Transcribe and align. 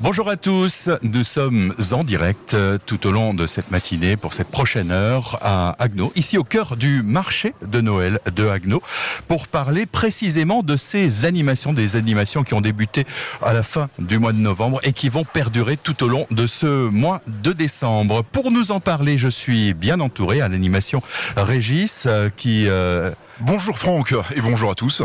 Bonjour 0.00 0.30
à 0.30 0.36
tous, 0.36 0.88
nous 1.02 1.24
sommes 1.24 1.74
en 1.90 2.04
direct 2.04 2.54
euh, 2.54 2.78
tout 2.86 3.04
au 3.08 3.10
long 3.10 3.34
de 3.34 3.48
cette 3.48 3.72
matinée 3.72 4.16
pour 4.16 4.32
cette 4.32 4.46
prochaine 4.46 4.92
heure 4.92 5.40
à 5.42 5.74
Agno, 5.82 6.12
ici 6.14 6.38
au 6.38 6.44
cœur 6.44 6.76
du 6.76 7.02
marché 7.02 7.52
de 7.66 7.80
Noël 7.80 8.20
de 8.36 8.46
Agno, 8.46 8.80
pour 9.26 9.48
parler 9.48 9.86
précisément 9.86 10.62
de 10.62 10.76
ces 10.76 11.24
animations, 11.24 11.72
des 11.72 11.96
animations 11.96 12.44
qui 12.44 12.54
ont 12.54 12.60
débuté 12.60 13.06
à 13.42 13.52
la 13.52 13.64
fin 13.64 13.88
du 13.98 14.20
mois 14.20 14.32
de 14.32 14.38
novembre 14.38 14.78
et 14.84 14.92
qui 14.92 15.08
vont 15.08 15.24
perdurer 15.24 15.76
tout 15.76 16.04
au 16.04 16.08
long 16.08 16.28
de 16.30 16.46
ce 16.46 16.88
mois 16.88 17.20
de 17.26 17.52
décembre. 17.52 18.22
Pour 18.22 18.52
nous 18.52 18.70
en 18.70 18.78
parler, 18.78 19.18
je 19.18 19.28
suis 19.28 19.74
bien 19.74 19.98
entouré 19.98 20.40
à 20.40 20.46
l'animation 20.46 21.02
Régis 21.36 22.04
euh, 22.06 22.30
qui... 22.36 22.68
Euh, 22.68 23.10
bonjour 23.40 23.76
Franck 23.76 24.14
et 24.36 24.40
bonjour 24.40 24.70
à 24.70 24.74
tous 24.76 25.02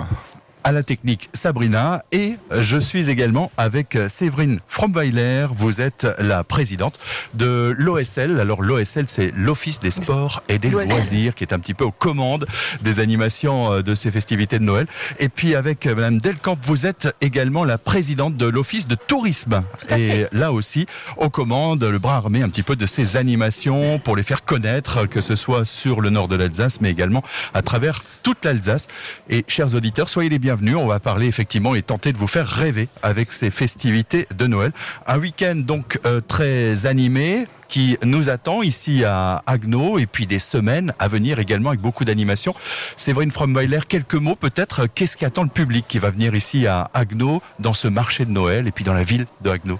à 0.64 0.71
la 0.71 0.84
technique 0.84 1.30
Sabrina 1.34 2.04
et 2.11 2.36
je 2.52 2.77
suis 2.77 3.09
également 3.09 3.52
avec 3.57 3.98
Séverine 4.07 4.59
Fromweiler. 4.68 5.47
Vous 5.52 5.82
êtes 5.82 6.07
la 6.20 6.43
présidente 6.43 7.00
de 7.33 7.75
l'OSL. 7.78 8.39
Alors 8.39 8.61
l'OSL, 8.61 9.06
c'est 9.07 9.32
l'Office 9.36 9.79
des 9.79 9.92
sports 9.92 10.42
et 10.47 10.60
des 10.60 10.70
loisirs 10.70 11.36
qui 11.36 11.43
est 11.43 11.54
un 11.54 11.60
petit 11.60 11.73
peu 11.73 11.84
aux 11.84 11.92
commandes 11.92 12.47
des 12.82 13.00
animations 13.00 13.73
euh, 13.73 13.82
de 13.82 13.96
ces 13.96 14.11
festivités 14.11 14.60
de 14.60 14.64
Noël. 14.64 14.87
Et 15.20 15.29
puis 15.29 15.56
avec 15.56 15.86
euh, 15.86 15.96
Madame 15.96 16.20
Delcamp, 16.20 16.57
vous 16.61 16.86
êtes 16.86 17.14
également 17.21 17.65
la 17.65 17.78
présidente 17.78 18.37
de 18.37 18.45
l'Office 18.45 18.87
de 18.87 18.95
tourisme. 18.95 19.64
Et 19.98 20.25
là 20.32 20.54
aussi, 20.54 20.86
aux 21.18 21.29
commandes, 21.29 21.84
le 21.84 22.00
bras 22.00 22.18
armé 22.18 22.42
un 22.42 22.50
petit 22.50 22.64
peu 22.64 22.75
de 22.75 22.86
ces 22.86 23.18
animations 23.18 24.00
pour 24.00 24.15
les 24.15 24.23
faire 24.23 24.45
connaître, 24.45 25.07
que 25.07 25.21
ce 25.21 25.36
soit 25.36 25.65
sur 25.65 26.00
le 26.00 26.09
nord 26.09 26.28
de 26.28 26.36
l'Alsace, 26.36 26.79
mais 26.79 26.89
également 26.89 27.23
à 27.54 27.61
travers 27.61 28.04
toute 28.23 28.45
l'Alsace. 28.45 28.87
Et 29.29 29.43
chers 29.48 29.75
auditeurs, 29.75 30.07
soyez 30.09 30.29
les 30.29 30.39
bienvenus 30.39 30.53
on 30.75 30.88
va 30.88 31.00
parler 31.00 31.28
effectivement 31.28 31.75
et 31.75 31.82
tenter 31.82 32.14
de 32.14 32.17
vous 32.17 32.28
faire 32.28 32.48
rêver 32.48 32.88
avec 33.02 33.31
ces 33.31 33.52
festivités 33.52 34.28
de 34.36 34.48
Noël. 34.48 34.72
Un 35.08 35.17
week-end 35.17 35.56
donc 35.56 36.00
euh, 36.06 36.22
très 36.22 36.86
animé 36.86 37.48
qui 37.67 37.98
nous 38.03 38.30
attend 38.30 38.62
ici 38.62 39.04
à 39.04 39.42
Agno 39.48 39.98
et 39.98 40.06
puis 40.06 40.28
des 40.28 40.40
semaines 40.40 40.94
à 41.00 41.08
venir 41.08 41.40
également 41.40 41.70
avec 41.70 41.82
beaucoup 41.82 42.06
d'animations. 42.06 42.54
Séverine 42.98 43.32
Fromweiler, 43.32 43.80
quelques 43.88 44.16
mots 44.16 44.36
peut-être. 44.36 44.86
Qu'est-ce 44.88 45.18
qui 45.18 45.26
attend 45.26 45.44
le 45.44 45.50
public 45.50 45.86
qui 45.88 46.00
va 46.00 46.12
venir 46.12 46.36
ici 46.36 46.67
à 46.67 46.90
Agno 46.94 47.42
dans 47.60 47.73
ce 47.73 47.88
marché 47.88 48.26
de 48.26 48.32
Noël 48.32 48.67
et 48.67 48.72
puis 48.72 48.84
dans 48.84 48.94
la 48.94 49.04
ville 49.04 49.26
de 49.42 49.50
Agno? 49.50 49.80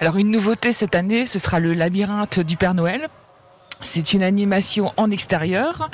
Alors 0.00 0.16
une 0.16 0.30
nouveauté 0.30 0.72
cette 0.72 0.94
année, 0.94 1.26
ce 1.26 1.38
sera 1.38 1.60
le 1.60 1.74
labyrinthe 1.74 2.40
du 2.40 2.56
Père 2.56 2.74
Noël. 2.74 3.08
C'est 3.80 4.12
une 4.12 4.22
animation 4.22 4.92
en 4.96 5.10
extérieur 5.10 5.90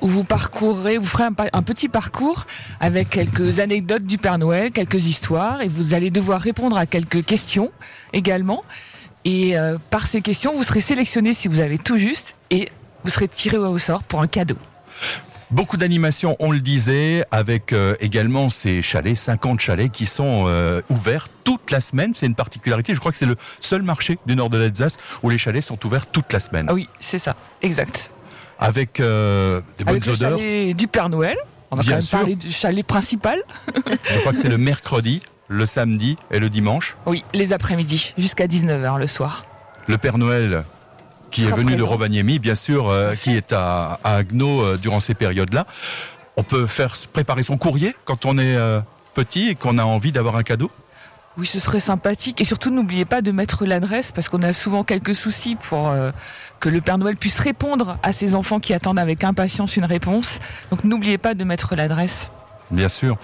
où 0.00 0.08
vous 0.08 0.24
parcourrez, 0.24 0.98
vous 0.98 1.06
ferez 1.06 1.24
un, 1.24 1.62
petit 1.62 1.88
parcours 1.88 2.46
avec 2.80 3.10
quelques 3.10 3.60
anecdotes 3.60 4.04
du 4.04 4.18
Père 4.18 4.38
Noël, 4.38 4.70
quelques 4.72 5.06
histoires, 5.06 5.60
et 5.60 5.68
vous 5.68 5.94
allez 5.94 6.10
devoir 6.10 6.40
répondre 6.40 6.76
à 6.76 6.86
quelques 6.86 7.24
questions 7.24 7.70
également. 8.12 8.64
Et 9.24 9.58
euh, 9.58 9.78
par 9.90 10.06
ces 10.06 10.20
questions, 10.20 10.54
vous 10.54 10.64
serez 10.64 10.80
sélectionné 10.80 11.34
si 11.34 11.48
vous 11.48 11.60
avez 11.60 11.78
tout 11.78 11.96
juste, 11.96 12.36
et 12.50 12.68
vous 13.04 13.10
serez 13.10 13.28
tiré 13.28 13.56
au 13.58 13.78
sort 13.78 14.02
pour 14.02 14.20
un 14.20 14.26
cadeau. 14.26 14.56
Beaucoup 15.54 15.76
d'animations, 15.76 16.34
on 16.40 16.50
le 16.50 16.58
disait, 16.58 17.24
avec 17.30 17.72
euh, 17.72 17.94
également 18.00 18.50
ces 18.50 18.82
chalets, 18.82 19.16
50 19.16 19.60
chalets 19.60 19.88
qui 19.88 20.04
sont 20.04 20.46
euh, 20.48 20.80
ouverts 20.90 21.28
toute 21.44 21.70
la 21.70 21.78
semaine. 21.78 22.12
C'est 22.12 22.26
une 22.26 22.34
particularité. 22.34 22.92
Je 22.92 22.98
crois 22.98 23.12
que 23.12 23.18
c'est 23.18 23.24
le 23.24 23.36
seul 23.60 23.82
marché 23.82 24.18
du 24.26 24.34
nord 24.34 24.50
de 24.50 24.58
l'Alsace 24.58 24.96
où 25.22 25.30
les 25.30 25.38
chalets 25.38 25.62
sont 25.62 25.78
ouverts 25.86 26.08
toute 26.08 26.32
la 26.32 26.40
semaine. 26.40 26.66
Ah 26.68 26.74
oui, 26.74 26.88
c'est 26.98 27.20
ça, 27.20 27.36
exact. 27.62 28.10
Avec 28.58 28.98
euh, 28.98 29.60
des 29.78 29.84
bonnes 29.84 29.92
avec 29.92 30.06
le 30.06 30.14
chalet 30.16 30.74
du 30.76 30.88
Père 30.88 31.08
Noël. 31.08 31.36
On 31.70 31.76
va 31.76 31.84
quand 31.84 31.90
même 31.90 32.02
parler 32.10 32.34
du 32.34 32.50
chalet 32.50 32.84
principal. 32.84 33.40
Je 34.10 34.18
crois 34.18 34.32
que 34.32 34.40
c'est 34.40 34.48
le 34.48 34.58
mercredi, 34.58 35.22
le 35.46 35.66
samedi 35.66 36.16
et 36.32 36.40
le 36.40 36.50
dimanche. 36.50 36.96
Oui, 37.06 37.22
les 37.32 37.52
après-midi, 37.52 38.12
jusqu'à 38.18 38.48
19h 38.48 38.98
le 38.98 39.06
soir. 39.06 39.46
Le 39.86 39.98
Père 39.98 40.18
Noël 40.18 40.64
qui 41.34 41.44
est 41.44 41.52
venu 41.52 41.74
de 41.74 41.82
Rovaniemi, 41.82 42.38
bien 42.38 42.54
sûr, 42.54 42.88
euh, 42.88 43.14
qui 43.14 43.36
est 43.36 43.52
à, 43.52 43.98
Agno 44.04 44.62
euh, 44.62 44.76
durant 44.76 45.00
ces 45.00 45.14
périodes-là. 45.14 45.66
On 46.36 46.44
peut 46.44 46.66
faire 46.66 46.94
préparer 47.12 47.42
son 47.42 47.58
courrier 47.58 47.94
quand 48.04 48.24
on 48.24 48.38
est 48.38 48.56
euh, 48.56 48.80
petit 49.14 49.48
et 49.48 49.54
qu'on 49.56 49.78
a 49.78 49.84
envie 49.84 50.12
d'avoir 50.12 50.36
un 50.36 50.44
cadeau? 50.44 50.70
Oui, 51.36 51.46
ce 51.46 51.58
serait 51.58 51.80
sympathique. 51.80 52.40
Et 52.40 52.44
surtout, 52.44 52.70
n'oubliez 52.70 53.04
pas 53.04 53.20
de 53.20 53.32
mettre 53.32 53.66
l'adresse 53.66 54.12
parce 54.12 54.28
qu'on 54.28 54.42
a 54.42 54.52
souvent 54.52 54.84
quelques 54.84 55.16
soucis 55.16 55.56
pour 55.56 55.92
que 56.60 56.68
le 56.68 56.80
Père 56.80 56.96
Noël 56.96 57.16
puisse 57.16 57.40
répondre 57.40 57.98
à 58.04 58.12
ses 58.12 58.36
enfants 58.36 58.60
qui 58.60 58.72
attendent 58.72 59.00
avec 59.00 59.24
impatience 59.24 59.76
une 59.76 59.84
réponse. 59.84 60.38
Donc 60.70 60.84
n'oubliez 60.84 61.18
pas 61.18 61.34
de 61.34 61.42
mettre 61.42 61.74
l'adresse. 61.74 62.30
Bien 62.70 62.88
sûr. 62.88 63.16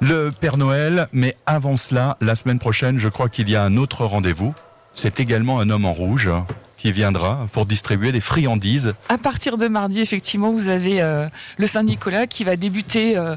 Le 0.00 0.30
Père 0.38 0.58
Noël, 0.58 1.08
mais 1.12 1.34
avant 1.46 1.78
cela, 1.78 2.18
la 2.20 2.34
semaine 2.34 2.58
prochaine, 2.58 2.98
je 2.98 3.08
crois 3.08 3.30
qu'il 3.30 3.48
y 3.48 3.56
a 3.56 3.64
un 3.64 3.78
autre 3.78 4.04
rendez-vous. 4.04 4.54
C'est 4.92 5.18
également 5.18 5.58
un 5.58 5.70
homme 5.70 5.86
en 5.86 5.94
rouge 5.94 6.28
viendra 6.92 7.48
pour 7.52 7.66
distribuer 7.66 8.12
des 8.12 8.20
friandises. 8.20 8.94
À 9.08 9.18
partir 9.18 9.58
de 9.58 9.68
mardi, 9.68 10.00
effectivement, 10.00 10.52
vous 10.52 10.68
avez 10.68 11.00
euh, 11.00 11.26
le 11.58 11.66
Saint-Nicolas 11.66 12.26
qui 12.26 12.44
va 12.44 12.56
débuter 12.56 13.16
euh, 13.16 13.36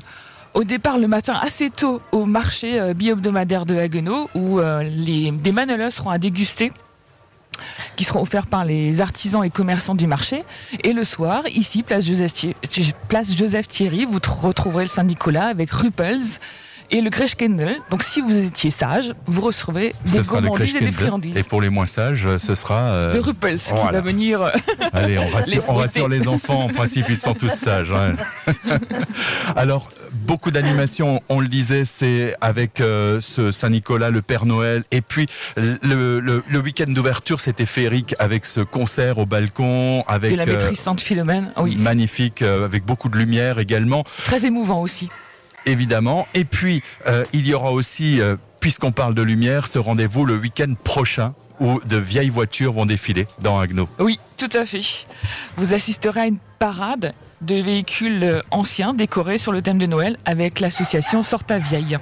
au 0.54 0.64
départ 0.64 0.98
le 0.98 1.08
matin 1.08 1.34
assez 1.42 1.70
tôt 1.70 2.02
au 2.12 2.26
marché 2.26 2.80
euh, 2.80 2.94
bi-hebdomadaire 2.94 3.66
de 3.66 3.78
Haguenau 3.78 4.30
où 4.36 4.60
les, 4.60 5.32
des 5.32 5.52
manolas 5.52 5.92
seront 5.92 6.10
à 6.10 6.18
déguster 6.18 6.72
qui 7.96 8.06
seront 8.06 8.22
offerts 8.22 8.48
par 8.48 8.64
les 8.64 9.02
artisans 9.02 9.44
et 9.44 9.50
commerçants 9.50 9.96
du 9.96 10.08
marché. 10.08 10.44
Et 10.84 10.94
le 10.94 11.04
soir, 11.04 11.44
ici, 11.48 11.84
place 11.84 12.06
Joseph 12.06 12.34
Thierry, 12.34 12.56
Joseph 13.36 13.68
vous 14.10 14.20
retrouverez 14.42 14.84
le 14.84 14.90
Saint-Nicolas 14.90 15.48
avec 15.48 15.70
Ruppels, 15.72 16.40
et 16.92 17.02
le 17.02 17.10
Kendall. 17.10 17.78
Donc 17.90 18.04
si 18.04 18.22
vous 18.22 18.46
étiez 18.46 18.70
sage, 18.70 19.14
vous 19.26 19.42
recevrez 19.42 19.94
des 20.06 20.22
gourmandises 20.22 20.76
et 20.76 20.80
des 20.80 20.92
friandises. 20.92 21.38
Et 21.38 21.44
pour 21.44 21.62
les 21.62 21.70
moins 21.70 21.86
sages, 21.86 22.28
ce 22.38 22.56
sera... 22.56 22.90
Euh, 22.90 23.14
le 23.14 23.20
Ruppels 23.20 23.60
qui 23.60 23.74
va 23.74 24.02
venir... 24.02 24.42
Euh, 24.42 24.52
Allez, 24.94 25.18
on 25.18 25.28
rassure, 25.76 26.08
les, 26.08 26.28
enfants, 26.28 26.64
en 26.64 26.68
principe 26.70 27.06
ils 27.10 27.20
sont 27.20 27.34
tous 27.34 27.50
sages. 27.50 27.92
Hein. 27.92 28.16
Alors, 29.56 29.90
beaucoup 30.12 30.52
d'animations, 30.52 31.22
on 31.30 31.40
le 31.40 31.48
disait, 31.48 31.86
c'est 31.86 32.36
avec 32.42 32.82
euh, 32.82 33.22
ce 33.22 33.52
Saint-Nicolas, 33.52 34.10
le 34.10 34.22
Père 34.22 34.46
Noël, 34.46 34.84
et 34.92 35.02
puis 35.02 35.28
le, 35.56 36.20
le, 36.20 36.60
week-end 36.60 36.88
d'ouverture, 36.88 37.40
c'était 37.40 37.66
féerique 37.66 38.16
avec 38.20 38.46
ce 38.46 38.62
concert 38.62 39.18
au 39.18 39.26
balcon, 39.26 40.04
avec... 40.08 40.34
Et 40.34 40.36
la 40.36 40.46
maîtrise 40.46 40.80
Sainte-Philomène, 40.80 41.52
oui. 41.58 41.78
Magnifique, 41.80 42.42
avec 42.42 42.86
beaucoup 42.86 43.10
de 43.10 43.18
lumière 43.18 43.60
également. 43.60 44.04
Très 44.24 44.46
émouvant 44.46 44.82
aussi 44.82 45.10
évidemment. 45.72 46.28
Et 46.34 46.46
puis, 46.46 46.84
euh, 47.08 47.26
il 47.34 47.48
y 47.48 47.54
aura 47.54 47.72
aussi, 47.72 48.22
euh, 48.22 48.36
puisqu'on 48.60 48.92
parle 48.92 49.14
de 49.14 49.22
lumière, 49.22 49.68
ce 49.68 49.80
rendez-vous 49.80 50.26
le 50.26 50.36
week-end 50.36 50.74
prochain 50.84 51.34
où 51.60 51.80
de 51.86 51.98
vieilles 51.98 52.30
voitures 52.30 52.74
vont 52.74 52.86
défiler 52.86 53.28
dans 53.42 53.60
Agno. 53.60 53.90
Oui, 54.00 54.20
tout 54.38 54.50
à 54.54 54.66
fait. 54.66 54.82
Vous 55.58 55.74
assisterez 55.74 56.22
à 56.22 56.26
une 56.28 56.38
parade 56.58 57.14
de 57.42 57.56
véhicules 57.56 58.24
euh, 58.24 58.42
anciens 58.52 58.94
décorés 58.94 59.38
sur 59.38 59.52
le 59.52 59.62
thème 59.62 59.78
de 59.78 59.86
Noël 59.86 60.18
avec 60.26 60.60
l'association 60.60 61.24
Sorta 61.24 61.60
Vieille. 61.60 61.98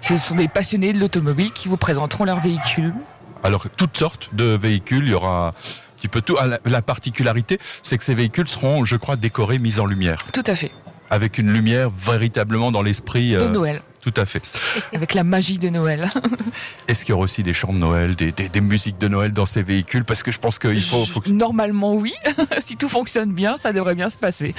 Ce 0.00 0.16
sont 0.16 0.34
des 0.34 0.48
passionnés 0.48 0.92
de 0.92 0.98
l'automobile 0.98 1.52
qui 1.52 1.68
vous 1.68 1.76
présenteront 1.76 2.24
leurs 2.24 2.40
véhicules. 2.40 2.94
Alors, 3.42 3.66
toutes 3.76 3.96
sortes 3.96 4.30
de 4.32 4.44
véhicules, 4.44 5.04
il 5.04 5.10
y 5.10 5.14
aura 5.14 5.48
un 5.48 5.52
petit 5.96 6.08
peu 6.08 6.20
tout. 6.20 6.36
Ah, 6.38 6.58
la 6.64 6.82
particularité, 6.82 7.58
c'est 7.82 7.96
que 7.96 8.04
ces 8.04 8.14
véhicules 8.14 8.48
seront, 8.48 8.84
je 8.84 8.96
crois, 8.96 9.16
décorés, 9.16 9.58
mis 9.58 9.80
en 9.80 9.86
lumière. 9.86 10.26
Tout 10.32 10.44
à 10.46 10.54
fait 10.54 10.72
avec 11.10 11.38
une 11.38 11.52
lumière 11.52 11.90
véritablement 11.90 12.70
dans 12.72 12.82
l'esprit. 12.82 13.32
De 13.32 13.38
euh, 13.38 13.48
Noël. 13.48 13.82
Tout 14.00 14.14
à 14.16 14.26
fait. 14.26 14.42
Avec 14.94 15.14
la 15.14 15.24
magie 15.24 15.58
de 15.58 15.68
Noël. 15.68 16.08
Est-ce 16.88 17.04
qu'il 17.04 17.12
y 17.12 17.14
aura 17.14 17.24
aussi 17.24 17.42
des 17.42 17.52
chants 17.52 17.72
de 17.72 17.78
Noël, 17.78 18.14
des, 18.14 18.60
musiques 18.60 18.98
de 18.98 19.08
Noël 19.08 19.32
dans 19.32 19.46
ces 19.46 19.62
véhicules? 19.62 20.04
Parce 20.04 20.22
que 20.22 20.30
je 20.30 20.38
pense 20.38 20.58
qu'il 20.58 20.80
faut, 20.80 21.04
Normalement, 21.26 21.94
oui. 21.94 22.14
si 22.58 22.76
tout 22.76 22.88
fonctionne 22.88 23.32
bien, 23.32 23.56
ça 23.56 23.72
devrait 23.72 23.94
bien 23.94 24.08
se 24.08 24.16
passer. 24.16 24.54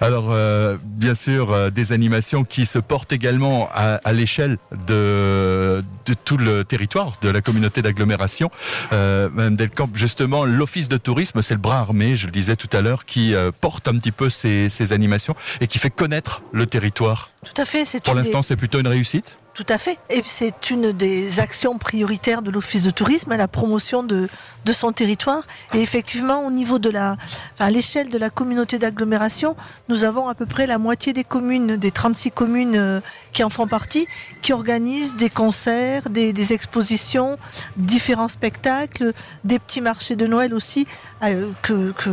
Alors, 0.00 0.30
euh, 0.30 0.76
bien 0.84 1.14
sûr, 1.14 1.50
euh, 1.50 1.70
des 1.70 1.92
animations 1.92 2.44
qui 2.44 2.66
se 2.66 2.78
portent 2.78 3.12
également 3.12 3.68
à, 3.74 4.12
l'échelle 4.12 4.58
de, 4.86 5.82
de 6.04 6.14
tout 6.14 6.36
le 6.36 6.64
territoire 6.64 7.12
de 7.20 7.28
la 7.28 7.40
communauté 7.40 7.82
d'agglomération. 7.82 8.50
Euh, 8.92 9.28
Madame 9.32 9.56
Delcamp, 9.56 9.90
justement, 9.94 10.44
l'office 10.44 10.88
de 10.88 10.96
tourisme, 10.96 11.42
c'est 11.42 11.54
le 11.54 11.60
bras 11.60 11.78
armé, 11.78 12.16
je 12.16 12.26
le 12.26 12.32
disais 12.32 12.56
tout 12.56 12.70
à 12.72 12.80
l'heure, 12.80 13.04
qui 13.04 13.34
porte 13.60 13.88
un 13.88 13.96
petit 13.98 14.12
peu 14.12 14.30
ces, 14.30 14.68
ces 14.68 14.92
animations 14.92 15.34
et 15.60 15.66
qui 15.66 15.78
fait 15.78 15.90
connaître 15.90 16.42
le 16.52 16.66
territoire. 16.66 17.30
Tout 17.44 17.60
à 17.60 17.64
fait. 17.64 17.84
Pour 18.02 18.14
l'instant, 18.14 18.42
c'est 18.42 18.56
plutôt 18.56 18.80
une 18.80 18.88
réussite? 18.88 19.36
Tout 19.54 19.66
à 19.68 19.78
fait. 19.78 19.98
Et 20.10 20.22
c'est 20.24 20.70
une 20.70 20.92
des 20.92 21.40
actions 21.40 21.78
prioritaires 21.78 22.42
de 22.42 22.50
l'Office 22.50 22.82
de 22.82 22.90
tourisme, 22.90 23.34
la 23.34 23.48
promotion 23.48 24.02
de, 24.02 24.28
de 24.64 24.72
son 24.72 24.92
territoire. 24.92 25.44
Et 25.74 25.80
effectivement, 25.80 26.44
au 26.44 26.50
niveau 26.50 26.78
de 26.78 26.90
la, 26.90 27.16
enfin, 27.52 27.66
à 27.66 27.70
l'échelle 27.70 28.08
de 28.08 28.18
la 28.18 28.30
communauté 28.30 28.78
d'agglomération, 28.78 29.56
nous 29.88 30.04
avons 30.04 30.28
à 30.28 30.34
peu 30.34 30.46
près 30.46 30.66
la 30.66 30.78
moitié 30.78 31.12
des 31.12 31.24
communes, 31.24 31.76
des 31.76 31.90
36 31.90 32.32
communes 32.32 32.76
euh, 32.76 33.00
qui 33.32 33.44
en 33.44 33.50
font 33.50 33.66
partie, 33.66 34.06
qui 34.42 34.52
organisent 34.52 35.14
des 35.14 35.30
concerts, 35.30 36.10
des, 36.10 36.52
expositions, 36.52 37.38
différents 37.76 38.28
spectacles, 38.28 39.12
des 39.44 39.58
petits 39.58 39.80
marchés 39.80 40.16
de 40.16 40.26
Noël 40.26 40.52
aussi, 40.52 40.86
euh, 41.22 41.52
que, 41.62 41.92
que, 41.92 42.10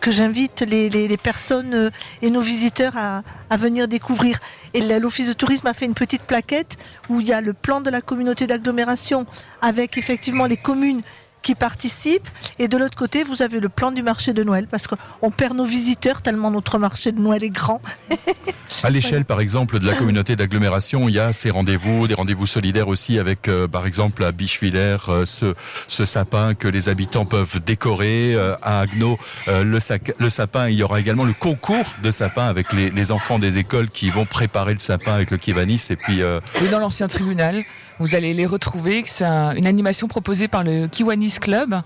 que 0.00 0.10
j'invite 0.10 0.62
les, 0.62 0.88
les, 0.88 1.06
les, 1.06 1.16
personnes 1.16 1.74
euh, 1.74 1.90
et 2.22 2.30
nos 2.30 2.40
visiteurs 2.40 2.94
à, 2.96 3.22
à 3.50 3.56
venir 3.56 3.86
découvrir. 3.86 4.38
Et 4.74 4.80
l'Office 4.98 5.28
de 5.28 5.32
tourisme 5.32 5.66
a 5.66 5.74
fait 5.74 5.86
une 5.86 5.94
petite 5.94 6.22
plaquette 6.22 6.76
où 7.08 7.20
il 7.20 7.26
y 7.26 7.32
a 7.32 7.40
le 7.40 7.52
plan 7.52 7.80
de 7.80 7.90
la 7.90 8.00
communauté 8.00 8.46
d'agglomération 8.46 9.26
avec 9.60 9.98
effectivement 9.98 10.46
les 10.46 10.56
communes 10.56 11.02
qui 11.48 11.54
participent. 11.54 12.28
Et 12.58 12.68
de 12.68 12.76
l'autre 12.76 12.94
côté, 12.94 13.24
vous 13.24 13.40
avez 13.40 13.58
le 13.58 13.70
plan 13.70 13.90
du 13.90 14.02
marché 14.02 14.34
de 14.34 14.42
Noël, 14.42 14.66
parce 14.70 14.86
qu'on 14.86 15.30
perd 15.30 15.56
nos 15.56 15.64
visiteurs 15.64 16.20
tellement 16.20 16.50
notre 16.50 16.76
marché 16.76 17.10
de 17.10 17.18
Noël 17.18 17.42
est 17.42 17.48
grand. 17.48 17.80
à 18.82 18.90
l'échelle, 18.90 19.24
par 19.24 19.40
exemple, 19.40 19.78
de 19.78 19.86
la 19.86 19.94
communauté 19.94 20.36
d'agglomération, 20.36 21.08
il 21.08 21.14
y 21.14 21.18
a 21.18 21.32
ces 21.32 21.48
rendez-vous, 21.48 22.06
des 22.06 22.12
rendez-vous 22.12 22.44
solidaires 22.44 22.88
aussi 22.88 23.18
avec, 23.18 23.48
euh, 23.48 23.66
par 23.66 23.86
exemple, 23.86 24.24
à 24.24 24.30
Bichevillers, 24.30 24.98
euh, 25.08 25.24
ce, 25.24 25.54
ce, 25.86 26.04
sapin 26.04 26.52
que 26.52 26.68
les 26.68 26.90
habitants 26.90 27.24
peuvent 27.24 27.60
décorer. 27.64 28.34
Euh, 28.34 28.54
à 28.60 28.80
Agno, 28.80 29.18
le, 29.46 29.78
le, 30.18 30.30
sapin, 30.30 30.68
il 30.68 30.74
y 30.74 30.82
aura 30.82 31.00
également 31.00 31.24
le 31.24 31.32
concours 31.32 31.94
de 32.02 32.10
sapin 32.10 32.44
avec 32.44 32.74
les, 32.74 32.90
les, 32.90 33.10
enfants 33.10 33.38
des 33.38 33.56
écoles 33.56 33.88
qui 33.88 34.10
vont 34.10 34.26
préparer 34.26 34.74
le 34.74 34.80
sapin 34.80 35.14
avec 35.14 35.30
le 35.30 35.38
Kivanis. 35.38 35.86
Et 35.88 35.96
puis, 35.96 36.20
oui, 36.60 36.68
dans 36.68 36.80
l'ancien 36.80 37.06
tribunal. 37.06 37.64
Vous 38.00 38.14
allez 38.14 38.34
les 38.34 38.46
retrouver. 38.46 39.02
C'est 39.06 39.24
une 39.24 39.66
animation 39.66 40.08
proposée 40.08 40.48
par 40.48 40.62
le 40.62 40.86
Kiwanis 40.86 41.38
Club. 41.40 41.80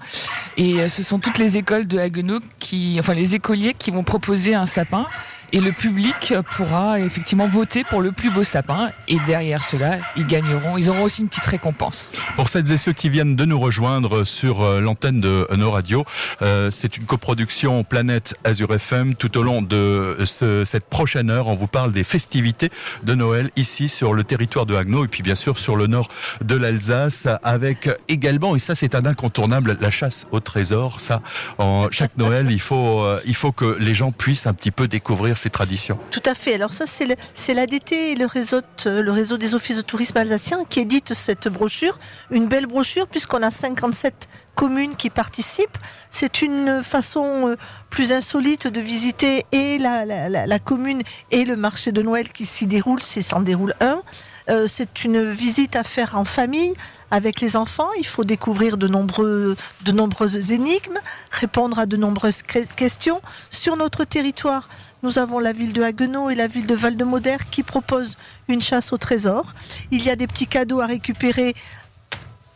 Et 0.57 0.89
ce 0.89 1.03
sont 1.03 1.19
toutes 1.19 1.39
les 1.39 1.57
écoles 1.57 1.87
de 1.87 1.99
Haguenau 1.99 2.41
qui, 2.59 2.97
enfin 2.99 3.15
les 3.15 3.35
écoliers 3.35 3.75
qui 3.75 3.91
vont 3.91 4.05
proposer 4.05 4.55
un 4.55 4.67
sapin 4.67 5.07
et 5.53 5.61
le 5.61 5.73
public 5.73 6.35
pourra 6.51 7.01
effectivement 7.01 7.47
voter 7.47 7.85
pour 7.85 8.01
le 8.01 8.13
plus 8.13 8.31
beau 8.31 8.43
sapin 8.43 8.91
et 9.09 9.19
derrière 9.27 9.63
cela, 9.63 9.99
ils 10.17 10.27
gagneront, 10.27 10.79
ils 10.79 10.89
auront 10.89 11.03
aussi 11.03 11.23
une 11.23 11.29
petite 11.29 11.47
récompense. 11.47 12.13
Pour 12.37 12.49
celles 12.49 12.71
et 12.73 12.79
ceux 12.79 12.93
qui 12.93 13.11
viennent 13.11 13.37
de 13.37 13.45
nous 13.45 13.59
rejoindre 13.59 14.25
sur 14.25 14.63
euh, 14.63 14.81
l'antenne 14.81 15.21
de 15.21 15.47
nos 15.57 15.71
radios, 15.71 16.05
euh, 16.41 16.71
c'est 16.71 16.97
une 16.97 17.05
coproduction 17.05 17.85
Planète 17.85 18.35
Azure 18.45 18.75
FM. 18.75 19.15
Tout 19.15 19.37
au 19.37 19.43
long 19.43 19.63
de 19.63 20.17
ce, 20.25 20.65
cette 20.65 20.85
prochaine 20.85 21.31
heure, 21.31 21.49
on 21.49 21.55
vous 21.55 21.67
parle 21.67 21.93
des 21.93 22.05
festivités 22.05 22.71
de 23.03 23.15
Noël 23.15 23.51
ici 23.57 23.89
sur 23.89 24.15
le 24.15 24.25
territoire 24.25 24.67
de 24.67 24.75
Haguenau 24.75 25.05
et 25.05 25.09
puis 25.09 25.23
bien 25.23 25.35
sûr 25.35 25.59
sur 25.59 25.77
le 25.77 25.87
nord 25.87 26.09
de 26.43 26.57
l'Alsace 26.57 27.29
avec 27.43 27.91
également, 28.09 28.57
et 28.57 28.59
ça 28.59 28.75
c'est 28.75 28.95
un 28.95 29.05
incontournable, 29.05 29.77
la 29.81 29.91
chasse 29.91 30.27
au 30.33 30.41
trésor. 30.41 31.01
Ça, 31.01 31.21
en 31.59 31.89
chaque 31.91 32.17
Noël, 32.17 32.51
il 32.51 32.61
faut, 32.61 33.03
euh, 33.03 33.21
il 33.27 33.35
faut 33.35 33.53
que 33.53 33.77
les 33.79 33.95
gens 33.95 34.13
puissent 34.13 34.47
un 34.47 34.55
petit 34.55 34.71
peu 34.71 34.89
découvrir 34.89 35.37
traditions. 35.51 35.99
Tout 36.11 36.23
à 36.27 36.35
fait. 36.35 36.55
Alors 36.55 36.73
ça, 36.73 36.85
c'est 36.87 37.55
l'ADT 37.55 38.15
le 38.17 38.27
réseau, 38.27 38.61
le 38.87 39.11
réseau 39.11 39.37
des 39.37 39.55
offices 39.55 39.77
de 39.77 39.83
tourisme 39.83 40.17
alsaciens 40.17 40.65
qui 40.69 40.81
édite 40.81 41.15
cette 41.15 41.49
brochure. 41.49 41.99
Une 42.31 42.47
belle 42.47 42.67
brochure 42.67 43.07
puisqu'on 43.07 43.43
a 43.43 43.51
57 43.51 44.29
communes 44.55 44.97
qui 44.97 45.11
participent. 45.11 45.79
C'est 46.11 46.43
une 46.43 46.83
façon 46.83 47.49
euh, 47.49 47.57
plus 47.91 48.13
insolite 48.13 48.67
de 48.67 48.81
visiter 48.81 49.47
et 49.53 49.79
la, 49.79 50.59
commune 50.59 51.03
et 51.31 51.45
le 51.45 51.57
marché 51.57 51.93
de 51.93 52.03
Noël 52.03 52.29
qui 52.33 52.47
s'y 52.47 52.67
déroule, 52.67 53.03
c'est 53.03 53.23
s'en 53.23 53.41
déroule 53.41 53.75
un. 53.81 54.03
Euh, 54.51 54.67
c'est 54.67 55.05
une 55.05 55.31
visite 55.31 55.77
à 55.77 55.85
faire 55.85 56.17
en 56.17 56.25
famille 56.25 56.75
avec 57.11 57.41
les 57.41 57.57
enfants. 57.57 57.89
Il 57.99 58.07
faut 58.07 58.25
découvrir 58.25 58.77
de 58.77 58.89
nombreuses 58.89 60.53
énigmes, 60.53 60.99
répondre 61.31 61.79
à 61.79 61.87
de 61.87 61.97
nombreuses 61.97 62.43
questions. 62.43 63.21
Sur 63.51 63.77
notre 63.77 64.05
territoire, 64.05 64.69
nous 65.03 65.19
avons 65.19 65.39
la 65.39 65.53
ville 65.53 65.73
de 65.73 65.83
Haguenau 65.83 66.31
et 66.31 66.35
la 66.35 66.47
ville 66.47 66.67
de 66.67 66.75
Val-de-Moder 66.75 67.37
qui 67.51 67.63
proposent 67.63 68.17
une 68.49 68.63
chasse 68.63 68.93
au 68.93 68.99
trésor. 68.99 69.55
Il 69.91 70.03
y 70.03 70.11
a 70.11 70.17
des 70.17 70.27
petits 70.27 70.47
cadeaux 70.47 70.81
à 70.81 70.87
récupérer 70.87 71.55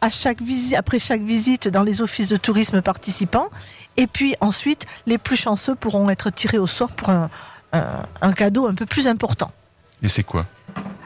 à 0.00 0.10
chaque 0.10 0.40
visite, 0.40 0.76
après 0.76 0.98
chaque 0.98 1.22
visite 1.22 1.68
dans 1.68 1.82
les 1.82 2.02
offices 2.02 2.28
de 2.28 2.36
tourisme 2.36 2.82
participants. 2.82 3.48
Et 3.96 4.06
puis 4.06 4.34
ensuite, 4.40 4.86
les 5.06 5.18
plus 5.18 5.36
chanceux 5.36 5.74
pourront 5.74 6.08
être 6.10 6.30
tirés 6.30 6.58
au 6.58 6.66
sort 6.66 6.90
pour 6.90 7.10
un, 7.10 7.30
un 7.72 8.32
cadeau 8.32 8.66
un 8.66 8.74
peu 8.74 8.86
plus 8.86 9.08
important. 9.08 9.50
Et 10.02 10.08
c'est 10.08 10.22
quoi? 10.22 10.46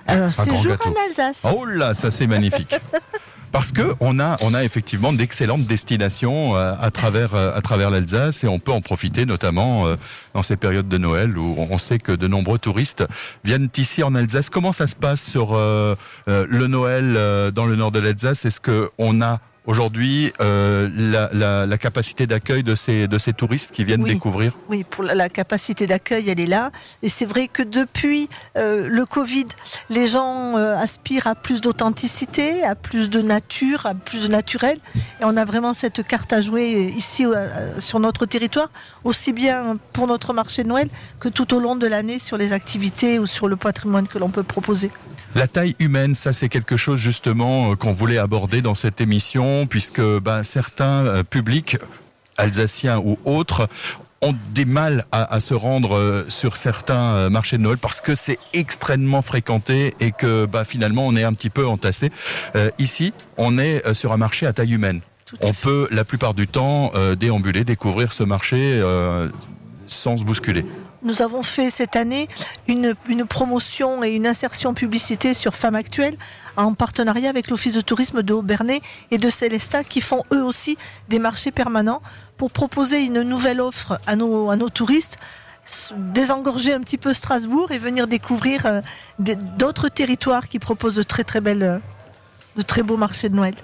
Un 0.06 0.30
séjour 0.30 0.76
en 0.84 0.92
Alsace. 1.06 1.46
Oh 1.54 1.64
là, 1.64 1.94
ça 1.94 2.10
c'est 2.10 2.26
magnifique. 2.26 2.74
Parce 3.52 3.72
que 3.72 3.94
on 3.98 4.20
a, 4.20 4.36
on 4.42 4.54
a 4.54 4.62
effectivement 4.62 5.12
d'excellentes 5.12 5.64
destinations 5.64 6.56
euh, 6.56 6.72
à 6.80 6.90
travers, 6.90 7.34
euh, 7.34 7.52
à 7.54 7.60
travers 7.62 7.90
l'Alsace 7.90 8.44
et 8.44 8.48
on 8.48 8.60
peut 8.60 8.70
en 8.70 8.80
profiter 8.80 9.26
notamment 9.26 9.86
euh, 9.86 9.96
dans 10.34 10.42
ces 10.42 10.56
périodes 10.56 10.88
de 10.88 10.98
Noël 10.98 11.36
où 11.36 11.56
on 11.58 11.78
sait 11.78 11.98
que 11.98 12.12
de 12.12 12.28
nombreux 12.28 12.58
touristes 12.58 13.04
viennent 13.42 13.68
ici 13.76 14.04
en 14.04 14.14
Alsace. 14.14 14.50
Comment 14.50 14.72
ça 14.72 14.86
se 14.86 14.94
passe 14.94 15.22
sur 15.22 15.54
le 15.54 16.66
Noël 16.66 17.14
dans 17.52 17.66
le 17.66 17.76
nord 17.76 17.90
de 17.90 17.98
l'Alsace? 17.98 18.44
Est-ce 18.44 18.60
que 18.60 18.90
a 19.22 19.40
aujourd'hui 19.70 20.32
euh, 20.40 20.88
la, 20.92 21.64
la, 21.64 21.78
capacité 21.78 22.26
d'accueil 22.26 22.64
de 22.64 22.74
ces, 22.74 23.06
de 23.06 23.18
ces 23.18 23.32
touristes 23.32 23.70
qui 23.70 23.84
viennent 23.84 24.02
découvrir 24.02 24.52
Oui, 24.68 24.84
pour 24.84 25.04
la, 25.04 25.28
capacité 25.28 25.86
d'accueil, 25.86 26.28
elle 26.28 26.40
est 26.40 26.46
là. 26.46 26.72
Et 27.02 27.08
c'est 27.08 27.24
vrai 27.24 27.46
que 27.46 27.62
depuis 27.62 28.28
euh, 28.58 28.88
le 28.88 29.06
Covid, 29.06 29.46
les 29.88 30.08
gens 30.08 30.56
euh, 30.56 30.76
aspirent 30.76 31.28
à 31.28 31.36
plus 31.36 31.60
d'authenticité, 31.60 32.64
à 32.64 32.74
plus 32.74 33.10
de 33.10 33.22
nature, 33.22 33.86
à 33.86 33.94
plus 33.94 34.24
de 34.24 34.28
naturel. 34.28 34.78
Et 35.20 35.24
on 35.24 35.36
a 35.36 35.44
vraiment 35.44 35.72
cette 35.72 36.04
carte 36.04 36.32
à 36.32 36.40
jouer 36.40 36.92
ici 36.96 37.24
sur 37.78 38.00
notre 38.00 38.26
territoire, 38.26 38.70
aussi 39.04 39.32
bien 39.32 39.78
pour 39.92 40.08
notre 40.08 40.34
marché 40.34 40.64
de 40.64 40.68
Noël 40.68 40.88
que 41.20 41.28
tout 41.28 41.54
au 41.54 41.60
long 41.60 41.76
de 41.76 41.86
l'année 41.86 42.18
sur 42.18 42.36
les 42.36 42.52
activités 42.52 43.20
ou 43.20 43.26
sur 43.26 43.46
le 43.46 43.56
patrimoine 43.56 44.08
que 44.08 44.18
l'on 44.18 44.30
peut 44.30 44.42
proposer. 44.42 44.90
La 45.36 45.46
taille 45.46 45.76
humaine, 45.78 46.16
ça 46.16 46.32
c'est 46.32 46.48
quelque 46.48 46.76
chose 46.76 46.98
justement 46.98 47.72
euh, 47.72 47.74
qu'on 47.76 47.92
voulait 47.92 48.18
aborder 48.18 48.62
dans 48.62 48.74
cette 48.74 49.00
émission, 49.00 49.66
puisque 49.66 50.00
ben, 50.00 50.42
certains 50.42 51.06
euh, 51.06 51.22
publics, 51.22 51.76
alsaciens 52.36 52.98
ou 52.98 53.16
autres, 53.24 53.68
ont 54.22 54.34
des 54.52 54.64
mal 54.64 55.06
à, 55.12 55.40
se 55.40 55.54
rendre 55.54 55.96
euh, 55.96 56.24
sur 56.28 56.56
certains 56.56 57.30
marchés 57.30 57.56
de 57.56 57.62
Noël 57.62 57.78
parce 57.78 58.02
que 58.02 58.14
c'est 58.14 58.38
extrêmement 58.52 59.22
fréquenté 59.22 59.94
et 60.00 60.10
que 60.10 60.46
bah, 60.46 60.64
finalement 60.64 61.06
on 61.06 61.16
est 61.16 61.24
un 61.24 61.32
petit 61.32 61.48
peu 61.48 61.66
entassé. 61.66 62.10
ici, 62.78 63.14
on 63.38 63.56
est 63.56 63.94
sur 63.94 64.12
un 64.12 64.18
marché 64.18 64.46
à 64.46 64.52
taille 64.52 64.74
humaine. 64.74 65.00
On 65.40 65.54
peut 65.54 65.88
la 65.90 66.04
plupart 66.04 66.34
du 66.34 66.48
temps 66.48 66.92
déambuler, 67.18 67.64
découvrir 67.64 68.12
ce 68.12 68.24
marché 68.24 68.82
sans 69.86 70.18
se 70.18 70.24
bousculer 70.24 70.66
nous 71.02 71.22
avons 71.22 71.42
fait 71.42 71.70
cette 71.70 71.96
année 71.96 72.28
une, 72.68 72.94
promotion 73.28 74.04
et 74.04 74.10
une 74.10 74.26
insertion 74.26 74.74
publicité 74.74 75.34
sur 75.34 75.54
Femmes 75.54 75.74
Actuelles 75.74 76.16
en 76.56 76.74
partenariat 76.74 77.30
avec 77.30 77.48
l'Office 77.48 77.74
de 77.74 77.80
tourisme 77.80 78.22
de 78.22 78.34
Haut-Bernay 78.34 78.80
et 79.10 79.18
de 79.18 79.30
Célestat 79.30 79.84
qui 79.84 80.00
font 80.00 80.24
eux 80.32 80.42
aussi 80.42 80.76
des 81.08 81.18
marchés 81.18 81.52
permanents 81.52 82.02
pour 82.36 82.50
proposer 82.50 83.00
une 83.00 83.22
nouvelle 83.22 83.60
offre 83.60 84.00
à 84.06 84.16
nos, 84.16 84.68
touristes 84.70 85.18
désengorger 85.96 86.72
un 86.72 86.80
petit 86.80 86.98
peu 86.98 87.14
Strasbourg 87.14 87.70
et 87.70 87.78
venir 87.78 88.06
découvrir 88.06 88.66
euh, 88.66 88.80
d'autres 89.18 89.88
territoires 89.88 90.48
qui 90.48 90.58
proposent 90.58 90.96
de 90.96 91.02
très 91.02 91.22
très 91.22 91.40
belles, 91.40 91.80
de 92.56 92.62
très 92.62 92.82
beaux 92.82 92.96
marchés 92.96 93.28
de 93.28 93.36
Noël. 93.36 93.54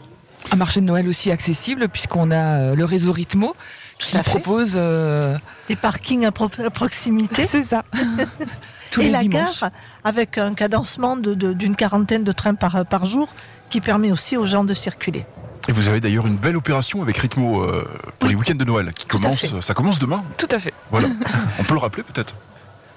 Un 0.53 0.57
marché 0.57 0.81
de 0.81 0.87
Noël 0.87 1.09
aussi 1.09 1.31
accessible 1.31 1.89
puisqu'on 1.89 2.31
a 2.31 2.61
euh, 2.61 2.75
le 2.75 2.85
réseau 2.85 3.13
Ritmo 3.13 3.55
qui 3.99 4.17
propose 4.19 4.75
euh, 4.77 5.37
des 5.69 5.77
parkings 5.77 6.27
à, 6.27 6.33
proximité. 6.33 7.45
C'est 7.49 7.63
ça. 7.63 7.85
Et 9.01 9.11
la 9.11 9.25
gare 9.25 9.71
avec 10.05 10.39
un 10.39 10.55
cadencement 10.55 11.17
d'une 11.17 11.77
quarantaine 11.77 12.25
de 12.25 12.33
trains 12.33 12.55
par, 12.55 12.87
par 12.87 13.05
jour 13.05 13.29
qui 13.69 13.81
permet 13.81 14.11
aussi 14.11 14.37
aux 14.37 14.47
gens 14.47 14.65
de 14.65 14.73
circuler. 14.73 15.27
Et 15.69 15.73
vous 15.73 15.89
avez 15.89 16.01
d'ailleurs 16.01 16.27
une 16.27 16.37
belle 16.37 16.57
opération 16.57 17.03
avec 17.03 17.19
Ritmo 17.19 17.63
euh, 17.63 17.85
pour 18.19 18.29
les 18.29 18.37
week-ends 18.37 18.55
de 18.55 18.65
Noël 18.65 18.93
qui 18.93 19.07
commence. 19.07 19.61
Ça 19.61 19.75
commence 19.75 19.99
demain. 19.99 20.25
Tout 20.37 20.49
à 20.51 20.59
fait. 20.59 20.73
Voilà. 20.91 21.09
On 21.59 21.65
peut 21.65 21.75
le 21.75 21.81
rappeler 21.81 22.05
peut-être. 22.05 22.35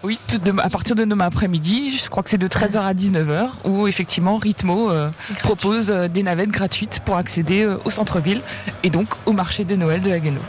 Oui, 0.04 0.18
à 0.60 0.70
partir 0.70 0.96
de 0.96 1.04
demain 1.04 1.26
après-midi, 1.26 1.92
je 1.92 2.10
crois 2.10 2.24
que 2.24 2.30
c'est 2.30 2.38
de 2.38 2.48
13h 2.48 2.80
à 2.80 2.94
19h, 2.94 3.50
où 3.66 3.88
effectivement 3.88 4.38
Ritmo 4.38 4.90
euh, 4.90 5.10
propose 5.40 5.88
des 5.90 6.24
navettes 6.24 6.52
gratuites 6.52 7.02
pour 7.04 7.18
accéder 7.18 7.66
au 7.66 7.90
centre-ville 7.90 8.42
et 8.84 8.90
donc 8.90 9.10
au 9.26 9.34
marché 9.34 9.66
de 9.66 9.76
Noël 9.76 10.02
de 10.02 10.12
Haguenau. 10.12 10.42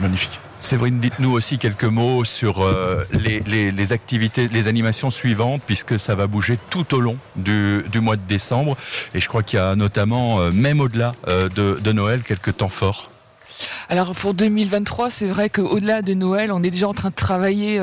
Magnifique. 0.00 0.40
Séverine, 0.60 1.00
dites-nous 1.00 1.32
aussi 1.32 1.58
quelques 1.58 1.84
mots 1.84 2.24
sur 2.24 2.62
euh, 2.62 3.02
les, 3.12 3.92
activités, 3.92 4.46
les 4.48 4.68
animations 4.68 5.10
suivantes, 5.10 5.62
puisque 5.66 5.98
ça 5.98 6.14
va 6.14 6.26
bouger 6.26 6.58
tout 6.68 6.94
au 6.94 7.00
long 7.00 7.16
du, 7.34 7.82
mois 7.94 8.16
de 8.16 8.26
décembre. 8.28 8.76
Et 9.14 9.20
je 9.20 9.28
crois 9.28 9.42
qu'il 9.42 9.58
y 9.58 9.62
a 9.62 9.74
notamment, 9.74 10.40
euh, 10.40 10.50
même 10.52 10.80
au-delà 10.80 11.14
euh, 11.28 11.48
de, 11.48 11.92
Noël, 11.92 12.22
quelques 12.22 12.58
temps 12.58 12.68
forts. 12.68 13.10
Alors 13.88 14.14
pour 14.14 14.34
2023, 14.34 15.10
c'est 15.10 15.26
vrai 15.26 15.48
qu'au-delà 15.48 16.02
de 16.02 16.14
Noël, 16.14 16.52
on 16.52 16.62
est 16.62 16.70
déjà 16.70 16.88
en 16.88 16.94
train 16.94 17.10
de 17.10 17.14
travailler 17.14 17.80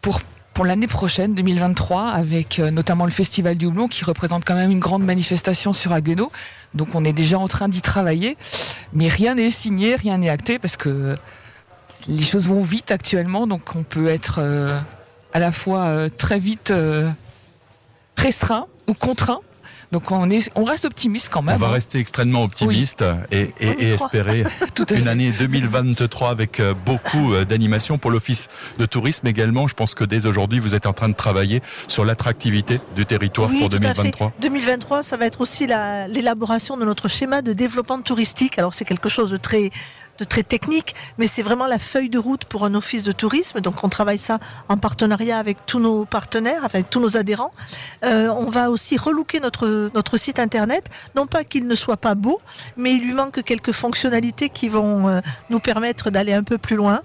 pour 0.00 0.20
pour 0.54 0.64
l'année 0.64 0.88
prochaine, 0.88 1.34
2023, 1.34 2.08
avec 2.08 2.58
notamment 2.58 3.04
le 3.04 3.12
Festival 3.12 3.56
du 3.56 3.66
Houblon, 3.66 3.86
qui 3.86 4.04
représente 4.04 4.44
quand 4.44 4.56
même 4.56 4.72
une 4.72 4.80
grande 4.80 5.04
manifestation 5.04 5.72
sur 5.72 5.92
Haguenau. 5.92 6.32
Donc 6.74 6.96
on 6.96 7.04
est 7.04 7.12
déjà 7.12 7.38
en 7.38 7.46
train 7.46 7.68
d'y 7.68 7.80
travailler, 7.80 8.36
mais 8.92 9.06
rien 9.06 9.36
n'est 9.36 9.50
signé, 9.50 9.94
rien 9.94 10.18
n'est 10.18 10.30
acté 10.30 10.58
parce 10.58 10.76
que 10.76 11.16
les 12.06 12.22
choses 12.22 12.46
vont 12.48 12.62
vite 12.62 12.90
actuellement, 12.90 13.46
donc 13.46 13.74
on 13.74 13.82
peut 13.82 14.08
être 14.08 14.38
euh, 14.38 14.78
à 15.32 15.38
la 15.38 15.52
fois 15.52 15.84
euh, 15.84 16.08
très 16.08 16.38
vite 16.38 16.70
euh, 16.70 17.10
restreint 18.16 18.66
ou 18.86 18.94
contraint 18.94 19.40
Donc 19.90 20.10
on, 20.10 20.28
est, 20.30 20.50
on 20.54 20.64
reste 20.64 20.84
optimiste 20.84 21.30
quand 21.30 21.40
même. 21.40 21.54
On 21.56 21.58
va 21.58 21.68
hein. 21.68 21.70
rester 21.70 21.98
extrêmement 21.98 22.42
optimiste 22.44 23.02
et, 23.30 23.50
et- 23.58 23.84
et 23.86 23.92
espérer 23.94 24.44
une 24.94 25.08
année 25.08 25.30
2023 25.38 26.30
avec 26.30 26.60
euh, 26.60 26.74
beaucoup 26.74 27.32
euh, 27.32 27.44
d'animation 27.46 27.96
pour 27.96 28.10
l'Office 28.10 28.48
de 28.78 28.84
tourisme 28.86 29.26
également. 29.26 29.66
Je 29.66 29.74
pense 29.74 29.94
que 29.94 30.04
dès 30.04 30.26
aujourd'hui, 30.26 30.60
vous 30.60 30.74
êtes 30.74 30.84
en 30.86 30.92
train 30.92 31.08
de 31.08 31.14
travailler 31.14 31.62
sur 31.86 32.04
l'attractivité 32.04 32.80
du 32.96 33.06
territoire 33.06 33.48
Oui, 33.50 33.60
pour 33.60 33.70
tout 33.70 33.76
à 33.76 33.80
fait. 33.80 33.94
2023. 33.94 34.32
2023, 34.40 35.02
ça 35.02 35.16
va 35.16 35.24
être 35.26 35.40
aussi 35.40 35.66
la- 35.66 36.06
l'élaboration 36.06 36.76
de 36.76 36.84
notre 36.84 37.08
schéma 37.08 37.40
de 37.40 37.52
développement 37.54 38.00
touristique. 38.02 38.58
Alors 38.58 38.74
c'est 38.74 38.84
quelque 38.84 39.08
chose 39.08 39.30
de 39.30 39.36
très 39.38 39.70
de 40.18 40.24
très 40.24 40.42
technique, 40.42 40.94
mais 41.16 41.26
c'est 41.26 41.42
vraiment 41.42 41.66
la 41.66 41.78
feuille 41.78 42.08
de 42.08 42.18
route 42.18 42.44
pour 42.44 42.64
un 42.64 42.74
office 42.74 43.02
de 43.02 43.12
tourisme. 43.12 43.60
Donc 43.60 43.84
on 43.84 43.88
travaille 43.88 44.18
ça 44.18 44.38
en 44.68 44.76
partenariat 44.76 45.38
avec 45.38 45.64
tous 45.66 45.80
nos 45.80 46.04
partenaires, 46.04 46.64
avec 46.64 46.90
tous 46.90 47.00
nos 47.00 47.16
adhérents. 47.16 47.52
Euh, 48.04 48.28
on 48.28 48.50
va 48.50 48.70
aussi 48.70 48.96
relooker 48.96 49.40
notre 49.40 50.16
site 50.16 50.38
internet, 50.38 50.84
non 51.14 51.26
pas 51.26 51.44
qu'il 51.44 51.66
ne 51.66 51.74
soit 51.74 51.96
pas 51.96 52.14
beau, 52.14 52.40
mais 52.76 52.92
il 52.92 53.02
lui 53.02 53.14
manque 53.14 53.42
quelques 53.42 53.72
fonctionnalités 53.72 54.48
qui 54.48 54.68
vont 54.68 55.08
euh, 55.08 55.20
nous 55.50 55.60
permettre 55.60 56.10
d'aller 56.10 56.32
un 56.32 56.42
peu 56.42 56.58
plus 56.58 56.76
loin. 56.76 57.00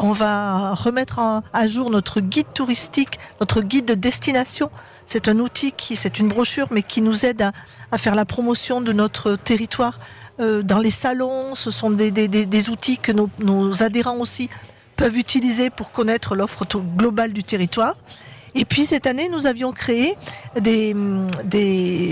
On 0.00 0.12
va 0.12 0.74
remettre 0.74 1.18
à 1.52 1.66
jour 1.66 1.90
notre 1.90 2.20
guide 2.20 2.46
touristique, 2.54 3.18
notre 3.40 3.60
guide 3.60 3.86
de 3.86 3.94
destination. 3.94 4.70
C'est 5.06 5.26
un 5.26 5.40
outil 5.40 5.72
qui, 5.72 5.96
c'est 5.96 6.20
une 6.20 6.28
brochure, 6.28 6.68
mais 6.70 6.82
qui 6.82 7.02
nous 7.02 7.26
aide 7.26 7.50
à 7.90 7.98
faire 7.98 8.14
la 8.14 8.24
promotion 8.24 8.80
de 8.80 8.92
notre 8.92 9.34
territoire 9.34 9.98
euh, 10.40 10.62
dans 10.62 10.78
les 10.78 10.90
salons. 10.90 11.54
Ce 11.54 11.70
sont 11.70 11.90
des, 11.90 12.70
outils 12.70 12.98
que 12.98 13.12
nos, 13.12 13.82
adhérents 13.82 14.16
aussi 14.16 14.48
peuvent 14.96 15.16
utiliser 15.16 15.70
pour 15.70 15.92
connaître 15.92 16.34
l'offre 16.34 16.64
globale 16.96 17.32
du 17.32 17.44
territoire. 17.44 17.96
Et 18.54 18.64
puis 18.64 18.84
cette 18.84 19.06
année, 19.06 19.28
nous 19.28 19.46
avions 19.46 19.72
créé 19.72 20.16
des, 20.60 20.94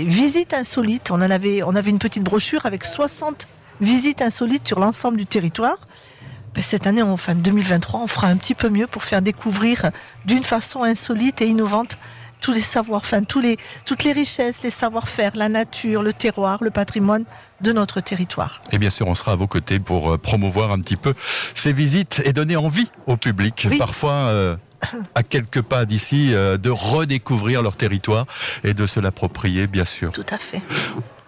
visites 0.05 0.53
insolites. 0.53 1.11
On 1.11 1.15
en 1.15 1.31
avait, 1.31 1.63
on 1.63 1.75
avait 1.75 1.89
une 1.89 1.99
petite 1.99 2.23
brochure 2.23 2.65
avec 2.65 2.85
60 2.85 3.47
visites 3.81 4.21
insolites 4.21 4.67
sur 4.67 4.79
l'ensemble 4.79 5.17
du 5.17 5.25
territoire. 5.25 5.77
Ben, 6.53 6.63
cette 6.63 6.87
année, 6.87 7.01
en 7.01 7.17
fin 7.17 7.35
2023, 7.35 8.01
on 8.01 8.07
fera 8.07 8.27
un 8.27 8.37
petit 8.37 8.55
peu 8.55 8.69
mieux 8.69 8.87
pour 8.87 9.03
faire 9.03 9.21
découvrir 9.21 9.91
d'une 10.25 10.43
façon 10.43 10.83
insolite 10.83 11.41
et 11.41 11.47
innovante 11.47 11.97
tous 12.41 12.51
les 12.53 12.61
savoirs, 12.61 13.01
enfin 13.03 13.23
tous 13.23 13.39
les, 13.41 13.57
toutes 13.85 14.03
les 14.03 14.11
richesses, 14.13 14.63
les 14.63 14.69
savoir-faire, 14.69 15.31
la 15.35 15.49
nature, 15.49 16.03
le 16.03 16.13
terroir, 16.13 16.63
le 16.63 16.69
patrimoine 16.71 17.25
de 17.61 17.71
notre 17.71 18.01
territoire. 18.01 18.61
Et 18.71 18.77
bien 18.77 18.89
sûr, 18.89 19.07
on 19.07 19.15
sera 19.15 19.33
à 19.33 19.35
vos 19.35 19.47
côtés 19.47 19.79
pour 19.79 20.11
euh, 20.13 20.17
promouvoir 20.17 20.71
un 20.71 20.79
petit 20.79 20.95
peu 20.95 21.13
ces 21.53 21.73
visites 21.73 22.21
et 22.25 22.33
donner 22.33 22.55
envie 22.55 22.89
au 23.07 23.17
public, 23.17 23.67
Oui. 23.69 23.77
parfois 23.77 24.11
euh, 24.13 24.55
à 25.15 25.23
quelques 25.23 25.61
pas 25.61 25.85
d'ici, 25.85 26.33
euh, 26.33 26.57
de 26.57 26.69
redécouvrir 26.69 27.61
leur 27.61 27.75
territoire 27.75 28.25
et 28.63 28.73
de 28.73 28.87
se 28.87 28.99
l'approprier, 28.99 29.67
bien 29.67 29.85
sûr. 29.85 30.11
Tout 30.11 30.25
à 30.31 30.37
fait. 30.37 30.61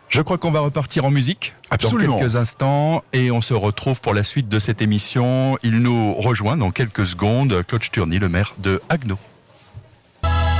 Je 0.07 0.21
crois 0.21 0.37
qu'on 0.37 0.51
va 0.51 0.59
repartir 0.59 1.05
en 1.05 1.11
musique 1.11 1.53
Absolument. 1.69 2.13
dans 2.15 2.19
quelques 2.19 2.35
instants 2.35 3.01
et 3.13 3.31
on 3.31 3.39
se 3.39 3.53
retrouve 3.53 4.01
pour 4.01 4.13
la 4.13 4.25
suite 4.25 4.49
de 4.49 4.59
cette 4.59 4.81
émission. 4.81 5.57
Il 5.63 5.79
nous 5.79 6.13
rejoint 6.15 6.57
dans 6.57 6.71
quelques 6.71 7.05
secondes, 7.05 7.63
Claude 7.65 7.83
Sturny, 7.83 8.19
le 8.19 8.27
maire 8.27 8.53
de 8.57 8.81
Agno. 8.89 9.17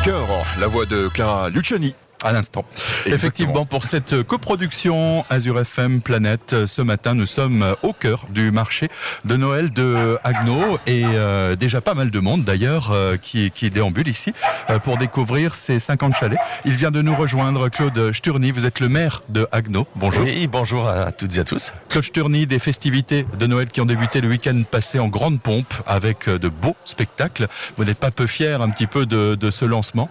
Cœur, 0.03 0.27
la 0.59 0.65
voix 0.65 0.87
de 0.87 1.07
Clara 1.09 1.49
Luciani. 1.49 1.93
À 2.23 2.31
l'instant. 2.31 2.65
Effectivement, 3.05 3.65
pour 3.65 3.83
cette 3.83 4.21
coproduction 4.23 5.25
Azure 5.29 5.59
FM 5.59 6.01
Planète, 6.01 6.67
ce 6.67 6.81
matin, 6.81 7.15
nous 7.15 7.25
sommes 7.25 7.75
au 7.81 7.93
cœur 7.93 8.27
du 8.29 8.51
marché 8.51 8.89
de 9.25 9.35
Noël 9.35 9.71
de 9.71 10.17
Agno 10.23 10.77
et 10.85 11.03
euh, 11.05 11.55
déjà 11.55 11.81
pas 11.81 11.93
mal 11.95 12.11
de 12.11 12.19
monde 12.19 12.43
d'ailleurs 12.43 12.91
euh, 12.91 13.17
qui, 13.17 13.49
qui 13.51 13.71
déambule 13.71 14.07
ici 14.07 14.33
euh, 14.69 14.79
pour 14.79 14.97
découvrir 14.97 15.55
ces 15.55 15.79
50 15.79 16.15
chalets. 16.15 16.37
Il 16.65 16.73
vient 16.73 16.91
de 16.91 17.01
nous 17.01 17.15
rejoindre, 17.15 17.69
Claude 17.69 18.13
Sturny. 18.13 18.51
Vous 18.51 18.65
êtes 18.65 18.79
le 18.79 18.89
maire 18.89 19.23
de 19.29 19.47
Agno. 19.51 19.87
Bonjour. 19.95 20.23
Oui, 20.23 20.47
bonjour 20.47 20.87
à 20.87 21.11
toutes 21.11 21.37
et 21.37 21.39
à 21.39 21.43
tous. 21.43 21.73
Claude 21.89 22.03
Sturny, 22.03 22.45
des 22.45 22.59
festivités 22.59 23.25
de 23.39 23.47
Noël 23.47 23.69
qui 23.69 23.81
ont 23.81 23.85
débuté 23.85 24.21
le 24.21 24.27
week-end 24.27 24.61
passé 24.69 24.99
en 24.99 25.07
grande 25.07 25.41
pompe 25.41 25.73
avec 25.87 26.27
euh, 26.27 26.37
de 26.37 26.49
beaux 26.49 26.75
spectacles. 26.85 27.47
Vous 27.77 27.85
n'êtes 27.85 27.99
pas 27.99 28.11
peu 28.11 28.27
fier 28.27 28.61
un 28.61 28.69
petit 28.69 28.87
peu 28.87 29.05
de, 29.05 29.35
de 29.35 29.51
ce 29.51 29.65
lancement? 29.65 30.09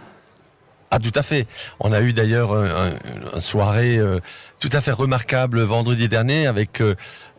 Ah, 0.92 0.98
tout 0.98 1.12
à 1.14 1.22
fait. 1.22 1.46
On 1.78 1.92
a 1.92 2.00
eu 2.00 2.12
d'ailleurs 2.12 2.50
euh, 2.52 2.66
un- 2.66 3.34
une 3.34 3.40
soirée 3.40 3.96
euh, 3.96 4.18
tout 4.58 4.70
à 4.72 4.80
fait 4.80 4.90
remarquable 4.90 5.60
vendredi 5.62 6.08
dernier 6.08 6.48
avec 6.48 6.80
euh, 6.80 6.96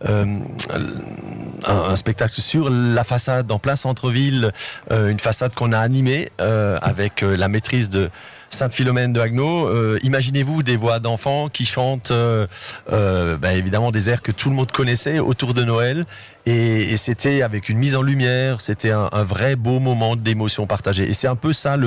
un, 0.07 1.95
spectacle 1.97 2.39
sur 2.39 2.69
la 2.69 3.03
façade 3.03 3.51
en 3.51 3.59
plein 3.59 3.75
centre-ville, 3.75 4.51
une 4.89 5.19
façade 5.19 5.53
qu'on 5.53 5.73
a 5.73 5.79
animée 5.79 6.29
avec 6.39 7.21
la 7.21 7.47
maîtrise 7.47 7.89
de 7.89 8.09
Sainte-Philomène 8.51 9.13
de 9.13 9.19
Haguenau. 9.19 9.67
Euh, 9.67 9.97
Imaginez-vous 10.03 10.61
des 10.61 10.77
voix 10.77 10.99
d'enfants 10.99 11.49
qui 11.49 11.65
chantent 11.65 12.11
euh, 12.11 12.47
euh, 12.91 13.37
bah, 13.37 13.53
évidemment 13.53 13.91
des 13.91 14.09
airs 14.09 14.21
que 14.21 14.31
tout 14.31 14.49
le 14.49 14.55
monde 14.55 14.71
connaissait 14.71 15.19
autour 15.19 15.53
de 15.53 15.63
Noël. 15.63 16.05
Et, 16.45 16.91
et 16.91 16.97
c'était 16.97 17.41
avec 17.41 17.69
une 17.69 17.77
mise 17.77 17.95
en 17.95 18.01
lumière, 18.01 18.61
c'était 18.61 18.91
un, 18.91 19.09
un 19.11 19.23
vrai 19.23 19.55
beau 19.55 19.79
moment 19.79 20.15
d'émotion 20.15 20.67
partagée. 20.67 21.09
Et 21.09 21.13
c'est 21.13 21.27
un 21.27 21.35
peu 21.35 21.53
ça 21.53 21.77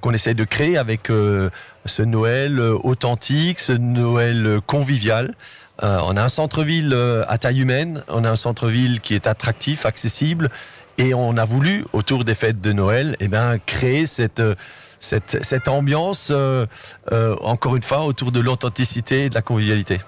qu'on 0.00 0.12
essaie 0.12 0.34
de 0.34 0.44
créer 0.44 0.76
avec 0.76 1.10
euh, 1.10 1.50
ce 1.84 2.02
Noël 2.02 2.58
euh, 2.58 2.76
authentique, 2.82 3.60
ce 3.60 3.72
Noël 3.72 4.60
convivial. 4.66 5.34
On 5.80 6.16
a 6.16 6.24
un 6.24 6.28
centre-ville 6.28 6.92
à 7.28 7.38
taille 7.38 7.60
humaine, 7.60 8.02
on 8.08 8.24
a 8.24 8.30
un 8.30 8.34
centre-ville 8.34 9.00
qui 9.00 9.14
est 9.14 9.28
attractif, 9.28 9.86
accessible, 9.86 10.50
et 10.98 11.14
on 11.14 11.36
a 11.36 11.44
voulu 11.44 11.84
autour 11.92 12.24
des 12.24 12.34
fêtes 12.34 12.60
de 12.60 12.72
Noël, 12.72 13.14
eh 13.20 13.28
ben 13.28 13.58
créer 13.64 14.06
cette 14.06 14.42
cette, 15.00 15.44
cette 15.44 15.68
ambiance, 15.68 16.28
euh, 16.30 16.66
euh, 17.12 17.36
encore 17.42 17.76
une 17.76 17.82
fois, 17.82 18.04
autour 18.04 18.32
de 18.32 18.40
l'authenticité 18.40 19.24
et 19.24 19.28
de 19.28 19.34
la 19.34 19.42
convivialité. 19.42 20.00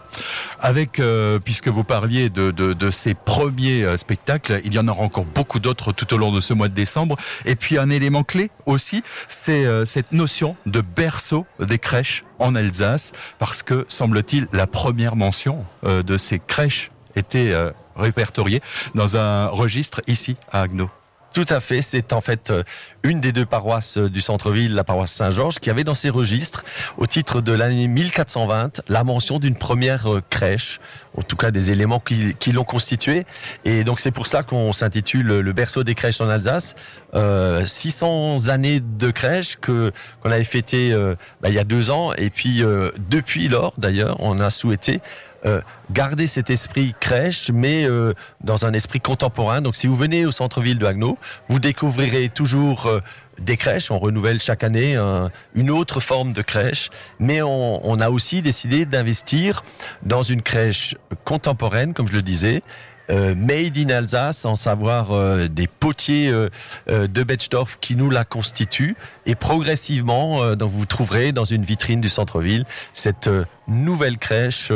Avec, 0.60 0.98
euh, 0.98 1.38
puisque 1.38 1.68
vous 1.68 1.84
parliez 1.84 2.28
de, 2.28 2.50
de, 2.50 2.72
de 2.72 2.90
ces 2.90 3.14
premiers 3.14 3.84
euh, 3.84 3.96
spectacles, 3.96 4.60
il 4.64 4.74
y 4.74 4.78
en 4.78 4.88
aura 4.88 5.02
encore 5.02 5.24
beaucoup 5.24 5.60
d'autres 5.60 5.92
tout 5.92 6.12
au 6.12 6.18
long 6.18 6.32
de 6.32 6.40
ce 6.40 6.54
mois 6.54 6.68
de 6.68 6.74
décembre. 6.74 7.16
Et 7.44 7.56
puis 7.56 7.78
un 7.78 7.90
élément 7.90 8.24
clé 8.24 8.50
aussi, 8.66 9.02
c'est 9.28 9.64
euh, 9.64 9.84
cette 9.84 10.12
notion 10.12 10.56
de 10.66 10.80
berceau 10.80 11.46
des 11.60 11.78
crèches 11.78 12.24
en 12.38 12.54
Alsace, 12.54 13.12
parce 13.38 13.62
que 13.62 13.84
semble-t-il 13.88 14.48
la 14.52 14.66
première 14.66 15.14
mention 15.14 15.64
de 15.82 16.16
ces 16.16 16.38
crèches 16.38 16.90
était 17.16 17.54
répertoriée 17.96 18.62
dans 18.94 19.16
un 19.18 19.48
registre 19.48 20.00
ici 20.06 20.36
à 20.50 20.62
Agno. 20.62 20.90
Tout 21.32 21.46
à 21.48 21.60
fait, 21.60 21.80
c'est 21.80 22.12
en 22.12 22.20
fait 22.20 22.50
euh, 22.50 22.64
une 23.04 23.20
des 23.20 23.30
deux 23.30 23.46
paroisses 23.46 23.98
euh, 23.98 24.10
du 24.10 24.20
centre-ville, 24.20 24.74
la 24.74 24.82
paroisse 24.82 25.12
Saint-Georges, 25.12 25.60
qui 25.60 25.70
avait 25.70 25.84
dans 25.84 25.94
ses 25.94 26.10
registres, 26.10 26.64
au 26.98 27.06
titre 27.06 27.40
de 27.40 27.52
l'année 27.52 27.86
1420, 27.86 28.82
la 28.88 29.04
mention 29.04 29.38
d'une 29.38 29.54
première 29.54 30.12
euh, 30.12 30.22
crèche, 30.28 30.80
en 31.16 31.22
tout 31.22 31.36
cas 31.36 31.52
des 31.52 31.70
éléments 31.70 32.00
qui, 32.00 32.52
l'ont 32.52 32.64
constituée. 32.64 33.26
Et 33.64 33.84
donc 33.84 34.00
c'est 34.00 34.10
pour 34.10 34.26
ça 34.26 34.42
qu'on 34.42 34.72
s'intitule 34.72 35.26
le 35.40 35.52
berceau 35.52 35.84
des 35.84 35.94
crèches 35.94 36.20
en 36.20 36.28
Alsace. 36.28 36.74
Euh, 37.14 37.64
600 37.64 38.48
années 38.48 38.80
de 38.80 39.10
crèche 39.10 39.56
que 39.56 39.92
qu'on 40.22 40.30
avait 40.30 40.44
fêté 40.44 40.92
bah, 41.40 41.48
il 41.48 41.54
y 41.54 41.58
a 41.58 41.64
deux 41.64 41.90
ans, 41.90 42.12
et 42.14 42.30
puis 42.30 42.62
depuis 43.08 43.48
lors, 43.48 43.72
d'ailleurs, 43.78 44.16
on 44.20 44.40
a 44.40 44.50
souhaité 44.50 45.00
euh, 45.46 45.60
garder 45.90 46.26
cet 46.26 46.50
esprit 46.50 46.94
crèche, 47.00 47.50
mais 47.52 47.84
euh, 47.84 48.12
dans 48.42 48.66
un 48.66 48.72
esprit 48.72 49.00
contemporain. 49.00 49.60
Donc 49.60 49.76
si 49.76 49.86
vous 49.86 49.96
venez 49.96 50.26
au 50.26 50.30
centre-ville 50.32 50.78
de 50.78 50.86
Haguenau, 50.86 51.18
vous 51.48 51.58
découvrirez 51.58 52.28
toujours 52.28 52.86
euh, 52.86 53.00
des 53.38 53.56
crèches. 53.56 53.90
On 53.90 53.98
renouvelle 53.98 54.38
chaque 54.40 54.62
année 54.64 54.96
un- 54.96 55.30
une 55.54 55.70
autre 55.70 56.00
forme 56.00 56.32
de 56.34 56.42
crèche, 56.42 56.90
mais 57.18 57.40
on, 57.42 57.88
on 57.88 58.00
a 58.00 58.10
aussi 58.10 58.42
décidé 58.42 58.84
d'investir 58.84 59.62
dans 60.02 60.22
une 60.22 60.42
crèche 60.42 60.94
contemporaine, 61.24 61.94
comme 61.94 62.08
je 62.08 62.12
le 62.14 62.22
disais. 62.22 62.62
Euh, 63.10 63.34
made 63.34 63.76
in 63.76 63.88
Alsace, 63.90 64.44
en 64.44 64.56
savoir 64.56 65.10
euh, 65.12 65.48
des 65.48 65.66
potiers 65.66 66.30
euh, 66.30 66.48
euh, 66.88 67.06
de 67.06 67.22
Betzdorf 67.22 67.78
qui 67.80 67.96
nous 67.96 68.10
la 68.10 68.24
constituent. 68.24 68.96
Et 69.26 69.34
progressivement, 69.34 70.42
euh, 70.42 70.54
donc 70.56 70.70
vous 70.72 70.86
trouverez 70.86 71.32
dans 71.32 71.44
une 71.44 71.64
vitrine 71.64 72.00
du 72.00 72.08
centre-ville 72.08 72.64
cette 72.92 73.28
nouvelle 73.68 74.18
crèche 74.18 74.72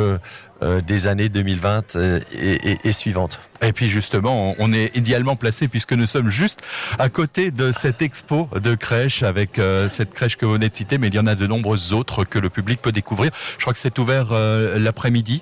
des 0.87 1.07
années 1.07 1.27
2020 1.29 1.95
euh, 1.97 2.19
et, 2.33 2.71
et- 2.71 2.77
et 2.85 2.91
suivantes. 2.93 3.39
Et 3.61 3.73
puis 3.73 3.89
justement, 3.89 4.55
on- 4.57 4.71
est 4.73 4.95
idéalement 4.95 5.35
placé 5.35 5.67
puisque 5.67 5.93
nous 5.93 6.07
sommes 6.07 6.29
juste 6.29 6.59
à 6.97 7.09
côté 7.09 7.51
de 7.51 7.71
cette 7.71 8.01
expo 8.01 8.49
de 8.61 8.73
crèche 8.75 9.21
avec 9.23 9.59
cette 9.89 10.13
crèche 10.13 10.35
que 10.37 10.45
vous 10.45 10.53
venez 10.53 10.69
de 10.69 10.75
citer, 10.75 10.97
mais 10.97 11.07
il 11.07 11.15
y 11.15 11.19
en 11.19 11.27
a 11.27 11.35
de 11.35 11.45
nombreuses 11.47 11.93
autres 11.93 12.23
que 12.23 12.39
le 12.39 12.49
public 12.49 12.81
peut 12.81 12.91
découvrir. 12.91 13.31
Je 13.57 13.63
crois 13.63 13.73
que 13.73 13.79
c'est 13.79 13.97
ouvert 13.99 14.33
l'après-midi 14.77 15.41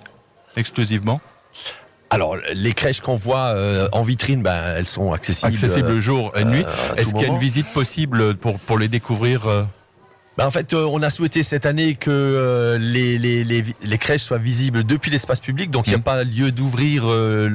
exclusivement, 0.56 1.22
Alors, 2.14 2.38
les 2.54 2.74
crèches 2.74 3.02
qu'on 3.02 3.16
voit 3.16 3.48
euh, 3.56 3.88
en 3.92 4.04
vitrine, 4.04 4.42
ben, 4.44 4.56
elles 4.78 4.86
sont 4.86 5.14
accessibles. 5.14 5.54
accessible 5.54 5.88
euh, 5.90 5.96
le 5.96 6.02
jour 6.02 6.32
et 6.36 6.46
nuit. 6.46 6.64
à 6.64 6.94
tout 6.94 7.00
Est-ce 7.00 7.14
qu'il 7.14 7.22
y 7.24 7.26
a 7.26 7.30
une 7.34 7.40
visite 7.40 7.68
possible 7.74 8.36
pour, 8.36 8.60
pour 8.60 8.78
les 8.78 8.88
découvrir 8.88 9.48
euh, 9.48 9.64
Ben, 10.38 10.46
en 10.46 10.52
fait, 10.52 10.74
euh, 10.74 10.86
on 10.92 11.02
a 11.02 11.10
souhaité 11.10 11.42
cette 11.44 11.66
année 11.66 11.96
que 11.96 12.10
euh, 12.12 12.78
les, 12.80 13.18
les, 13.18 13.44
les, 13.44 13.64
les 13.84 13.98
crèches 13.98 14.22
soient 14.24 14.38
visibles 14.38 14.84
depuis 14.84 15.10
l'espace 15.12 15.40
public, 15.40 15.70
donc 15.72 15.88
il 15.88 15.92
n'y 15.92 15.96
a 15.96 15.98
Mhm. 15.98 16.04
pas 16.04 16.24
lieu 16.24 16.52
d'ouvrir 16.52 17.04
euh, 17.06 17.50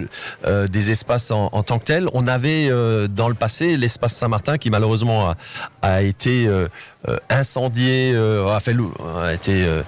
euh, 0.46 0.66
des 0.66 0.90
espaces 0.90 1.30
en, 1.30 1.48
en 1.52 1.62
tant 1.62 1.78
que 1.78 1.84
tels. 1.84 2.08
On 2.12 2.26
avait 2.26 2.68
euh, 2.68 3.06
dans 3.08 3.28
le 3.28 3.34
passé 3.34 3.76
l'espace 3.76 4.14
Saint-Martin 4.14 4.58
qui 4.58 4.70
malheureusement 4.70 5.30
a, 5.30 5.36
a 5.82 6.02
été 6.02 6.46
euh, 6.48 6.68
euh, 7.08 7.16
incendié, 7.30 8.12
euh, 8.14 8.46
a, 8.48 8.60
fait, 8.60 8.74
a 9.22 9.32
été 9.32 9.64
euh, 9.64 9.66
euh, 9.68 9.82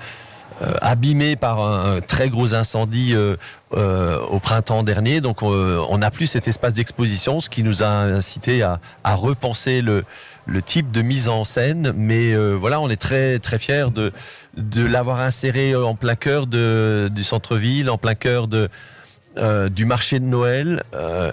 abîmé 0.82 1.36
par 1.36 1.60
un, 1.60 2.00
très 2.00 2.28
gros 2.28 2.54
incendie 2.54 3.14
euh, 3.14 3.36
euh, 3.74 4.18
au 4.30 4.38
printemps 4.38 4.82
dernier. 4.82 5.20
Donc 5.20 5.42
euh, 5.42 5.82
on 5.88 5.98
n'a 5.98 6.10
plus 6.10 6.26
cet 6.26 6.48
espace 6.48 6.74
d'exposition, 6.74 7.40
ce 7.40 7.48
qui 7.48 7.62
nous 7.62 7.82
a 7.82 7.88
incité 7.88 8.62
à, 8.62 8.80
repenser 9.04 9.82
le, 9.82 10.04
type 10.64 10.90
de 10.90 11.02
mise 11.02 11.28
en 11.28 11.44
scène. 11.44 11.92
Mais 11.96 12.32
euh, 12.32 12.54
voilà, 12.54 12.80
on 12.80 12.90
est 12.90 13.00
très 13.00 13.38
très 13.38 13.58
fiers 13.58 13.86
de 13.94 14.84
l'avoir 14.84 15.20
inséré 15.20 15.74
en 15.74 15.94
plein 15.94 16.16
cœur 16.16 16.46
du 16.46 17.24
centre-ville, 17.24 17.88
en 17.90 17.98
plein 17.98 18.14
cœur 18.14 18.48
euh, 19.38 19.68
du 19.68 19.84
marché 19.84 20.18
de 20.18 20.24
Noël. 20.24 20.82
euh, 20.94 21.30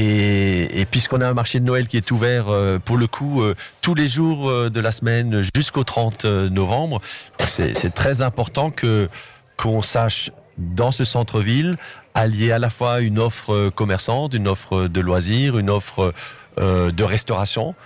et, 0.00 0.86
puisqu'on 0.90 1.20
a 1.20 1.28
un 1.28 1.34
marché 1.34 1.58
de 1.58 1.64
Noël 1.64 1.88
qui 1.88 1.96
est 1.96 2.10
ouvert 2.10 2.48
euh, 2.48 2.78
pour 2.78 2.96
le 2.96 3.08
coup 3.08 3.42
euh, 3.42 3.54
tous 3.80 3.94
les 3.94 4.06
jours 4.06 4.48
euh, 4.48 4.70
de 4.70 4.80
la 4.80 4.92
semaine 4.92 5.42
jusqu'au 5.54 5.82
30 5.82 6.24
novembre, 6.24 7.00
c'est 7.46 7.94
très 7.94 8.22
important 8.22 8.70
que 8.70 9.08
qu'on 9.56 9.82
sache 9.82 10.30
dans 10.56 10.92
ce 10.92 11.02
centre-ville 11.02 11.76
allier 12.14 12.52
à 12.52 12.58
la 12.58 12.70
fois 12.70 13.00
une 13.00 13.18
offre 13.18 13.70
commerçante, 13.70 14.34
une 14.34 14.46
offre 14.46 14.86
de 14.86 15.00
loisirs, 15.00 15.58
une 15.58 15.70
offre 15.70 16.12
de 16.56 17.04
restauration, 17.04 17.76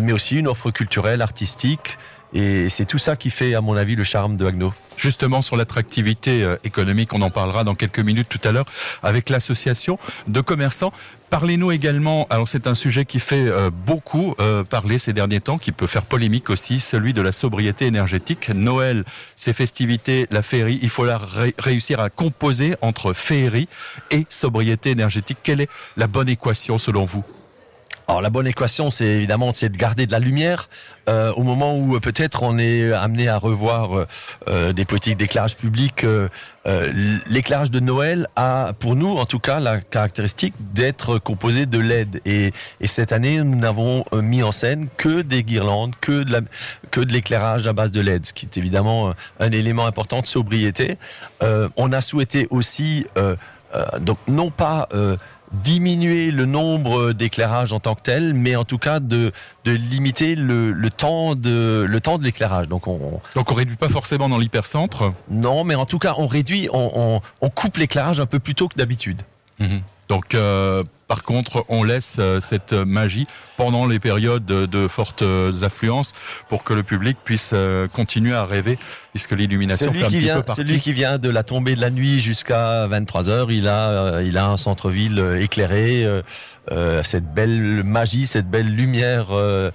mais 0.00 0.12
aussi 0.12 0.38
une 0.38 0.48
offre 0.48 0.70
culturelle, 0.70 1.20
artistique. 1.20 1.98
Et 2.34 2.68
c'est 2.68 2.86
tout 2.86 2.98
ça 2.98 3.16
qui 3.16 3.30
fait, 3.30 3.54
à 3.54 3.60
mon 3.60 3.76
avis, 3.76 3.94
le 3.94 4.04
charme 4.04 4.36
de 4.36 4.46
Agno. 4.46 4.72
Justement 4.96 5.42
sur 5.42 5.56
l'attractivité 5.56 6.44
euh, 6.44 6.56
économique, 6.64 7.12
on 7.12 7.22
en 7.22 7.30
parlera 7.30 7.64
dans 7.64 7.74
quelques 7.74 7.98
minutes 7.98 8.28
tout 8.28 8.40
à 8.46 8.52
l'heure 8.52 8.66
avec 9.02 9.30
l'association 9.30 9.98
de 10.28 10.40
commerçants. 10.40 10.92
Parlez-nous 11.30 11.72
également, 11.72 12.26
alors 12.28 12.46
c'est 12.46 12.66
un 12.66 12.74
sujet 12.74 13.06
qui 13.06 13.18
fait 13.18 13.48
euh, 13.48 13.70
beaucoup 13.70 14.34
euh, 14.38 14.64
parler 14.64 14.98
ces 14.98 15.14
derniers 15.14 15.40
temps, 15.40 15.56
qui 15.56 15.72
peut 15.72 15.86
faire 15.86 16.02
polémique 16.02 16.50
aussi, 16.50 16.78
celui 16.78 17.14
de 17.14 17.22
la 17.22 17.32
sobriété 17.32 17.86
énergétique. 17.86 18.50
Noël, 18.54 19.04
ses 19.34 19.54
festivités, 19.54 20.26
la 20.30 20.42
féerie, 20.42 20.78
il 20.82 20.90
faut 20.90 21.06
la 21.06 21.16
ré- 21.18 21.54
réussir 21.58 22.00
à 22.00 22.10
composer 22.10 22.76
entre 22.82 23.14
féerie 23.14 23.68
et 24.10 24.26
sobriété 24.28 24.90
énergétique. 24.90 25.38
Quelle 25.42 25.62
est 25.62 25.70
la 25.96 26.06
bonne 26.06 26.28
équation 26.28 26.76
selon 26.78 27.06
vous? 27.06 27.24
Alors 28.08 28.20
la 28.20 28.30
bonne 28.30 28.46
équation, 28.46 28.90
c'est 28.90 29.06
évidemment 29.06 29.52
c'est 29.54 29.68
de 29.68 29.76
garder 29.76 30.06
de 30.06 30.12
la 30.12 30.18
lumière 30.18 30.68
euh, 31.08 31.32
au 31.34 31.44
moment 31.44 31.76
où 31.76 31.96
euh, 31.96 32.00
peut-être 32.00 32.42
on 32.42 32.58
est 32.58 32.92
amené 32.92 33.28
à 33.28 33.38
revoir 33.38 33.96
euh, 33.96 34.06
euh, 34.48 34.72
des 34.72 34.84
politiques 34.84 35.16
d'éclairage 35.16 35.56
public. 35.56 36.04
euh, 36.04 36.28
euh, 36.66 37.18
L'éclairage 37.26 37.70
de 37.70 37.80
Noël 37.80 38.26
a, 38.36 38.72
pour 38.78 38.96
nous 38.96 39.16
en 39.16 39.24
tout 39.24 39.38
cas, 39.38 39.60
la 39.60 39.80
caractéristique 39.80 40.54
d'être 40.74 41.18
composé 41.18 41.64
de 41.66 41.78
LED. 41.78 42.20
Et, 42.24 42.52
et 42.80 42.86
cette 42.86 43.12
année, 43.12 43.38
nous 43.38 43.56
n'avons 43.56 44.04
mis 44.12 44.42
en 44.42 44.52
scène 44.52 44.88
que 44.96 45.22
des 45.22 45.42
guirlandes, 45.44 45.94
que 46.00 46.24
de 46.24 46.44
que 46.90 47.00
de 47.00 47.12
l'éclairage 47.12 47.66
à 47.66 47.72
base 47.72 47.92
de 47.92 48.00
LED, 48.00 48.26
ce 48.26 48.32
qui 48.32 48.46
est 48.46 48.56
évidemment 48.56 49.14
un 49.40 49.52
élément 49.52 49.86
important 49.86 50.20
de 50.20 50.26
sobriété. 50.26 50.98
On 51.76 51.92
a 51.92 52.00
souhaité 52.00 52.46
aussi, 52.50 53.06
donc 54.00 54.18
non 54.28 54.50
pas 54.50 54.88
diminuer 55.52 56.30
le 56.30 56.46
nombre 56.46 57.12
d'éclairages 57.12 57.72
en 57.72 57.80
tant 57.80 57.94
que 57.94 58.02
tel, 58.02 58.34
mais 58.34 58.56
en 58.56 58.64
tout 58.64 58.78
cas 58.78 59.00
de, 59.00 59.32
de 59.64 59.72
limiter 59.72 60.34
le, 60.34 60.72
le 60.72 60.90
temps 60.90 61.34
de 61.34 61.86
le 61.88 62.00
temps 62.00 62.18
de 62.18 62.24
l'éclairage. 62.24 62.68
Donc 62.68 62.86
on, 62.88 63.20
Donc 63.34 63.50
on 63.50 63.54
réduit 63.54 63.76
pas 63.76 63.88
forcément 63.88 64.28
dans 64.28 64.38
l'hypercentre. 64.38 65.12
non, 65.30 65.64
mais 65.64 65.74
en 65.74 65.86
tout 65.86 65.98
cas 65.98 66.14
on 66.16 66.26
réduit, 66.26 66.68
on, 66.72 66.90
on, 66.94 67.20
on 67.40 67.50
coupe 67.50 67.76
l'éclairage 67.76 68.20
un 68.20 68.26
peu 68.26 68.38
plus 68.38 68.54
tôt 68.54 68.68
que 68.68 68.76
d'habitude. 68.76 69.22
Donc, 70.08 70.34
euh, 70.34 70.82
par 71.06 71.22
contre, 71.22 71.64
on 71.68 71.84
laisse 71.84 72.16
euh, 72.18 72.40
cette 72.40 72.72
magie 72.72 73.26
pendant 73.56 73.86
les 73.86 74.00
périodes 74.00 74.44
de, 74.44 74.66
de 74.66 74.88
fortes 74.88 75.22
euh, 75.22 75.62
affluences 75.62 76.12
pour 76.48 76.64
que 76.64 76.74
le 76.74 76.82
public 76.82 77.16
puisse 77.24 77.52
euh, 77.54 77.86
continuer 77.86 78.34
à 78.34 78.44
rêver, 78.44 78.78
puisque 79.12 79.32
l'illumination 79.32 79.92
Celui 79.92 80.06
qui 80.06 80.18
vient, 80.18 80.42
celui 80.54 80.80
qui 80.80 80.92
vient 80.92 81.18
de 81.18 81.28
la 81.28 81.42
tombée 81.42 81.74
de 81.74 81.80
la 81.80 81.90
nuit 81.90 82.18
jusqu'à 82.18 82.86
23 82.86 83.28
heures, 83.28 83.52
il 83.52 83.68
a, 83.68 83.88
euh, 83.88 84.24
il 84.26 84.38
a 84.38 84.48
un 84.48 84.56
centre-ville 84.56 85.18
euh, 85.18 85.40
éclairé, 85.40 86.04
euh, 86.70 87.02
cette 87.04 87.32
belle 87.34 87.82
magie, 87.84 88.26
cette 88.26 88.48
belle 88.48 88.68
lumière 88.68 89.28
euh, 89.32 89.70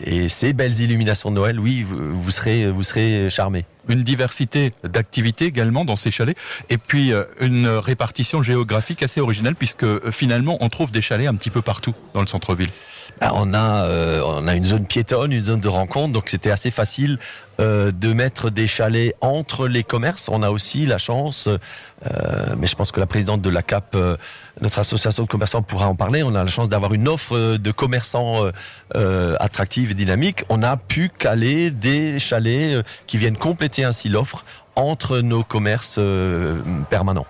et 0.00 0.28
ces 0.28 0.54
belles 0.54 0.80
illuminations 0.80 1.30
de 1.30 1.36
Noël. 1.36 1.60
Oui, 1.60 1.82
vous, 1.82 2.18
vous 2.18 2.30
serez, 2.30 2.70
vous 2.70 2.82
serez 2.82 3.28
charmé. 3.28 3.66
Une 3.88 4.02
diversité 4.02 4.72
d'activités 4.82 5.46
également 5.46 5.84
dans 5.84 5.96
ces 5.96 6.10
chalets, 6.10 6.36
et 6.68 6.78
puis 6.78 7.12
une 7.40 7.66
répartition 7.66 8.42
géographique 8.42 9.02
assez 9.02 9.20
originale, 9.20 9.56
puisque 9.56 10.10
finalement 10.12 10.58
on 10.60 10.68
trouve 10.68 10.92
des 10.92 11.02
chalets 11.02 11.26
un 11.26 11.34
petit 11.34 11.50
peu 11.50 11.60
partout 11.60 11.94
dans 12.14 12.20
le 12.20 12.28
centre-ville. 12.28 12.70
Ah, 13.22 13.32
on 13.34 13.52
a 13.52 13.84
euh, 13.84 14.22
on 14.24 14.46
a 14.48 14.54
une 14.54 14.64
zone 14.64 14.86
piétonne, 14.86 15.32
une 15.32 15.44
zone 15.44 15.60
de 15.60 15.68
rencontre, 15.68 16.12
donc 16.12 16.30
c'était 16.30 16.50
assez 16.50 16.70
facile 16.70 17.18
euh, 17.60 17.92
de 17.92 18.12
mettre 18.12 18.50
des 18.50 18.66
chalets 18.66 19.14
entre 19.20 19.68
les 19.68 19.82
commerces. 19.82 20.28
On 20.30 20.42
a 20.42 20.50
aussi 20.50 20.86
la 20.86 20.98
chance, 20.98 21.46
euh, 21.46 22.54
mais 22.56 22.66
je 22.66 22.74
pense 22.74 22.90
que 22.90 23.00
la 23.00 23.06
présidente 23.06 23.42
de 23.42 23.50
la 23.50 23.62
CAP, 23.62 23.94
euh, 23.94 24.16
notre 24.60 24.78
association 24.78 25.24
de 25.24 25.28
commerçants, 25.28 25.60
pourra 25.60 25.86
en 25.86 25.94
parler. 25.94 26.22
On 26.22 26.34
a 26.34 26.44
la 26.44 26.50
chance 26.50 26.68
d'avoir 26.68 26.94
une 26.94 27.06
offre 27.06 27.36
euh, 27.36 27.58
de 27.58 27.70
commerçants 27.70 28.50
euh, 28.96 29.36
attractive 29.40 29.90
et 29.90 29.94
dynamique. 29.94 30.44
On 30.48 30.62
a 30.62 30.76
pu 30.76 31.10
caler 31.10 31.70
des 31.70 32.18
chalets 32.18 32.84
qui 33.06 33.18
viennent 33.18 33.36
compléter 33.36 33.84
ainsi 33.84 34.08
l'offre 34.08 34.44
entre 34.74 35.18
nos 35.18 35.42
commerces 35.42 36.00
permanents. 36.88 37.26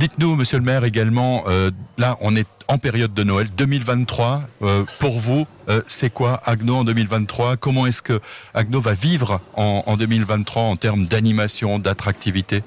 Dites-nous, 0.00 0.34
monsieur 0.34 0.56
le 0.56 0.64
maire, 0.64 0.84
également, 0.84 1.44
euh, 1.46 1.70
là 1.98 2.16
on 2.22 2.34
est 2.34 2.48
en 2.68 2.78
période 2.78 3.12
de 3.12 3.22
Noël 3.22 3.48
2023. 3.54 4.44
euh, 4.62 4.84
pour 4.98 5.20
vous, 5.20 5.46
euh, 5.68 5.82
c'est 5.88 6.08
quoi 6.08 6.40
Agno 6.46 6.76
en 6.76 6.84
2023 6.84 7.58
Comment 7.58 7.86
est-ce 7.86 8.00
que 8.00 8.18
Agno 8.54 8.80
va 8.80 8.94
vivre 8.94 9.42
en, 9.56 9.82
en 9.84 9.98
2023 9.98 10.62
en 10.62 10.76
termes 10.76 11.04
d'animation, 11.04 11.78
d'attractivité? 11.78 12.62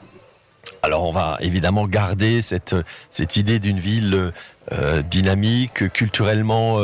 Alors 0.84 1.06
on 1.10 1.12
va 1.12 1.38
évidemment 1.40 1.88
garder 1.88 2.44
cette 2.44 3.36
idée 3.36 3.58
d'une 3.58 3.80
ville 3.80 4.32
dynamique, 5.10 5.92
culturellement 5.92 6.78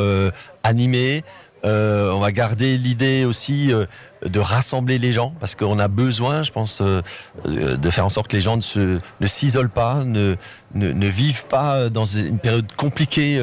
animée. 0.64 1.22
Euh, 1.64 2.10
on 2.10 2.20
va 2.20 2.32
garder 2.32 2.78
l'idée 2.78 3.24
aussi 3.24 3.72
euh, 3.72 3.84
de 4.24 4.40
rassembler 4.40 4.98
les 4.98 5.12
gens 5.12 5.34
parce 5.40 5.54
qu'on 5.54 5.78
a 5.78 5.88
besoin, 5.88 6.42
je 6.42 6.52
pense, 6.52 6.80
euh, 6.80 7.02
de 7.44 7.90
faire 7.90 8.06
en 8.06 8.10
sorte 8.10 8.28
que 8.28 8.36
les 8.36 8.42
gens 8.42 8.56
ne 8.56 9.26
s'isolent 9.26 9.68
pas, 9.68 10.02
ne, 10.04 10.36
vivent 10.74 11.46
pas 11.46 11.90
dans 11.90 12.04
une 12.04 12.38
période 12.38 12.70
compliquée, 12.76 13.40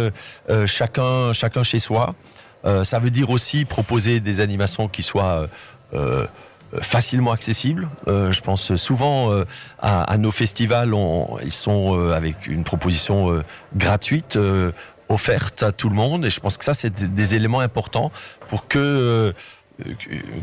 chacun 0.66 1.34
chacun 1.34 1.64
chez 1.64 1.80
soi. 1.80 2.16
Ça 2.84 3.00
veut 3.00 3.12
dire 3.12 3.30
aussi 3.30 3.66
proposer 3.66 4.20
des 4.20 4.40
animations 4.40 4.88
qui 4.88 5.04
soient 5.04 5.48
facilement 6.82 7.32
accessibles. 7.32 7.88
Euh, 8.08 8.32
je 8.32 8.42
pense 8.42 8.76
souvent 8.76 9.32
à, 9.80 10.18
nos 10.18 10.32
festivals, 10.32 10.94
ils 11.44 11.52
sont 11.52 12.12
avec 12.12 12.48
une 12.48 12.64
proposition 12.64 13.44
gratuite. 13.76 14.38
Offerte 15.10 15.64
à 15.64 15.72
tout 15.72 15.90
le 15.90 15.96
monde 15.96 16.26
et 16.26 16.30
je 16.30 16.40
pense 16.40 16.58
que 16.58 16.64
ça 16.66 16.74
c'est 16.74 16.94
des, 17.14 17.36
éléments 17.36 17.60
importants 17.60 18.12
pour 18.50 18.68
que 18.68 18.80
euh, 18.80 19.32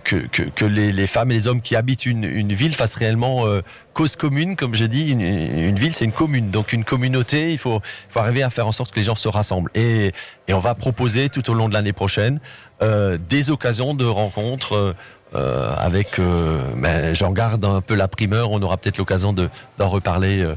que, 0.05 0.17
que, 0.29 0.43
que 0.43 0.65
les, 0.65 0.93
les 0.93 1.07
femmes 1.07 1.33
et 1.33 1.35
les 1.35 1.49
hommes 1.49 1.61
qui 1.61 1.75
habitent 1.75 2.07
une, 2.07 2.25
une 2.25 2.53
ville 2.53 2.75
fassent 2.75 2.95
réellement 2.95 3.47
euh, 3.47 3.63
cause 3.93 4.15
commune, 4.15 4.55
comme 4.55 4.75
j'ai 4.75 4.87
dit, 4.87 5.11
une, 5.11 5.21
une 5.21 5.77
ville 5.77 5.93
c'est 5.93 6.05
une 6.05 6.13
commune, 6.13 6.51
donc 6.51 6.73
une 6.73 6.85
communauté, 6.85 7.53
il 7.53 7.59
faut, 7.59 7.81
faut 8.11 8.21
arriver 8.21 8.45
à 8.45 8.51
faire 8.51 8.69
en 8.69 8.73
sorte 8.73 8.93
que 8.93 9.01
les 9.01 9.05
gens 9.05 9.17
se 9.17 9.29
rassemblent. 9.29 9.71
Et, 9.75 10.13
et 10.47 10.55
on 10.55 10.61
va 10.61 10.77
proposer 10.77 11.31
tout 11.31 11.51
au 11.51 11.55
long 11.55 11.69
de 11.69 11.75
l'année 11.75 11.93
prochaine 11.93 12.39
euh, 12.83 13.19
des 13.29 13.51
occasions 13.51 13.95
de 13.95 14.05
rencontres. 14.05 14.95
euh, 15.35 15.75
avec, 15.79 16.19
euh, 16.19 16.61
ben, 16.77 17.15
j'en 17.15 17.33
garde 17.33 17.65
un 17.65 17.81
peu 17.81 17.95
la 17.95 18.09
primeur, 18.09 18.53
on 18.53 18.63
aura 18.63 18.77
peut-être 18.77 18.99
l'occasion 18.99 19.33
de, 19.33 19.49
d'en 19.79 19.89
reparler 19.89 20.43
euh, 20.43 20.55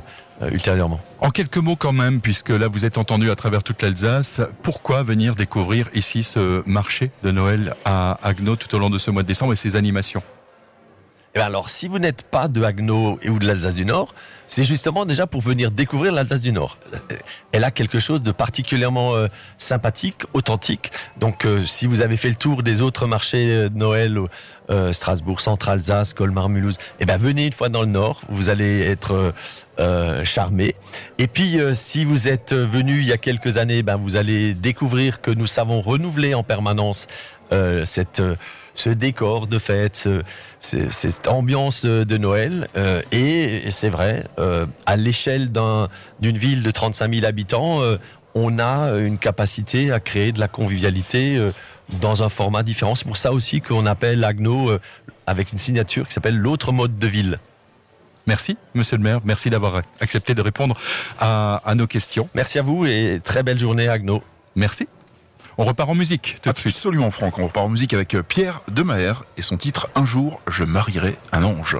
ultérieurement. 0.52 1.00
En 1.19 1.30
quelques 1.30 1.58
mots 1.58 1.76
quand 1.76 1.93
même, 1.93 2.21
puisque 2.21 2.50
là 2.50 2.67
vous 2.67 2.86
êtes 2.86 2.97
entendu 2.97 3.30
à 3.32 3.36
travers 3.36 3.63
toute 3.63 3.82
l'Alsace, 3.82 4.41
pourquoi 4.63 5.04
venir 5.04 5.36
découvrir 5.36 5.89
ici 5.93 6.23
ce 6.23 6.63
marché 6.69 7.12
de 7.23 7.32
Noël 7.32 7.76
à 7.86 8.19
Agno 8.23 8.56
tout 8.56 8.73
au 8.76 8.80
long 8.80 8.89
de 8.89 9.00
ce 9.00 9.12
mois 9.12 9.23
de 9.23 9.28
décembre 9.28 9.54
et 9.54 9.58
ses 9.58 9.76
animations? 9.76 10.23
Eh 11.38 11.39
ben 11.39 11.45
alors, 11.45 11.69
si 11.69 11.88
vous 11.88 12.00
n'êtes 12.00 12.23
pas 12.23 12.47
de 12.47 12.63
Haguenau 12.63 13.19
et 13.21 13.30
ou 13.30 13.38
de 13.38 13.45
l'Alsace 13.45 13.76
du 13.76 13.86
Nord, 13.86 14.15
c'est 14.47 14.63
justement 14.63 15.06
déjà 15.06 15.28
pour 15.28 15.41
venir 15.41 15.69
découvrir 15.69 16.12
l'Alsace 16.12 16.41
du 16.41 16.52
Nord. 16.52 16.80
Euh, 16.91 17.15
Elle 17.52 17.63
a 17.63 17.69
quelque 17.69 18.00
chose 18.00 18.23
de 18.23 18.32
particulièrement 18.32 19.13
euh, 19.13 19.28
sympathique, 19.60 20.23
authentique. 20.34 20.91
Donc, 21.19 21.45
euh, 21.45 21.63
si 21.63 21.86
vous 21.86 22.02
avez 22.02 22.17
fait 22.17 22.30
le 22.30 22.38
tour 22.38 22.63
des 22.63 22.82
autres 22.82 23.06
marchés 23.06 23.69
de 23.69 23.78
Noël, 23.78 24.19
Strasbourg, 24.91 25.39
Centre-Alsace, 25.39 26.15
Colmar, 26.15 26.50
Mulhouse, 26.50 26.80
eh 27.00 27.06
ben 27.06 27.17
venez 27.17 27.45
une 27.45 27.54
fois 27.54 27.69
dans 27.69 27.82
le 27.82 27.88
Nord, 27.88 28.19
vous 28.28 28.50
allez 28.50 28.82
être 28.82 29.34
charmé. 30.26 30.76
Et 31.19 31.28
puis, 31.28 31.58
si 31.73 32.04
vous 32.04 32.28
êtes 32.28 32.54
venu 32.54 33.00
il 33.00 33.06
y 33.06 33.13
a 33.13 33.17
quelques 33.17 33.58
années, 33.58 33.82
ben 33.82 33.95
vous 33.95 34.17
allez 34.17 34.56
découvrir 34.56 35.21
que 35.21 35.32
nous 35.32 35.47
savons 35.47 35.80
renouveler 35.80 36.34
en 36.34 36.43
permanence 36.43 37.08
cette 37.86 38.21
ce 38.78 38.90
décor 38.92 39.48
de 39.48 39.60
fête, 39.60 39.96
ce- 39.98 40.22
ce- 40.60 40.90
cette 40.92 41.28
ambiance 41.28 41.84
euh, 41.86 42.06
de 42.06 42.18
Noël. 42.18 42.68
Euh, 42.78 43.02
et, 43.12 43.68
et 43.68 43.72
c'est 43.72 43.90
vrai, 43.90 44.24
euh, 44.40 44.66
à 44.86 44.96
l'échelle 44.96 45.52
d'un- 45.52 45.88
d'une 46.20 46.38
ville 46.38 46.63
de 46.63 46.72
35 46.72 47.13
000 47.13 47.26
habitants, 47.26 47.82
euh, 47.82 47.98
on 48.36 48.60
a 48.60 48.92
une 49.00 49.18
capacité 49.18 49.92
à 49.92 50.00
créer 50.00 50.32
de 50.32 50.40
la 50.40 50.48
convivialité 50.48 51.42
dans 52.02 52.22
un 52.22 52.30
format 52.30 52.62
différent. 52.62 52.94
C'est 52.94 53.08
pour 53.08 53.18
ça 53.18 53.32
aussi 53.34 53.62
qu'on 53.62 53.88
appelle 53.88 54.24
Agno 54.24 54.70
avec 55.26 55.52
une 55.54 55.58
signature 55.58 56.06
qui 56.08 56.13
s'appelle 56.13 56.38
l'autre 56.38 56.72
mode 56.72 57.00
de 57.00 57.08
ville. 57.08 57.40
Merci, 58.28 58.56
monsieur 58.76 58.98
le 58.98 59.02
maire. 59.04 59.22
Merci 59.24 59.50
d'avoir 59.50 59.82
accepté 60.02 60.36
de 60.36 60.42
répondre 60.42 60.78
à, 61.20 61.62
à 61.66 61.74
nos 61.74 61.88
questions. 61.88 62.30
Merci 62.36 62.60
à 62.60 62.62
vous 62.62 62.86
et 62.86 63.20
très 63.24 63.42
belle 63.42 63.58
journée, 63.58 63.88
Agno. 63.88 64.22
Merci. 64.56 64.88
On 65.60 65.65
repart 65.65 65.89
en 65.89 65.96
musique 65.96 66.38
tout 66.43 66.52
de 66.52 66.58
suite. 66.58 66.76
Absolument, 66.76 67.10
Franck. 67.10 67.39
On 67.39 67.48
repart 67.48 67.65
en 67.65 67.70
musique 67.70 67.93
avec 67.96 68.13
euh, 68.13 68.22
Pierre 68.22 68.62
Demaher 68.72 69.24
et 69.38 69.41
son 69.41 69.58
titre 69.58 69.89
Un 69.96 70.06
jour, 70.06 70.39
je 70.48 70.63
marierai 70.63 71.17
un 71.32 71.43
ange. 71.43 71.78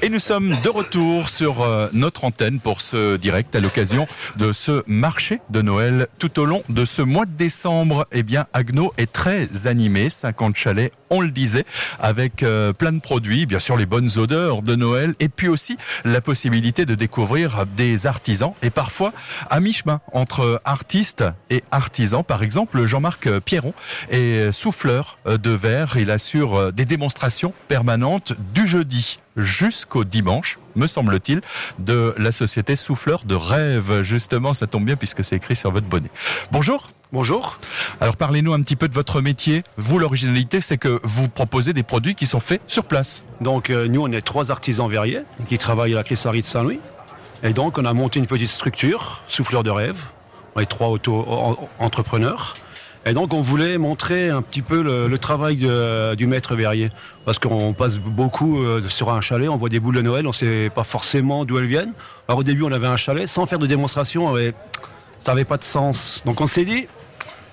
Et 0.00 0.08
nous 0.08 0.20
sommes 0.20 0.54
de 0.62 0.68
retour 0.68 1.28
sur 1.28 1.62
euh, 1.62 1.88
notre 1.92 2.22
antenne 2.22 2.60
pour 2.60 2.80
ce 2.80 3.16
direct 3.16 3.56
à 3.56 3.60
l'occasion 3.60 4.06
de 4.36 4.52
ce 4.52 4.84
marché 4.86 5.40
de 5.50 5.60
Noël 5.60 6.06
tout 6.20 6.38
au 6.38 6.44
long 6.44 6.62
de 6.68 6.84
ce 6.84 7.02
mois 7.02 7.26
de 7.26 7.32
décembre. 7.32 8.06
Eh 8.12 8.22
bien, 8.22 8.46
Agno 8.52 8.94
est 8.96 9.10
très 9.10 9.66
animé, 9.66 10.10
50 10.10 10.54
chalets, 10.54 10.92
on 11.10 11.20
le 11.20 11.30
disait, 11.30 11.64
avec 11.98 12.42
euh, 12.42 12.72
plein 12.72 12.92
de 12.92 13.00
produits, 13.00 13.46
bien 13.46 13.60
sûr 13.60 13.76
les 13.76 13.86
bonnes 13.86 14.10
odeurs 14.16 14.62
de 14.62 14.74
Noël, 14.74 15.14
et 15.20 15.28
puis 15.28 15.48
aussi 15.48 15.76
la 16.04 16.20
possibilité 16.20 16.86
de 16.86 16.94
découvrir 16.94 17.66
des 17.76 18.06
artisans, 18.06 18.52
et 18.62 18.70
parfois 18.70 19.12
à 19.50 19.60
mi-chemin 19.60 20.00
entre 20.12 20.60
artistes 20.64 21.24
et 21.50 21.62
artisans. 21.70 22.24
Par 22.24 22.42
exemple, 22.42 22.84
Jean-Marc 22.86 23.28
Pierron 23.40 23.74
est 24.10 24.52
souffleur 24.52 25.18
de 25.26 25.50
verre, 25.50 25.96
il 25.96 26.10
assure 26.10 26.72
des 26.72 26.84
démonstrations 26.84 27.52
permanentes 27.68 28.34
du 28.54 28.66
jeudi 28.66 29.18
jusqu'au 29.38 30.04
dimanche, 30.04 30.58
me 30.76 30.86
semble-t-il, 30.86 31.40
de 31.78 32.14
la 32.18 32.32
société 32.32 32.76
Souffleur 32.76 33.24
de 33.24 33.34
Rêve. 33.34 34.02
Justement, 34.02 34.54
ça 34.54 34.66
tombe 34.66 34.84
bien 34.84 34.96
puisque 34.96 35.24
c'est 35.24 35.36
écrit 35.36 35.56
sur 35.56 35.70
votre 35.70 35.86
bonnet. 35.86 36.10
Bonjour. 36.50 36.90
Bonjour. 37.10 37.58
Alors 38.02 38.16
parlez-nous 38.16 38.52
un 38.52 38.60
petit 38.60 38.76
peu 38.76 38.86
de 38.86 38.92
votre 38.92 39.22
métier. 39.22 39.62
Vous, 39.78 39.98
l'originalité, 39.98 40.60
c'est 40.60 40.76
que 40.76 41.00
vous 41.04 41.28
proposez 41.28 41.72
des 41.72 41.82
produits 41.82 42.14
qui 42.14 42.26
sont 42.26 42.40
faits 42.40 42.60
sur 42.66 42.84
place. 42.84 43.24
Donc 43.40 43.70
euh, 43.70 43.88
nous, 43.88 44.02
on 44.02 44.12
est 44.12 44.20
trois 44.20 44.50
artisans 44.50 44.90
verriers 44.90 45.22
qui 45.46 45.56
travaillent 45.56 45.94
à 45.94 45.96
la 45.96 46.04
cristallerie 46.04 46.40
de 46.42 46.46
Saint-Louis. 46.46 46.80
Et 47.42 47.54
donc, 47.54 47.78
on 47.78 47.84
a 47.86 47.94
monté 47.94 48.18
une 48.18 48.26
petite 48.26 48.48
structure, 48.48 49.22
Souffleur 49.26 49.62
de 49.62 49.70
Rêve. 49.70 49.96
On 50.54 50.60
est 50.60 50.66
trois 50.66 50.88
auto-entrepreneurs. 50.88 52.54
Et 53.06 53.14
donc 53.14 53.32
on 53.32 53.40
voulait 53.40 53.78
montrer 53.78 54.28
un 54.28 54.42
petit 54.42 54.60
peu 54.60 54.82
le, 54.82 55.06
le 55.08 55.18
travail 55.18 55.56
de- 55.56 56.14
du 56.14 56.26
maître 56.26 56.54
verrier. 56.56 56.90
Parce 57.24 57.38
qu'on 57.38 57.72
passe 57.72 57.96
beaucoup 57.98 58.58
euh, 58.60 58.86
sur 58.88 59.10
un 59.10 59.22
chalet, 59.22 59.48
on 59.48 59.56
voit 59.56 59.70
des 59.70 59.80
boules 59.80 59.94
de 59.94 60.02
Noël, 60.02 60.26
on 60.26 60.30
ne 60.30 60.34
sait 60.34 60.70
pas 60.74 60.84
forcément 60.84 61.46
d'où 61.46 61.58
elles 61.58 61.64
viennent. 61.66 61.92
Alors 62.26 62.40
au 62.40 62.42
début 62.42 62.64
on 62.64 62.72
avait 62.72 62.88
un 62.88 62.96
chalet, 62.96 63.26
sans 63.26 63.46
faire 63.46 63.60
de 63.60 63.66
démonstration, 63.66 64.34
ça 65.18 65.32
n'avait 65.32 65.44
pas 65.46 65.56
de 65.56 65.64
sens. 65.64 66.22
Donc 66.26 66.40
on 66.42 66.46
s'est 66.46 66.64
dit, 66.66 66.86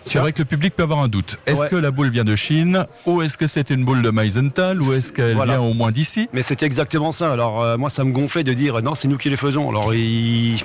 C'est 0.06 0.20
vrai 0.20 0.32
que 0.34 0.40
le 0.40 0.46
public 0.46 0.76
peut 0.76 0.84
avoir 0.84 1.00
un 1.00 1.08
doute. 1.08 1.40
Est-ce 1.46 1.64
Ouais. 1.64 1.70
que 1.70 1.76
la 1.76 1.92
boule 1.92 2.10
vient 2.10 2.24
de 2.24 2.36
Chine 2.36 2.86
ou 3.06 3.22
est-ce 3.24 3.38
que 3.38 3.48
c'est 3.48 3.70
une 3.72 3.84
boule 3.84 4.02
de 4.04 4.12
Meisenthal 4.12 4.82
ou 4.82 4.94
est-ce 4.94 5.12
qu'elle 5.12 5.36
Voilà. 5.36 5.54
vient 5.58 5.62
au 5.64 5.74
moins 5.74 5.92
d'ici? 5.92 6.30
Mais 6.32 6.44
c'était 6.44 6.66
exactement 6.68 7.12
ça. 7.12 7.32
Alors 7.34 7.62
euh, 7.62 7.76
moi 7.78 7.90
ça 7.90 8.04
me 8.04 8.12
gonflait 8.12 8.44
de 8.44 8.54
dire 8.54 8.82
non 8.84 8.94
c'est 8.96 9.08
nous 9.08 9.18
qui 9.18 9.30
les 9.30 9.38
faisons. 9.38 9.68
Alors 9.70 9.94
ils 9.94 10.58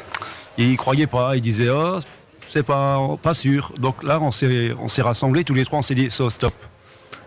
ils 0.58 0.76
croyaient 0.76 1.06
pas, 1.06 1.36
ils 1.36 1.40
disaient 1.40 1.70
oh 1.70 1.98
c'est 2.48 2.62
pas 2.64 2.98
pas 3.22 3.32
sûr. 3.34 3.72
Donc 3.78 4.02
là 4.02 4.20
on 4.20 4.30
s'est 4.30 4.72
on 4.80 4.88
s'est 4.88 5.02
rassemblés 5.02 5.42
tous 5.44 5.54
les 5.54 5.64
trois, 5.64 5.78
on 5.78 5.82
s'est 5.82 5.94
dit 5.94 6.10
so 6.10 6.28
stop. 6.30 6.54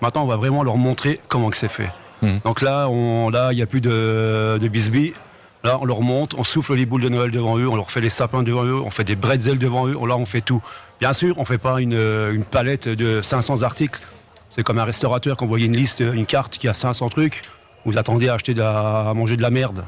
Maintenant 0.02 0.24
on 0.24 0.28
va 0.28 0.38
vraiment 0.38 0.64
leur 0.64 0.78
montrer 0.78 1.20
comment 1.28 1.50
que 1.50 1.58
c'est 1.58 1.68
fait. 1.72 1.90
Hmm. 2.22 2.38
Donc 2.46 2.62
là 2.62 2.90
on 2.90 3.30
là 3.32 3.50
il 3.54 3.58
y 3.58 3.62
a 3.62 3.66
plus 3.66 3.82
de 3.82 4.58
de 4.62 4.68
bisbis. 4.68 5.14
Là 5.64 5.78
on 5.82 5.86
leur 5.86 6.02
monte, 6.02 6.36
on 6.38 6.44
souffle 6.44 6.76
les 6.76 6.86
boules 6.86 7.02
de 7.02 7.08
Noël 7.10 7.32
devant 7.32 7.58
eux, 7.58 7.68
on 7.70 7.78
leur 7.78 7.90
fait 7.90 8.02
les 8.02 8.10
sapins 8.10 8.44
devant 8.44 8.66
eux, 8.66 8.76
on 8.82 8.90
fait 8.90 9.06
des 9.06 9.16
bretzels 9.16 9.58
devant 9.58 9.88
eux. 9.88 9.98
Là 10.08 10.18
on 10.18 10.26
fait 10.26 10.42
tout. 10.42 10.62
Bien 11.04 11.12
sûr 11.12 11.36
on 11.38 11.44
fait 11.44 11.58
pas 11.58 11.82
une 11.82 12.00
une 12.34 12.46
palette 12.46 12.88
de 12.88 13.22
500 13.22 13.64
articles. 13.64 14.00
C'est 14.48 14.64
comme 14.64 14.80
un 14.80 14.86
restaurateur 14.86 15.36
quand 15.36 15.46
vous 15.46 15.50
voyez 15.50 15.66
une 15.66 15.76
liste, 15.76 16.00
une 16.00 16.26
carte 16.26 16.58
qui 16.58 16.70
a 16.70 16.74
500 16.74 17.10
trucs. 17.10 17.42
Vous 17.84 17.98
attendez 17.98 18.30
à 18.30 18.36
acheter 18.36 18.54
de 18.54 18.60
la- 18.60 19.10
à 19.10 19.14
manger 19.14 19.36
de 19.36 19.42
la 19.42 19.50
merde. 19.50 19.84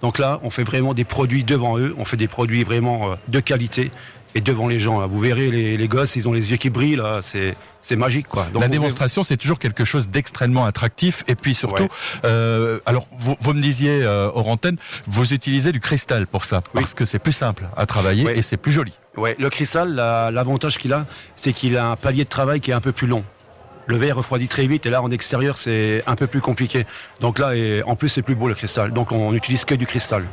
Donc 0.00 0.18
là, 0.18 0.40
on 0.42 0.48
fait 0.48 0.64
vraiment 0.64 0.94
des 0.94 1.04
produits 1.04 1.44
devant 1.44 1.78
eux. 1.78 1.94
On 1.98 2.06
fait 2.06 2.16
des 2.16 2.28
produits 2.28 2.64
vraiment 2.64 3.10
euh, 3.12 3.14
de 3.28 3.40
qualité 3.40 3.90
et 4.34 4.40
devant 4.40 4.66
les 4.66 4.80
gens. 4.80 5.00
là. 5.00 5.06
Vous 5.06 5.20
verrez 5.20 5.50
les, 5.50 5.76
les 5.76 5.88
gosses, 5.88 6.16
ils 6.16 6.26
ont 6.28 6.32
les 6.32 6.50
yeux 6.50 6.56
qui 6.56 6.70
brillent. 6.70 7.02
C'est 7.20 7.54
c'est 7.82 7.96
magique 7.96 8.28
quoi. 8.28 8.44
Donc, 8.50 8.62
La 8.62 8.68
on 8.68 8.70
démonstration, 8.70 9.22
c'est 9.22 9.36
toujours 9.36 9.58
quelque 9.58 9.84
chose 9.84 10.08
d'extrêmement 10.08 10.64
attractif. 10.64 11.24
Et 11.28 11.34
puis 11.34 11.54
surtout, 11.54 11.82
Ouais. 11.82 11.88
euh, 12.24 12.78
alors 12.86 13.06
vous, 13.18 13.36
vous 13.38 13.52
me 13.52 13.60
disiez, 13.60 14.02
euh, 14.02 14.30
hors 14.34 14.48
antenne, 14.48 14.78
vous 15.06 15.34
utilisez 15.34 15.70
du 15.72 15.80
cristal 15.80 16.26
pour 16.26 16.44
ça, 16.44 16.62
Oui. 16.64 16.80
parce 16.80 16.94
que 16.94 17.04
c'est 17.04 17.18
plus 17.18 17.34
simple 17.34 17.64
à 17.76 17.84
travailler 17.84 18.24
Oui. 18.24 18.32
et 18.34 18.40
c'est 18.40 18.56
plus 18.56 18.72
joli. 18.72 18.94
Ouais, 19.16 19.36
le 19.38 19.48
cristal, 19.50 19.94
la- 19.94 20.30
l'avantage 20.30 20.78
qu'il 20.78 20.92
a, 20.92 21.06
c'est 21.36 21.52
qu'il 21.52 21.76
a 21.76 21.86
un 21.86 21.96
palier 21.96 22.24
de 22.24 22.28
travail 22.28 22.60
qui 22.60 22.70
est 22.70 22.74
un 22.74 22.80
peu 22.80 22.92
plus 22.92 23.06
long. 23.06 23.24
Le 23.86 23.96
verre 23.96 24.16
refroidit 24.16 24.48
très 24.48 24.66
vite 24.66 24.86
et 24.86 24.90
là 24.90 25.02
en 25.02 25.10
extérieur 25.10 25.58
c'est 25.58 26.02
un 26.06 26.16
peu 26.16 26.26
plus 26.26 26.40
compliqué. 26.40 26.86
Donc 27.20 27.38
là 27.38 27.54
et 27.54 27.82
en 27.82 27.96
plus 27.96 28.08
c'est 28.08 28.22
plus 28.22 28.34
beau 28.34 28.48
le 28.48 28.54
cristal. 28.54 28.92
Donc 28.92 29.12
on 29.12 29.30
n'utilise 29.32 29.64
que 29.66 29.74
du 29.74 29.86
cristal. 29.86 30.24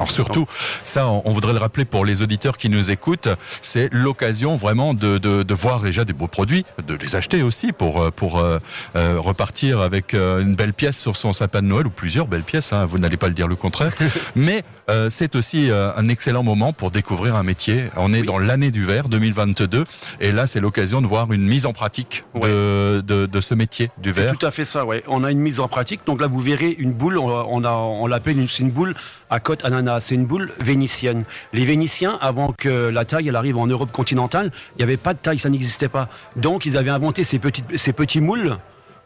Alors 0.00 0.10
surtout, 0.12 0.46
ça, 0.84 1.08
on 1.08 1.22
on 1.24 1.32
voudrait 1.32 1.52
le 1.52 1.58
rappeler 1.58 1.84
pour 1.84 2.04
les 2.04 2.22
auditeurs 2.22 2.56
qui 2.56 2.68
nous 2.70 2.90
écoutent, 2.92 3.28
c'est 3.62 3.88
l'occasion 3.92 4.56
vraiment 4.56 4.94
de, 4.94 5.18
de, 5.18 5.42
de 5.42 5.54
voir 5.54 5.80
déjà 5.80 6.04
des 6.04 6.12
beaux 6.12 6.28
produits, 6.28 6.64
de 6.86 6.94
les 6.94 7.16
acheter 7.16 7.42
aussi 7.42 7.72
pour, 7.72 8.00
euh, 8.00 8.10
pour 8.12 8.38
euh, 8.38 8.58
euh, 8.94 9.16
repartir 9.18 9.80
avec 9.80 10.14
euh, 10.14 10.40
une 10.40 10.54
belle 10.54 10.72
pièce 10.72 10.96
sur 10.98 11.16
son 11.16 11.32
sapin 11.32 11.62
de 11.62 11.66
Noël 11.66 11.88
ou 11.88 11.90
plusieurs 11.90 12.28
belles 12.28 12.44
pièces, 12.44 12.72
hein, 12.72 12.86
vous 12.86 12.98
n'allez 12.98 13.16
pas 13.16 13.26
le 13.26 13.34
dire 13.34 13.48
le 13.48 13.56
contraire. 13.56 13.92
Mais 14.36 14.62
euh, 14.88 15.08
c'est 15.10 15.36
aussi 15.36 15.70
euh, 15.70 15.90
un 15.96 16.08
excellent 16.08 16.42
moment 16.42 16.72
pour 16.72 16.90
découvrir 16.90 17.36
un 17.36 17.42
métier. 17.42 17.84
On 17.96 18.12
est 18.14 18.20
Oui. 18.20 18.26
dans 18.26 18.38
l'année 18.38 18.70
du 18.70 18.84
verre 18.84 19.08
2022 19.08 19.84
et 20.20 20.32
là 20.32 20.46
c'est 20.46 20.60
l'occasion 20.60 21.00
de 21.02 21.06
voir 21.06 21.30
une 21.32 21.46
mise 21.46 21.66
en 21.66 21.72
pratique 21.72 22.24
de, 22.34 23.00
de, 23.00 23.26
de 23.26 23.40
ce 23.40 23.54
métier 23.54 23.90
du 23.98 24.10
C'est 24.12 24.20
verre. 24.22 24.36
tout 24.38 24.46
à 24.46 24.50
fait 24.50 24.64
ça, 24.64 24.84
ouais. 24.84 25.04
On 25.06 25.24
a 25.24 25.30
une 25.30 25.40
mise 25.40 25.60
en 25.60 25.68
pratique. 25.68 26.00
Donc 26.06 26.20
là, 26.20 26.26
vous 26.26 26.40
verrez 26.40 26.74
une 26.78 26.92
boule, 26.92 27.18
on, 27.18 27.26
on, 27.28 27.64
a- 27.64 27.70
on 27.72 28.06
l'appelle 28.06 28.38
une, 28.38 28.48
une 28.58 28.70
boule 28.70 28.94
à 29.30 29.40
côte 29.40 29.64
ananas. 29.64 30.00
C'est 30.00 30.14
une 30.14 30.26
boule 30.26 30.50
vénitienne. 30.60 31.24
Les 31.52 31.64
Vénitiens, 31.64 32.18
avant 32.20 32.52
que 32.56 32.88
la 32.88 33.04
taille 33.04 33.28
elle 33.28 33.36
arrive 33.36 33.56
en 33.58 33.66
Europe 33.66 33.92
continentale, 33.92 34.50
il 34.74 34.78
n'y 34.78 34.84
avait 34.84 34.96
pas 34.96 35.14
de 35.14 35.18
taille, 35.18 35.38
ça 35.38 35.48
n'existait 35.50 35.88
pas. 35.88 36.08
Donc 36.36 36.64
ils 36.66 36.76
avaient 36.76 36.90
inventé 36.90 37.24
ces, 37.24 37.38
petites, 37.38 37.76
ces 37.76 37.92
petits 37.92 38.20
moules 38.20 38.56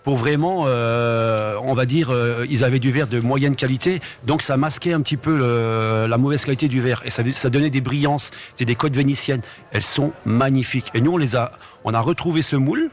pour 0.04 0.16
vraiment, 0.16 0.64
euh, 0.66 1.54
on 1.62 1.74
va 1.74 1.86
dire, 1.86 2.10
euh, 2.10 2.44
ils 2.50 2.64
avaient 2.64 2.78
du 2.80 2.90
verre 2.90 3.06
de 3.06 3.20
moyenne 3.20 3.54
qualité, 3.56 4.00
donc 4.24 4.42
ça 4.42 4.56
masquait 4.56 4.92
un 4.92 5.00
petit 5.00 5.16
peu 5.16 5.36
le- 5.36 6.06
la 6.08 6.18
mauvaise 6.18 6.44
qualité 6.44 6.68
du 6.68 6.80
verre 6.80 7.02
et 7.04 7.10
ça, 7.10 7.22
ça 7.32 7.50
donnait 7.50 7.70
des 7.70 7.80
brillances. 7.80 8.30
C'est 8.54 8.64
des 8.64 8.74
côtes 8.74 8.96
vénitiennes, 8.96 9.42
elles 9.70 9.82
sont 9.82 10.12
magnifiques. 10.24 10.88
Et 10.94 11.00
nous, 11.00 11.12
on 11.12 11.16
les 11.18 11.36
a, 11.36 11.52
on 11.84 11.94
a 11.94 12.00
retrouvé 12.00 12.42
ce 12.42 12.56
moule 12.56 12.90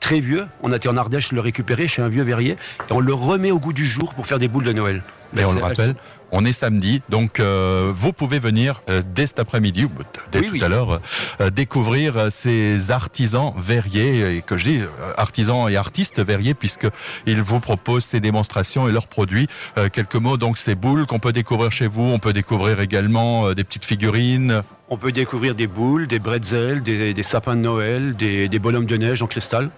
très 0.00 0.20
vieux. 0.20 0.46
On 0.62 0.72
a 0.72 0.76
été 0.76 0.88
en 0.88 0.96
Ardèche 0.96 1.32
le 1.32 1.40
récupérer 1.40 1.88
chez 1.88 2.02
un 2.02 2.08
vieux 2.08 2.22
verrier 2.24 2.52
et 2.88 2.92
on 2.92 3.00
le 3.00 3.14
remet 3.14 3.50
au 3.50 3.58
goût 3.60 3.72
du 3.72 3.84
jour 3.86 4.14
pour 4.14 4.26
faire 4.26 4.38
des 4.38 4.48
boules 4.48 4.64
de 4.64 4.72
Noël. 4.72 5.02
Et 5.36 5.44
on 5.44 5.52
le 5.54 5.60
rappelle, 5.68 5.94
on 6.32 6.44
est 6.44 6.52
samedi, 6.52 7.02
donc 7.08 7.38
euh, 7.38 7.92
vous 7.94 8.12
pouvez 8.12 8.38
venir 8.38 8.82
euh, 8.88 9.02
dès 9.14 9.26
cet 9.26 9.38
après-midi, 9.38 9.84
ou 9.84 9.90
dès 10.32 10.40
Oui, 10.40 10.46
tout 10.46 10.52
oui. 10.54 10.62
à 10.64 10.68
l'heure, 10.68 11.00
euh, 11.40 11.50
découvrir 11.50 12.30
ces 12.30 12.90
artisans 12.90 13.52
verriers, 13.58 14.36
et 14.36 14.42
que 14.42 14.56
je 14.56 14.64
dis 14.64 14.80
artisans 15.16 15.68
et 15.70 15.76
artistes 15.76 16.20
verriers, 16.24 16.54
puisqu'ils 16.54 17.42
vous 17.42 17.60
proposent 17.60 18.04
ces 18.04 18.20
démonstrations 18.20 18.88
et 18.88 18.92
leurs 18.92 19.06
produits. 19.06 19.46
Euh, 19.78 19.88
quelques 19.90 20.16
mots, 20.16 20.36
donc 20.38 20.58
ces 20.58 20.74
boules 20.74 21.06
qu'on 21.06 21.18
peut 21.18 21.32
découvrir 21.32 21.70
chez 21.70 21.86
vous, 21.86 22.02
on 22.02 22.18
peut 22.18 22.32
découvrir 22.32 22.80
également 22.80 23.46
euh, 23.46 23.54
des 23.54 23.64
petites 23.64 23.84
figurines. 23.84 24.62
On 24.88 24.96
peut 24.96 25.12
découvrir 25.12 25.54
des 25.54 25.66
boules, 25.66 26.06
des 26.06 26.18
bretzels, 26.18 26.82
des, 26.82 27.14
des 27.14 27.22
sapins 27.22 27.56
de 27.56 27.60
Noël, 27.60 28.16
des, 28.16 28.48
des 28.48 28.58
bonhommes 28.58 28.86
de 28.86 28.96
neige 28.96 29.22
en 29.22 29.26
cristal. 29.26 29.70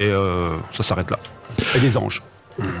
Et 0.00 0.06
euh, 0.08 0.56
ça 0.72 0.82
s'arrête 0.82 1.10
là. 1.10 1.18
Et 1.76 1.78
des 1.80 1.96
anges. 1.96 2.20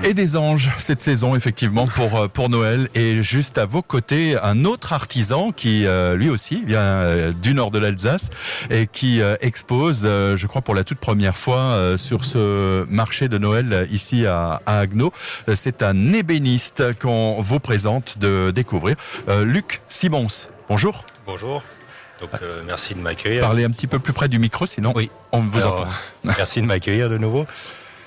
Et 0.04 0.14
des 0.14 0.36
anges 0.36 0.70
cette 0.78 1.00
saison 1.00 1.34
effectivement 1.34 1.88
pour 1.88 2.16
euh, 2.16 2.28
pour 2.28 2.48
Noël 2.48 2.88
et 2.94 3.24
juste 3.24 3.58
à 3.58 3.66
vos 3.66 3.82
côtés 3.82 4.36
un 4.40 4.64
autre 4.64 4.92
artisan 4.92 5.50
qui 5.50 5.84
euh, 5.86 6.14
lui 6.14 6.30
aussi 6.30 6.64
vient 6.64 6.78
euh, 6.78 7.32
du 7.32 7.54
nord 7.54 7.72
de 7.72 7.78
l'Alsace 7.80 8.30
et 8.70 8.86
qui 8.86 9.20
euh, 9.20 9.34
expose 9.40 10.02
euh, 10.04 10.36
je 10.36 10.46
crois 10.46 10.62
pour 10.62 10.76
la 10.76 10.84
toute 10.84 10.98
première 10.98 11.36
fois 11.36 11.58
euh, 11.58 11.96
sur 11.96 12.24
ce 12.24 12.84
marché 12.88 13.28
de 13.28 13.36
Noël 13.36 13.88
ici 13.90 14.26
à, 14.26 14.60
à 14.64 14.78
Agno 14.78 15.12
Euh, 15.48 15.54
c'est 15.56 15.82
un 15.82 16.12
ébéniste 16.12 16.96
qu'on 17.00 17.42
vous 17.42 17.58
présente 17.58 18.18
de 18.18 18.52
découvrir 18.52 18.94
Euh, 19.28 19.44
Luc 19.44 19.80
Simons 19.90 20.28
bonjour 20.68 21.04
Bonjour. 21.26 21.62
Donc 22.20 22.30
euh, 22.42 22.62
merci 22.64 22.94
de 22.94 23.00
m'accueillir. 23.00 23.40
parlez 23.42 23.64
un 23.64 23.70
petit 23.70 23.88
peu 23.88 23.98
plus 23.98 24.12
près 24.12 24.28
du 24.28 24.38
micro 24.38 24.66
sinon 24.66 24.92
Oui. 24.94 25.10
on 25.32 25.40
vous 25.40 25.58
Alors, 25.62 25.80
entend 25.80 25.88
Merci 26.24 26.60
de 26.62 26.66
m'accueillir 26.66 27.10
de 27.10 27.18
nouveau. 27.18 27.44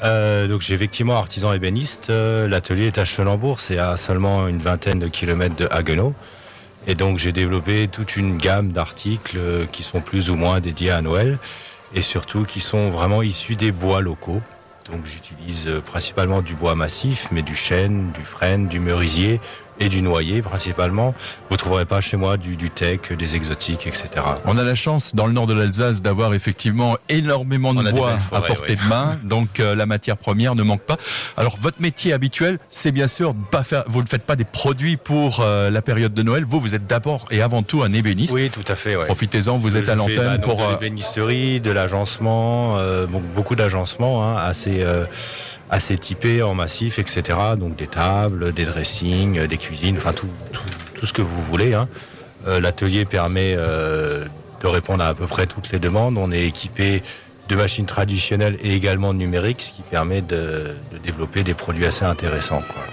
Euh, 0.03 0.47
donc 0.47 0.61
j'ai 0.61 0.73
effectivement 0.73 1.17
artisan 1.17 1.53
ébéniste. 1.53 2.09
Euh, 2.09 2.47
L'atelier 2.47 2.87
est 2.87 2.97
à 2.97 3.05
Chelambourg, 3.05 3.59
c'est 3.59 3.79
à 3.79 3.97
seulement 3.97 4.47
une 4.47 4.59
vingtaine 4.59 4.99
de 4.99 5.07
kilomètres 5.07 5.55
de 5.55 5.67
Haguenau. 5.71 6.13
Et 6.85 6.95
donc 6.95 7.17
j'ai 7.17 7.31
développé 7.31 7.87
toute 7.87 8.15
une 8.15 8.37
gamme 8.37 8.71
d'articles 8.71 9.37
euh, 9.37 9.65
qui 9.71 9.83
sont 9.83 10.01
plus 10.01 10.29
ou 10.29 10.35
moins 10.35 10.59
dédiés 10.59 10.91
à 10.91 11.01
Noël 11.01 11.37
et 11.93 12.01
surtout 12.01 12.43
qui 12.43 12.59
sont 12.59 12.89
vraiment 12.89 13.21
issus 13.21 13.55
des 13.55 13.71
bois 13.71 14.01
locaux. 14.01 14.41
Donc 14.91 15.01
j'utilise 15.05 15.69
principalement 15.85 16.41
du 16.41 16.53
bois 16.53 16.75
massif, 16.75 17.27
mais 17.31 17.41
du 17.41 17.55
chêne, 17.55 18.11
du 18.13 18.23
frêne, 18.23 18.67
du 18.67 18.79
merisier, 18.79 19.41
et 19.79 19.89
du 19.89 20.01
noyer 20.01 20.41
principalement. 20.41 21.13
Vous 21.49 21.57
trouverez 21.57 21.85
pas 21.85 22.01
chez 22.01 22.17
moi 22.17 22.37
du, 22.37 22.55
du 22.55 22.69
tech, 22.69 23.11
des 23.17 23.35
exotiques, 23.35 23.87
etc. 23.87 24.09
On 24.45 24.57
a 24.57 24.63
la 24.63 24.75
chance 24.75 25.15
dans 25.15 25.27
le 25.27 25.33
nord 25.33 25.47
de 25.47 25.53
l'Alsace 25.53 26.01
d'avoir 26.01 26.33
effectivement 26.33 26.97
énormément 27.09 27.73
de 27.73 27.87
On 27.87 27.91
bois 27.91 28.17
à 28.31 28.41
portée 28.41 28.77
oui. 28.77 28.83
de 28.83 28.89
main, 28.89 29.17
donc 29.23 29.59
euh, 29.59 29.75
la 29.75 29.85
matière 29.85 30.17
première 30.17 30.55
ne 30.55 30.63
manque 30.63 30.81
pas. 30.81 30.97
Alors 31.37 31.57
votre 31.61 31.81
métier 31.81 32.13
habituel, 32.13 32.59
c'est 32.69 32.91
bien 32.91 33.07
sûr 33.07 33.33
de 33.33 33.43
pas 33.51 33.63
faire, 33.63 33.83
vous 33.87 34.01
ne 34.01 34.07
faites 34.07 34.23
pas 34.23 34.35
des 34.35 34.45
produits 34.45 34.97
pour 34.97 35.41
euh, 35.41 35.69
la 35.69 35.81
période 35.81 36.13
de 36.13 36.23
Noël. 36.23 36.43
Vous, 36.43 36.59
vous 36.59 36.75
êtes 36.75 36.87
d'abord 36.87 37.25
et 37.31 37.41
avant 37.41 37.63
tout 37.63 37.83
un 37.83 37.93
ébéniste. 37.93 38.33
Oui, 38.33 38.49
tout 38.49 38.63
à 38.67 38.75
fait. 38.75 38.95
Ouais. 38.95 39.05
Profitez-en, 39.05 39.57
vous 39.57 39.77
êtes 39.77 39.89
à 39.89 39.93
fais, 39.93 39.97
l'antenne 39.97 40.37
bah, 40.37 40.39
pour. 40.39 40.57
de 40.57 40.63
euh, 40.63 40.71
l'ébénisterie, 40.71 41.59
de 41.61 41.71
l'agencement, 41.71 42.77
euh, 42.77 43.05
bon, 43.05 43.21
beaucoup 43.35 43.55
d'agencements 43.55 44.23
hein, 44.23 44.35
assez 44.37 44.77
euh, 44.81 45.05
assez 45.69 45.97
typés 45.97 46.41
en 46.41 46.53
massif, 46.53 46.99
etc. 46.99 47.21
Donc 47.57 47.75
des 47.75 47.87
tables, 47.87 48.53
des 48.53 48.65
dressings, 48.65 49.47
des 49.47 49.57
cuisines, 49.57 49.97
enfin 49.97 50.13
tout, 50.13 50.29
tout, 50.53 50.61
tout 50.95 51.05
ce 51.05 51.13
que 51.13 51.21
vous 51.21 51.41
voulez. 51.41 51.73
hein. 51.73 51.87
Euh, 52.47 52.59
L'atelier 52.59 53.05
permet 53.05 53.55
euh, 53.57 54.25
de 54.61 54.67
répondre 54.67 55.03
à 55.03 55.07
à 55.09 55.13
peu 55.13 55.27
près 55.27 55.45
toutes 55.47 55.71
les 55.71 55.79
demandes. 55.79 56.17
On 56.17 56.31
est 56.31 56.45
équipé 56.45 57.03
de 57.49 57.55
machines 57.55 57.85
traditionnelles 57.85 58.57
et 58.61 58.73
également 58.75 59.13
numériques, 59.13 59.61
ce 59.61 59.71
qui 59.73 59.81
permet 59.81 60.21
de, 60.21 60.75
de 60.91 60.97
développer 61.03 61.43
des 61.43 61.53
produits 61.53 61.85
assez 61.85 62.05
intéressants. 62.05 62.61
Quoi. 62.67 62.83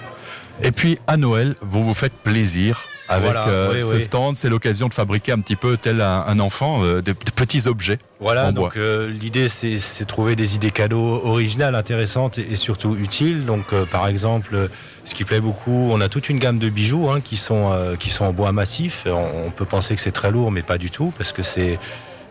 Et 0.62 0.70
puis 0.72 0.98
à 1.06 1.16
Noël, 1.16 1.56
vous 1.60 1.84
vous 1.84 1.94
faites 1.94 2.12
plaisir 2.12 2.82
avec 3.08 3.24
Voilà, 3.24 3.48
euh, 3.48 3.70
oui, 3.74 3.80
ce 3.82 3.94
oui. 3.96 4.02
stand. 4.02 4.34
C'est 4.36 4.48
l'occasion 4.48 4.88
de 4.88 4.94
fabriquer 4.94 5.32
un 5.32 5.40
petit 5.40 5.56
peu 5.56 5.76
tel 5.76 6.00
un, 6.00 6.24
un 6.26 6.40
enfant 6.40 6.82
euh, 6.82 6.96
de, 7.02 7.12
de 7.12 7.30
petits 7.34 7.66
objets. 7.66 7.98
Voilà, 8.20 8.46
en 8.48 8.52
donc 8.52 8.76
euh, 8.76 9.10
l'idée 9.10 9.48
c'est 9.48 9.78
c'est 9.78 10.04
trouver 10.06 10.36
des 10.36 10.54
idées 10.54 10.70
cadeaux 10.70 11.20
originales, 11.24 11.74
intéressantes 11.74 12.38
et, 12.38 12.52
et 12.52 12.56
surtout 12.56 12.96
utiles. 12.96 13.44
Donc 13.44 13.72
euh, 13.72 13.84
par 13.84 14.08
exemple, 14.08 14.54
euh, 14.54 14.68
ce 15.04 15.14
qui 15.14 15.24
plaît 15.24 15.40
beaucoup, 15.40 15.90
on 15.92 16.00
a 16.00 16.08
toute 16.08 16.28
une 16.30 16.38
gamme 16.38 16.58
de 16.58 16.68
bijoux 16.70 17.10
hein, 17.10 17.20
qui 17.22 17.36
sont 17.36 17.70
euh, 17.72 17.96
qui 17.96 18.08
sont 18.10 18.24
en 18.24 18.32
bois 18.32 18.52
massif. 18.52 19.04
On, 19.06 19.46
on 19.46 19.50
peut 19.50 19.66
penser 19.66 19.94
que 19.94 20.00
c'est 20.00 20.12
très 20.12 20.30
lourd, 20.30 20.50
mais 20.50 20.62
pas 20.62 20.78
du 20.78 20.90
tout 20.90 21.12
parce 21.18 21.32
que 21.32 21.42
c'est 21.42 21.78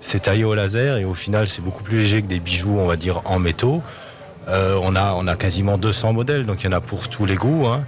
c'est 0.01 0.23
taillé 0.23 0.43
au 0.43 0.55
laser 0.55 0.97
et 0.97 1.05
au 1.05 1.13
final 1.13 1.47
c'est 1.47 1.61
beaucoup 1.61 1.83
plus 1.83 1.99
léger 1.99 2.21
que 2.23 2.27
des 2.27 2.39
bijoux, 2.39 2.77
on 2.79 2.87
va 2.87 2.95
dire 2.95 3.21
en 3.25 3.37
métaux. 3.39 3.81
Euh, 4.49 4.77
on 4.81 4.95
a 4.97 5.13
on 5.13 5.25
a 5.27 5.35
quasiment 5.37 5.77
200 5.77 6.11
modèles, 6.11 6.45
donc 6.45 6.63
il 6.63 6.65
y 6.65 6.69
en 6.69 6.75
a 6.75 6.81
pour 6.81 7.07
tous 7.07 7.25
les 7.25 7.35
goûts. 7.35 7.67
hein. 7.67 7.85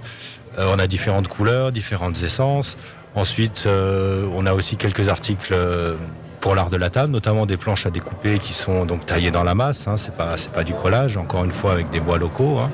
Euh, 0.58 0.72
on 0.74 0.78
a 0.78 0.86
différentes 0.86 1.28
couleurs, 1.28 1.72
différentes 1.72 2.22
essences. 2.22 2.76
Ensuite, 3.14 3.64
euh, 3.66 4.26
on 4.34 4.46
a 4.46 4.52
aussi 4.52 4.76
quelques 4.76 5.08
articles 5.08 5.52
euh, 5.52 5.94
pour 6.40 6.54
l'art 6.54 6.70
de 6.70 6.76
la 6.76 6.90
table, 6.90 7.12
notamment 7.12 7.46
des 7.46 7.56
planches 7.56 7.86
à 7.86 7.90
découper 7.90 8.38
qui 8.38 8.52
sont 8.52 8.84
donc 8.84 9.06
taillées 9.06 9.30
dans 9.30 9.44
la 9.44 9.54
masse. 9.54 9.88
Hein, 9.88 9.96
c'est 9.96 10.14
pas 10.14 10.64
du 10.64 10.74
collage, 10.74 11.16
encore 11.16 11.44
une 11.44 11.52
fois 11.52 11.72
avec 11.72 11.90
des 11.90 12.00
bois 12.00 12.18
locaux. 12.18 12.58
hein. 12.58 12.70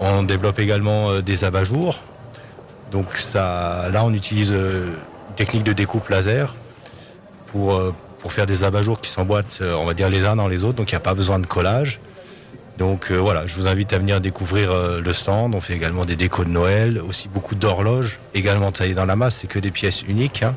On 0.00 0.22
développe 0.22 0.58
également 0.58 1.20
des 1.20 1.44
abat-jours. 1.44 2.02
Donc 2.90 3.16
ça, 3.16 3.88
là, 3.92 4.04
on 4.04 4.12
utilise 4.14 4.50
une 4.50 4.94
technique 5.36 5.64
de 5.64 5.72
découpe 5.72 6.08
laser 6.08 6.54
pour 7.52 7.92
faire 8.28 8.46
des 8.46 8.64
abat-jours 8.64 9.00
qui 9.00 9.10
s'emboîtent, 9.10 9.60
on 9.60 9.84
va 9.84 9.94
dire 9.94 10.08
les 10.08 10.24
uns 10.24 10.36
dans 10.36 10.48
les 10.48 10.64
autres. 10.64 10.76
Donc 10.76 10.90
il 10.90 10.94
n'y 10.94 10.98
a 10.98 11.00
pas 11.00 11.14
besoin 11.14 11.38
de 11.40 11.46
collage. 11.46 12.00
Donc 12.78 13.10
euh, 13.10 13.16
voilà, 13.16 13.46
je 13.48 13.56
vous 13.56 13.66
invite 13.66 13.92
à 13.92 13.98
venir 13.98 14.20
découvrir 14.20 14.70
euh, 14.70 15.00
le 15.00 15.12
stand. 15.12 15.54
On 15.54 15.60
fait 15.60 15.74
également 15.74 16.04
des 16.04 16.14
décos 16.14 16.44
de 16.44 16.50
Noël, 16.50 17.00
aussi 17.06 17.28
beaucoup 17.28 17.56
d'horloges, 17.56 18.20
également 18.34 18.70
taillées 18.70 18.94
dans 18.94 19.04
la 19.04 19.16
masse. 19.16 19.38
C'est 19.40 19.48
que 19.48 19.58
des 19.58 19.72
pièces 19.72 20.02
uniques. 20.02 20.44
hein. 20.44 20.54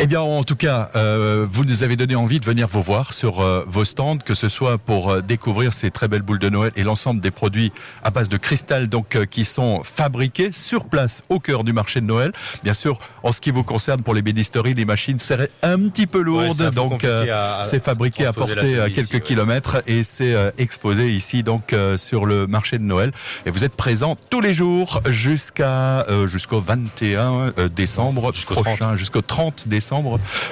Eh 0.00 0.06
bien, 0.06 0.20
en 0.20 0.44
tout 0.44 0.54
cas, 0.54 0.90
euh, 0.94 1.44
vous 1.50 1.64
nous 1.64 1.82
avez 1.82 1.96
donné 1.96 2.14
envie 2.14 2.38
de 2.38 2.44
venir 2.44 2.68
vous 2.68 2.82
voir 2.82 3.12
sur 3.12 3.40
euh, 3.40 3.64
vos 3.66 3.84
stands, 3.84 4.18
que 4.18 4.34
ce 4.34 4.48
soit 4.48 4.78
pour 4.78 5.10
euh, 5.10 5.20
découvrir 5.22 5.72
ces 5.72 5.90
très 5.90 6.06
belles 6.06 6.22
boules 6.22 6.38
de 6.38 6.48
Noël 6.48 6.70
et 6.76 6.84
l'ensemble 6.84 7.20
des 7.20 7.32
produits 7.32 7.72
à 8.04 8.10
base 8.10 8.28
de 8.28 8.36
cristal, 8.36 8.86
donc 8.86 9.16
euh, 9.16 9.24
qui 9.24 9.44
sont 9.44 9.82
fabriqués 9.82 10.52
sur 10.52 10.84
place 10.84 11.24
au 11.28 11.40
cœur 11.40 11.64
du 11.64 11.72
marché 11.72 12.00
de 12.00 12.06
Noël. 12.06 12.30
Bien 12.62 12.74
sûr, 12.74 13.00
en 13.24 13.32
ce 13.32 13.40
qui 13.40 13.50
vous 13.50 13.64
concerne, 13.64 14.02
pour 14.02 14.14
les 14.14 14.22
bénisteries, 14.22 14.74
les 14.74 14.84
machines 14.84 15.18
seraient 15.18 15.50
un 15.64 15.88
petit 15.88 16.06
peu 16.06 16.20
lourdes, 16.20 16.70
donc 16.70 17.02
euh, 17.02 17.60
c'est 17.64 17.82
fabriqué 17.82 18.24
à 18.24 18.32
porter 18.32 18.78
à 18.78 18.90
quelques 18.90 19.08
ici, 19.08 19.14
ouais. 19.14 19.20
kilomètres 19.20 19.82
et 19.88 20.04
c'est 20.04 20.52
exposé 20.58 21.08
ici 21.08 21.42
donc 21.42 21.72
euh, 21.72 21.96
sur 21.96 22.24
le 22.24 22.46
marché 22.46 22.78
de 22.78 22.84
Noël. 22.84 23.10
Et 23.46 23.50
vous 23.50 23.64
êtes 23.64 23.74
présent 23.74 24.16
tous 24.30 24.40
les 24.40 24.54
jours 24.54 25.02
jusqu'à 25.08 26.06
euh, 26.08 26.28
jusqu'au 26.28 26.60
21 26.60 27.52
euh, 27.58 27.68
décembre 27.68 28.32
Jusqu'au 28.32 28.54
prochain, 28.54 28.96
jusqu'au 28.96 29.22
30 29.22 29.66
décembre 29.66 29.87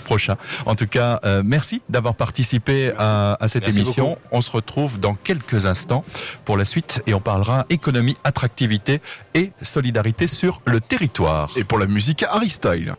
prochain. 0.05 0.37
En 0.64 0.75
tout 0.75 0.87
cas, 0.87 1.20
euh, 1.25 1.42
merci 1.44 1.83
d'avoir 1.88 2.14
participé 2.14 2.92
à, 2.99 3.37
à 3.40 3.49
cette 3.49 3.64
Merci 3.64 3.79
émission. 3.81 4.09
beaucoup. 4.11 4.20
On 4.33 4.40
se 4.40 4.51
retrouve 4.51 4.99
dans 5.01 5.14
quelques 5.14 5.66
instants 5.66 6.05
pour 6.44 6.57
la 6.57 6.64
suite 6.64 7.03
et 7.07 7.14
on 7.14 7.20
parlera 7.20 7.66
économie, 7.70 8.16
attractivité 8.25 9.01
et 9.35 9.53
solidarité 9.62 10.27
sur 10.27 10.61
le 10.66 10.81
territoire. 10.81 11.51
Et 11.57 11.64
pour 11.64 11.79
la 11.79 11.87
musique, 11.87 12.22
Harry 12.25 12.51
Style. 12.51 12.94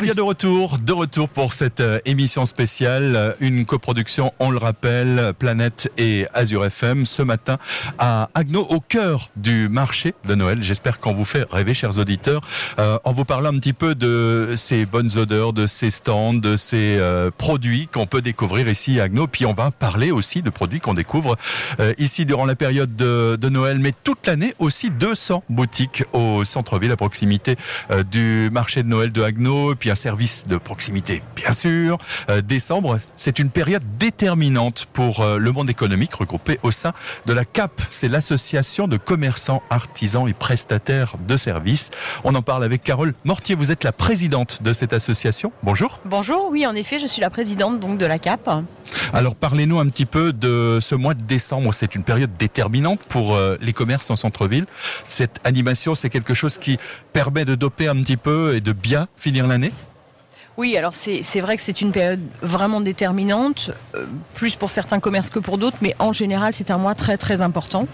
Et 0.00 0.04
bien 0.04 0.14
de 0.14 0.22
retour, 0.22 0.78
de 0.78 0.92
retour 0.94 1.28
pour 1.28 1.52
cette 1.52 1.80
euh, 1.80 1.98
émission 2.06 2.46
spéciale, 2.46 3.16
euh, 3.16 3.32
une 3.38 3.66
coproduction, 3.66 4.32
on 4.38 4.50
le 4.50 4.56
rappelle, 4.56 5.34
Planète 5.38 5.92
et 5.98 6.26
Azure 6.32 6.64
FM, 6.64 7.04
ce 7.04 7.20
matin 7.20 7.58
à 7.98 8.30
Agno, 8.32 8.62
au 8.70 8.80
cœur 8.80 9.28
du 9.36 9.68
marché 9.68 10.14
de 10.24 10.34
Noël. 10.34 10.62
J'espère 10.62 11.00
qu'on 11.00 11.12
vous 11.12 11.26
fait 11.26 11.46
rêver, 11.50 11.74
chers 11.74 11.98
auditeurs, 11.98 12.40
euh, 12.78 12.96
en 13.04 13.12
vous 13.12 13.26
parlant 13.26 13.50
un 13.50 13.58
petit 13.58 13.74
peu 13.74 13.94
de 13.94 14.54
ces 14.56 14.86
bonnes 14.86 15.18
odeurs, 15.18 15.52
de 15.52 15.66
ces 15.66 15.90
stands, 15.90 16.32
de 16.32 16.56
ces 16.56 16.96
euh, 16.98 17.30
produits 17.36 17.86
qu'on 17.86 18.06
peut 18.06 18.22
découvrir 18.22 18.68
ici 18.68 19.00
à 19.00 19.04
Agno. 19.04 19.26
Puis 19.26 19.44
on 19.44 19.52
va 19.52 19.70
parler 19.70 20.12
aussi 20.12 20.40
de 20.40 20.48
produits 20.48 20.80
qu'on 20.80 20.94
découvre 20.94 21.36
euh, 21.78 21.92
ici 21.98 22.24
durant 22.24 22.46
la 22.46 22.54
période 22.54 22.96
de, 22.96 23.36
de 23.36 23.48
Noël, 23.50 23.78
mais 23.80 23.92
toute 24.02 24.26
l'année 24.26 24.54
aussi 24.58 24.90
200 24.90 25.44
boutiques 25.50 26.04
au 26.14 26.42
centre-ville 26.44 26.92
à 26.92 26.96
proximité 26.96 27.56
euh, 27.90 28.02
du 28.02 28.48
marché 28.50 28.82
de 28.82 28.88
Noël 28.88 29.12
de 29.12 29.22
Agno, 29.22 29.74
puis 29.74 29.89
un 29.90 29.94
service 29.94 30.46
de 30.46 30.56
proximité, 30.56 31.22
bien 31.36 31.52
sûr. 31.52 31.98
Euh, 32.28 32.40
décembre, 32.40 32.98
c'est 33.16 33.38
une 33.38 33.50
période 33.50 33.82
déterminante 33.98 34.86
pour 34.92 35.20
euh, 35.20 35.38
le 35.38 35.52
monde 35.52 35.70
économique 35.70 36.14
regroupé 36.14 36.58
au 36.62 36.70
sein 36.70 36.92
de 37.26 37.32
la 37.32 37.44
CAP. 37.44 37.82
C'est 37.90 38.08
l'association 38.08 38.88
de 38.88 38.96
commerçants, 38.96 39.62
artisans 39.70 40.28
et 40.28 40.32
prestataires 40.32 41.16
de 41.26 41.36
services. 41.36 41.90
On 42.24 42.34
en 42.34 42.42
parle 42.42 42.64
avec 42.64 42.82
Carole 42.82 43.14
Mortier. 43.24 43.54
Vous 43.54 43.70
êtes 43.70 43.84
la 43.84 43.92
présidente 43.92 44.62
de 44.62 44.72
cette 44.72 44.92
association. 44.92 45.52
Bonjour. 45.62 46.00
Bonjour, 46.04 46.48
oui, 46.50 46.66
en 46.66 46.74
effet, 46.74 46.98
je 46.98 47.06
suis 47.06 47.20
la 47.20 47.30
présidente 47.30 47.80
donc 47.80 47.98
de 47.98 48.06
la 48.06 48.18
CAP. 48.18 48.48
Alors 49.12 49.34
parlez-nous 49.34 49.78
un 49.78 49.88
petit 49.88 50.06
peu 50.06 50.32
de 50.32 50.78
ce 50.80 50.94
mois 50.94 51.14
de 51.14 51.22
décembre. 51.22 51.72
C'est 51.74 51.94
une 51.94 52.02
période 52.02 52.30
déterminante 52.38 53.00
pour 53.08 53.34
euh, 53.34 53.56
les 53.60 53.72
commerces 53.72 54.10
en 54.10 54.16
centre-ville. 54.16 54.66
Cette 55.04 55.40
animation, 55.44 55.94
c'est 55.94 56.10
quelque 56.10 56.34
chose 56.34 56.58
qui 56.58 56.78
permet 57.12 57.44
de 57.44 57.54
doper 57.54 57.88
un 57.88 57.96
petit 57.96 58.16
peu 58.16 58.54
et 58.54 58.60
de 58.60 58.72
bien 58.72 59.08
finir 59.16 59.46
l'année. 59.46 59.72
Oui, 60.60 60.76
alors 60.76 60.92
c'est 60.92 61.40
vrai 61.40 61.56
que 61.56 61.62
c'est 61.62 61.80
une 61.80 61.90
période 61.90 62.20
vraiment 62.42 62.82
déterminante, 62.82 63.70
euh, 63.94 64.04
plus 64.34 64.56
pour 64.56 64.70
certains 64.70 65.00
commerces 65.00 65.30
que 65.30 65.38
pour 65.38 65.56
d'autres, 65.56 65.78
mais 65.80 65.96
en 65.98 66.12
général 66.12 66.52
c'est 66.52 66.70
un 66.70 66.76
mois 66.76 66.94
très 66.94 67.16
très 67.16 67.40
important. 67.40 67.88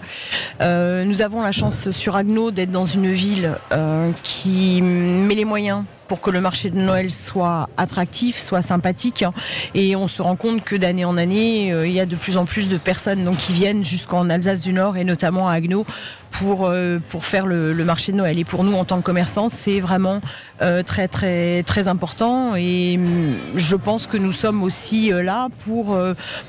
Euh, 0.59 1.05
nous 1.05 1.21
avons 1.21 1.41
la 1.41 1.53
chance 1.53 1.91
sur 1.91 2.17
Agno 2.17 2.51
d'être 2.51 2.71
dans 2.71 2.85
une 2.85 3.13
ville 3.13 3.53
euh, 3.71 4.11
qui 4.21 4.81
met 4.81 5.35
les 5.35 5.45
moyens 5.45 5.85
pour 6.07 6.21
que 6.21 6.29
le 6.29 6.41
marché 6.41 6.69
de 6.69 6.77
Noël 6.77 7.11
soit 7.11 7.69
attractif, 7.77 8.39
soit 8.39 8.61
sympathique. 8.61 9.25
Et 9.73 9.95
on 9.95 10.07
se 10.07 10.21
rend 10.21 10.35
compte 10.35 10.63
que 10.63 10.75
d'année 10.75 11.05
en 11.05 11.17
année, 11.17 11.71
euh, 11.71 11.87
il 11.87 11.93
y 11.93 11.99
a 11.99 12.05
de 12.05 12.15
plus 12.15 12.37
en 12.37 12.45
plus 12.45 12.69
de 12.69 12.77
personnes 12.77 13.23
donc, 13.23 13.37
qui 13.37 13.53
viennent 13.53 13.83
jusqu'en 13.83 14.29
Alsace 14.29 14.61
du 14.61 14.73
Nord 14.73 14.97
et 14.97 15.03
notamment 15.03 15.47
à 15.49 15.53
Agno 15.53 15.85
pour, 16.31 16.67
euh, 16.67 16.99
pour 17.09 17.25
faire 17.25 17.45
le, 17.45 17.73
marché 17.83 18.11
de 18.11 18.17
Noël. 18.17 18.37
Et 18.39 18.43
pour 18.43 18.63
nous, 18.63 18.73
en 18.73 18.85
tant 18.85 18.97
que 18.97 19.03
commerçants, 19.03 19.49
c'est 19.49 19.79
vraiment 19.79 20.21
euh, 20.61 20.83
très 20.83 21.07
très 21.07 21.63
très 21.63 21.87
important. 21.87 22.55
Et 22.55 22.95
hum, 22.97 23.35
je 23.55 23.75
pense 23.75 24.07
que 24.07 24.17
nous 24.17 24.33
sommes 24.33 24.63
aussi 24.63 25.09
là 25.09 25.47
pour 25.65 25.97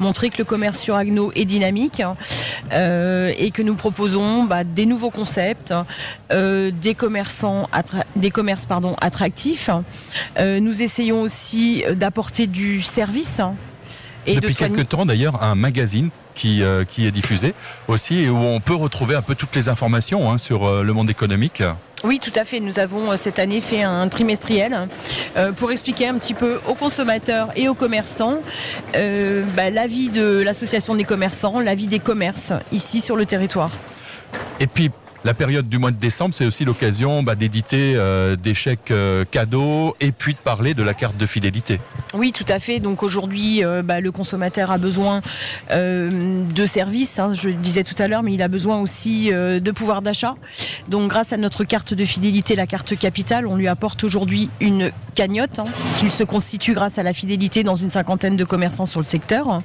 montrer 0.00 0.30
que 0.30 0.38
le 0.38 0.44
commerce 0.44 0.78
sur 0.78 0.94
Agno 0.94 1.32
est 1.34 1.44
dynamique 1.44 2.00
hein, 2.00 2.16
et 2.70 3.50
que 3.50 3.62
nous 3.62 3.74
proposons 3.74 4.44
bah, 4.44 4.64
des 4.64 4.86
nouveaux 4.86 5.10
concepts, 5.10 5.72
des 6.30 6.94
commerçants, 6.96 7.68
des 8.16 8.30
commerces 8.30 8.66
pardon 8.66 8.96
attractifs. 9.00 9.47
Euh, 10.38 10.60
nous 10.60 10.82
essayons 10.82 11.22
aussi 11.22 11.84
euh, 11.86 11.94
d'apporter 11.94 12.46
du 12.46 12.82
service. 12.82 13.40
hein, 13.40 13.54
Et 14.26 14.34
Depuis 14.36 14.54
de 14.54 14.58
quelques 14.58 14.88
temps 14.88 15.06
d'ailleurs, 15.06 15.42
un 15.42 15.54
magazine 15.54 16.10
qui, 16.38 16.62
euh, 16.62 16.84
qui 16.84 17.06
est 17.06 17.10
diffusé 17.10 17.52
aussi 17.88 18.20
et 18.20 18.30
où 18.30 18.36
on 18.38 18.60
peut 18.60 18.74
retrouver 18.74 19.16
un 19.16 19.22
peu 19.22 19.34
toutes 19.34 19.54
les 19.56 19.68
informations 19.68 20.30
hein, 20.30 20.38
sur 20.38 20.66
euh, 20.66 20.82
le 20.82 20.92
monde 20.92 21.10
économique. 21.10 21.62
Oui, 22.04 22.20
tout 22.20 22.32
à 22.36 22.44
fait. 22.44 22.60
Nous 22.60 22.78
avons 22.78 23.16
cette 23.16 23.40
année 23.40 23.60
fait 23.60 23.82
un 23.82 24.06
trimestriel 24.08 24.86
euh, 25.36 25.50
pour 25.50 25.72
expliquer 25.72 26.06
un 26.06 26.16
petit 26.16 26.34
peu 26.34 26.60
aux 26.68 26.74
consommateurs 26.74 27.48
et 27.56 27.68
aux 27.68 27.74
commerçants 27.74 28.38
bah, 28.92 29.70
l'avis 29.70 30.08
de 30.08 30.40
l'association 30.42 30.94
des 30.94 31.04
commerçants, 31.04 31.58
l'avis 31.58 31.88
des 31.88 31.98
commerces 31.98 32.52
ici 32.70 33.00
sur 33.00 33.16
le 33.16 33.26
territoire. 33.26 33.72
Et 34.60 34.68
puis 34.68 34.90
La 35.24 35.34
période 35.34 35.68
du 35.68 35.78
mois 35.78 35.90
de 35.90 35.96
décembre, 35.96 36.32
c'est 36.32 36.46
aussi 36.46 36.64
l'occasion 36.64 37.24
bah, 37.24 37.34
d'éditer 37.34 37.94
euh, 37.96 38.36
des 38.36 38.54
chèques 38.54 38.92
euh, 38.92 39.24
cadeaux 39.28 39.96
et 40.00 40.12
puis 40.12 40.32
de 40.32 40.38
parler 40.38 40.74
de 40.74 40.82
la 40.84 40.94
carte 40.94 41.16
de 41.16 41.26
fidélité. 41.26 41.80
Oui, 42.14 42.30
tout 42.30 42.44
à 42.46 42.60
fait. 42.60 42.78
Donc 42.78 43.02
aujourd'hui, 43.02 43.64
euh, 43.64 43.82
bah, 43.82 44.00
le 44.00 44.12
consommateur 44.12 44.70
a 44.70 44.78
besoin 44.78 45.20
de 45.70 46.66
services, 46.66 47.18
hein, 47.18 47.34
je 47.34 47.48
le 47.48 47.54
disais 47.54 47.82
tout 47.82 47.94
à 47.98 48.06
l'heure, 48.06 48.22
mais 48.22 48.32
il 48.32 48.42
a 48.42 48.48
besoin 48.48 48.80
aussi 48.80 49.30
de 49.30 49.70
pouvoir 49.70 50.02
d'achat. 50.02 50.36
Donc 50.88 51.10
grâce 51.10 51.32
à 51.32 51.36
notre 51.36 51.64
carte 51.64 51.94
de 51.94 52.04
fidélité, 52.04 52.54
la 52.54 52.66
carte 52.66 52.96
capitale, 52.96 53.46
on 53.46 53.56
lui 53.56 53.68
apporte 53.68 54.04
aujourd'hui 54.04 54.48
une 54.60 54.90
cagnotte 55.14 55.58
hein, 55.58 55.64
qu'il 55.98 56.10
se 56.10 56.24
constitue 56.24 56.74
grâce 56.74 56.98
à 56.98 57.02
la 57.02 57.12
fidélité 57.12 57.64
dans 57.64 57.76
une 57.76 57.90
cinquantaine 57.90 58.36
de 58.36 58.44
commerçants 58.44 58.86
sur 58.86 59.00
le 59.00 59.04
secteur. 59.04 59.58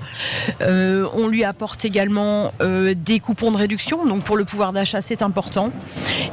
On 0.61 1.27
lui 1.27 1.43
apporte 1.43 1.85
également 1.85 2.51
des 2.59 3.19
coupons 3.19 3.51
de 3.51 3.57
réduction. 3.57 4.05
Donc 4.05 4.23
pour 4.23 4.37
le 4.37 4.45
pouvoir 4.45 4.73
d'achat, 4.73 5.01
c'est 5.01 5.21
important. 5.21 5.42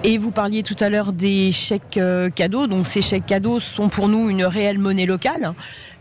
Et 0.05 0.18
vous 0.18 0.31
parliez 0.31 0.62
tout 0.62 0.77
à 0.81 0.88
l'heure 0.88 1.12
des 1.12 1.53
chèques 1.53 1.96
euh, 1.99 2.31
cadeaux. 2.31 2.66
Donc 2.66 2.87
ces 2.87 3.03
chèques 3.03 3.27
cadeaux 3.27 3.61
sont 3.61 3.88
pour 3.88 4.09
nous 4.09 4.31
une 4.31 4.44
réelle 4.44 4.79
monnaie 4.79 5.07
locale. 5.07 5.53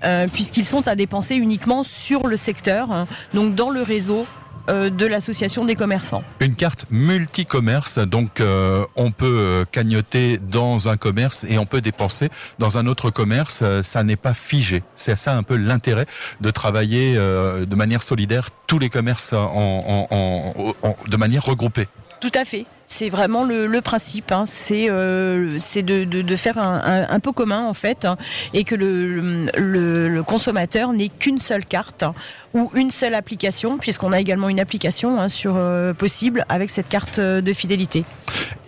euh, 0.05 0.27
puisqu'ils 0.31 0.63
sont 0.65 0.87
à 0.87 0.95
dépenser 0.95 1.35
uniquement 1.35 1.83
sur 1.83 2.25
le 2.27 2.37
secteur, 2.37 2.89
hein, 2.91 3.05
donc 3.33 3.53
dans 3.55 3.69
le 3.69 3.81
réseau 3.81 4.25
euh, 4.69 4.89
de 4.89 5.05
l'association 5.05 5.65
des 5.65 5.75
commerçants. 5.75 6.23
Une 6.39 6.55
carte 6.55 6.85
multi-commerce, 6.89 7.99
donc 7.99 8.39
euh, 8.39 8.85
on 8.95 9.11
peut 9.11 9.65
cagnoter 9.73 10.37
dans 10.37 10.87
un 10.87 10.95
commerce 10.95 11.45
et 11.49 11.57
on 11.57 11.65
peut 11.65 11.81
dépenser 11.81 12.29
dans 12.59 12.77
un 12.77 12.87
autre 12.87 13.09
commerce. 13.09 13.61
Ça 13.81 14.03
n'est 14.03 14.15
pas 14.15 14.33
figé. 14.33 14.83
C'est 14.95 15.17
ça 15.17 15.35
un 15.35 15.43
peu 15.43 15.57
l'intérêt 15.57 16.05
de 16.39 16.49
travailler 16.51 17.15
de 17.15 17.75
manière 17.75 18.01
solidaire 18.03 18.49
tous 18.67 18.79
les 18.79 18.89
commerces 18.89 19.33
en, 19.33 19.37
en- 19.39 20.07
en- 20.11 20.73
en- 20.83 20.95
de 21.07 21.17
manière 21.17 21.43
regroupée. 21.43 21.87
Tout 22.21 22.31
à 22.35 22.45
fait. 22.45 22.63
C'est 22.91 23.09
vraiment 23.09 23.43
le, 23.45 23.79
principe. 23.81 24.31
hein. 24.31 24.45
C'est 24.47 24.89
euh, 24.89 25.59
c'est 25.59 25.83
de, 25.83 26.03
de- 26.05 26.35
faire 26.35 26.57
un, 26.57 27.05
un- 27.07 27.19
pot 27.19 27.33
commun 27.33 27.65
en 27.67 27.75
fait, 27.75 28.03
hein, 28.03 28.17
et 28.55 28.63
que 28.63 28.73
le, 28.73 29.45
le- 29.55 30.23
consommateur 30.23 30.91
n'ait 30.91 31.09
qu'une 31.09 31.37
seule 31.37 31.65
carte 31.65 32.01
hein, 32.01 32.15
ou 32.55 32.71
une 32.73 32.89
seule 32.89 33.13
application, 33.13 33.77
puisqu'on 33.77 34.11
a 34.11 34.19
également 34.19 34.49
une 34.49 34.59
application 34.59 35.29
sur 35.29 35.53
euh, 35.55 35.93
possible 35.93 36.45
avec 36.49 36.71
cette 36.71 36.89
carte 36.89 37.19
euh, 37.19 37.41
de 37.41 37.53
fidélité. 37.53 38.05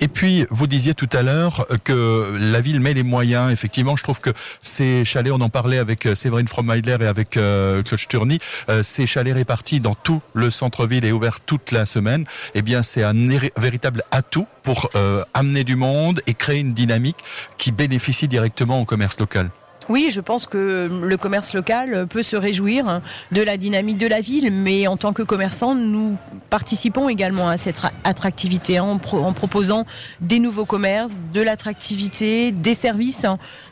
Et 0.01 0.07
puis, 0.07 0.45
vous 0.51 0.67
disiez 0.67 0.93
tout 0.93 1.09
à 1.13 1.23
l'heure 1.23 1.65
que 1.83 2.35
la 2.39 2.61
ville 2.61 2.79
met 2.79 2.93
les 2.93 3.03
moyens. 3.03 3.51
Effectivement, 3.51 3.95
je 3.95 4.03
trouve 4.03 4.19
que 4.19 4.31
ces 4.61 5.03
chalets, 5.03 5.31
on 5.33 5.41
en 5.41 5.49
parlait 5.49 5.77
avec 5.79 6.07
Séverine 6.15 6.47
Frommeidler 6.47 6.97
et 7.01 7.05
avec 7.07 7.37
euh, 7.37 7.81
Claude 7.83 7.99
Sturny, 7.99 8.39
ces 8.83 9.07
chalets 9.07 9.33
répartis 9.33 9.79
dans 9.79 9.93
tout 9.95 10.21
le 10.33 10.49
centre-ville 10.51 11.05
et 11.05 11.11
ouverts 11.11 11.39
toute 11.39 11.71
la 11.71 11.85
semaine, 11.85 12.25
eh 12.55 12.61
bien, 12.61 12.83
c'est 12.83 13.03
un 13.03 13.15
éri- 13.15 13.51
véritable 13.57 14.03
atout 14.11 14.47
pour 14.63 14.89
euh, 14.95 15.23
amener 15.33 15.63
du 15.63 15.75
monde 15.75 16.21
et 16.27 16.33
créer 16.33 16.59
une 16.59 16.73
dynamique 16.73 17.17
qui 17.57 17.71
bénéficie 17.71 18.27
directement 18.27 18.81
au 18.81 18.85
commerce 18.85 19.19
local. 19.19 19.49
Oui, 19.89 20.09
je 20.11 20.21
pense 20.21 20.45
que 20.45 20.89
le 21.03 21.17
commerce 21.17 21.53
local 21.53 22.05
peut 22.07 22.23
se 22.23 22.35
réjouir 22.35 23.01
de 23.31 23.41
la 23.41 23.57
dynamique 23.57 23.97
de 23.97 24.07
la 24.07 24.21
ville, 24.21 24.51
mais 24.51 24.87
en 24.87 24.95
tant 24.95 25.11
que 25.11 25.23
commerçant, 25.23 25.75
nous 25.75 26.17
participons 26.49 27.09
également 27.09 27.49
à 27.49 27.57
cette 27.57 27.79
ra- 27.79 27.91
attractivité 28.03 28.79
en, 28.79 28.97
pro- 28.99 29.21
en 29.23 29.33
proposant 29.33 29.85
des 30.21 30.39
nouveaux 30.39 30.65
commerces, 30.65 31.17
de 31.33 31.41
l'attractivité, 31.41 32.51
des 32.51 32.73
services. 32.73 33.25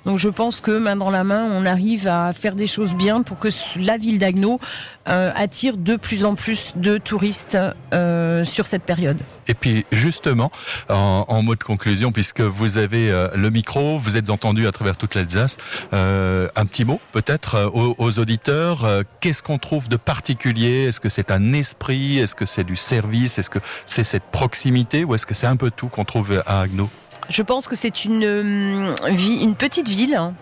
Donc 0.05 0.17
je 0.17 0.29
pense 0.29 0.61
que 0.61 0.71
main 0.77 0.95
dans 0.95 1.11
la 1.11 1.23
main, 1.23 1.47
on 1.53 1.65
arrive 1.65 2.07
à 2.07 2.33
faire 2.33 2.55
des 2.55 2.67
choses 2.67 2.93
bien 2.95 3.21
pour 3.21 3.37
que 3.37 3.49
la 3.77 3.97
ville 3.97 4.19
d'Agno 4.19 4.59
euh, 5.07 5.31
attire 5.35 5.77
de 5.77 5.95
plus 5.95 6.25
en 6.25 6.35
plus 6.35 6.73
de 6.75 6.97
touristes 6.97 7.57
euh, 7.93 8.45
sur 8.45 8.67
cette 8.67 8.83
période. 8.83 9.17
Et 9.47 9.53
puis 9.53 9.85
justement, 9.91 10.51
en, 10.89 11.25
en 11.27 11.41
mot 11.43 11.55
de 11.55 11.63
conclusion, 11.63 12.11
puisque 12.11 12.41
vous 12.41 12.77
avez 12.77 13.09
euh, 13.11 13.27
le 13.35 13.49
micro, 13.49 13.97
vous 13.97 14.17
êtes 14.17 14.29
entendu 14.29 14.67
à 14.67 14.71
travers 14.71 14.95
toute 14.97 15.15
l'Alsace, 15.15 15.57
un 16.55 16.65
petit 16.65 16.85
mot 16.85 16.99
peut-être 17.11 17.55
euh, 17.55 17.93
aux, 17.97 18.19
auditeurs. 18.19 18.85
euh, 18.85 19.03
Qu'est-ce 19.19 19.43
qu'on 19.43 19.57
trouve 19.57 19.89
de 19.89 19.97
particulier? 19.97 20.85
Est-ce 20.85 20.99
que 20.99 21.09
c'est 21.09 21.31
un 21.31 21.53
esprit? 21.53 22.19
Est-ce 22.19 22.35
que 22.35 22.45
c'est 22.45 22.63
du 22.63 22.75
service? 22.75 23.37
Est-ce 23.37 23.49
que 23.49 23.59
c'est 23.85 24.03
cette 24.03 24.23
proximité? 24.23 25.03
Ou 25.03 25.15
est-ce 25.15 25.25
que 25.25 25.33
c'est 25.33 25.47
un 25.47 25.55
peu 25.57 25.71
tout 25.71 25.87
qu'on 25.87 26.05
trouve 26.05 26.41
à 26.45 26.61
Agno? 26.61 26.89
Je 27.29 27.43
pense 27.43 27.67
que 27.67 27.75
c'est 27.75 27.93
euh, 28.07 28.95
une 29.07 29.55
petite 29.55 29.87
ville. 29.87 30.15
hein. 30.15 30.33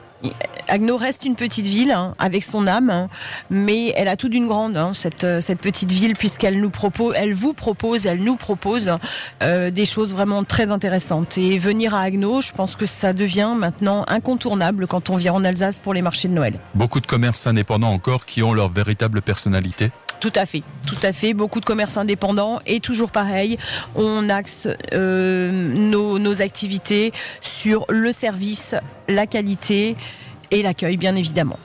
Agno 0.68 0.98
reste 0.98 1.26
une 1.26 1.36
petite 1.36 1.66
ville 1.66 1.92
hein, 1.92 2.16
avec 2.20 2.44
son 2.44 2.68
âme, 2.68 2.90
hein, 2.90 3.10
mais 3.50 3.94
elle 3.96 4.08
a 4.08 4.18
tout 4.18 4.30
d'une 4.30 4.48
grande 4.48 4.76
hein, 4.76 4.92
cette, 4.94 5.24
euh, 5.24 5.40
cette 5.40 5.60
petite 5.60 5.92
ville 5.92 6.14
puisqu'elle 6.14 6.60
nous 6.60 6.70
propose, 6.70 7.14
elle 7.18 7.34
vous 7.34 7.54
propose, 7.54 8.06
elle 8.06 8.24
nous 8.24 8.36
propose 8.36 8.98
euh, 9.44 9.72
des 9.72 9.86
choses 9.86 10.14
vraiment 10.14 10.44
très 10.44 10.70
intéressantes. 10.72 11.38
Et 11.38 11.58
venir 11.58 11.96
à 11.96 12.02
Agno, 12.02 12.42
je 12.42 12.52
pense 12.52 12.76
que 12.76 12.86
ça 12.86 13.14
devient 13.14 13.54
maintenant 13.58 14.04
incontournable 14.08 14.88
quand 14.88 15.10
on 15.10 15.16
vient 15.16 15.34
en 15.34 15.44
Alsace 15.44 15.80
pour 15.80 15.94
les 15.94 16.02
marchés 16.02 16.28
de 16.28 16.34
Noël. 16.34 16.60
Beaucoup 16.76 17.00
de 17.00 17.08
commerces 17.08 17.48
indépendants 17.48 17.92
encore 17.92 18.26
qui 18.26 18.44
ont 18.44 18.54
leur 18.54 18.70
véritable 18.70 19.22
personnalité. 19.22 19.92
Tout 20.20 20.34
à 20.36 20.46
fait, 20.46 20.64
tout 20.88 20.98
à 21.04 21.14
fait. 21.14 21.34
Beaucoup 21.34 21.60
de 21.60 21.66
commerces 21.66 21.98
indépendants 21.98 22.60
et 22.66 22.80
toujours 22.80 23.12
pareil, 23.12 23.58
on 23.96 24.30
axe 24.30 24.68
euh, 24.94 25.52
nos, 25.52 26.18
nos 26.18 26.42
activités 26.42 27.14
sur 27.42 27.86
le 27.90 28.12
service, 28.12 28.74
la 29.08 29.28
qualité 29.28 29.96
et 30.52 30.62
l'accueil, 30.62 30.98
bien 30.98 31.16
évidemment. 31.16 31.60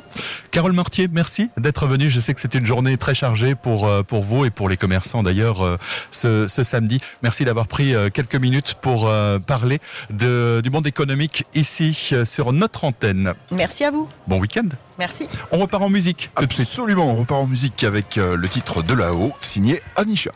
Carole 0.51 0.73
Martier, 0.73 1.09
merci 1.11 1.51
d'être 1.57 1.87
venue. 1.87 2.11
Je 2.11 2.21
sais 2.21 2.35
que 2.35 2.41
c'est 2.41 2.55
une 2.55 2.67
journée 2.67 2.97
très 2.97 3.15
chargée 3.15 3.55
pour, 3.55 3.87
euh, 3.87 4.03
pour 4.03 4.23
vous 4.23 4.45
et 4.45 4.51
pour 4.51 4.69
les 4.69 4.77
commerçants 4.77 5.23
d'ailleurs 5.23 5.65
euh, 5.65 5.77
ce, 6.11 6.47
ce 6.49 6.65
samedi. 6.65 7.01
Merci 7.23 7.45
d'avoir 7.45 7.67
pris 7.67 7.95
euh, 7.95 8.11
quelques 8.11 8.37
minutes 8.37 8.75
pour 8.81 9.11
parler 9.47 9.79
de, 10.11 10.61
du 10.63 10.71
monde 10.71 10.87
économique 10.87 11.45
ici 11.55 11.95
sur 12.25 12.53
notre 12.53 12.85
antenne. 12.85 13.33
Merci 13.51 13.85
à 13.85 13.91
vous. 13.91 14.09
Bon 14.27 14.39
week-end. 14.39 14.69
Merci. 14.99 15.27
On 15.51 15.59
repart 15.59 15.83
en 15.83 15.89
musique 15.89 16.31
tout. 16.35 16.43
Absolument, 16.43 17.11
on 17.11 17.15
repart 17.15 17.41
en 17.43 17.47
musique 17.47 17.85
avec 17.85 18.17
le 18.17 18.49
titre 18.49 18.83
De 18.83 18.95
là-haut, 18.95 19.33
signé 19.41 19.83
Anisha. 19.97 20.33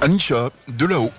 Anisha, 0.00 0.50
De 0.68 0.86
là-haut. 0.86 1.12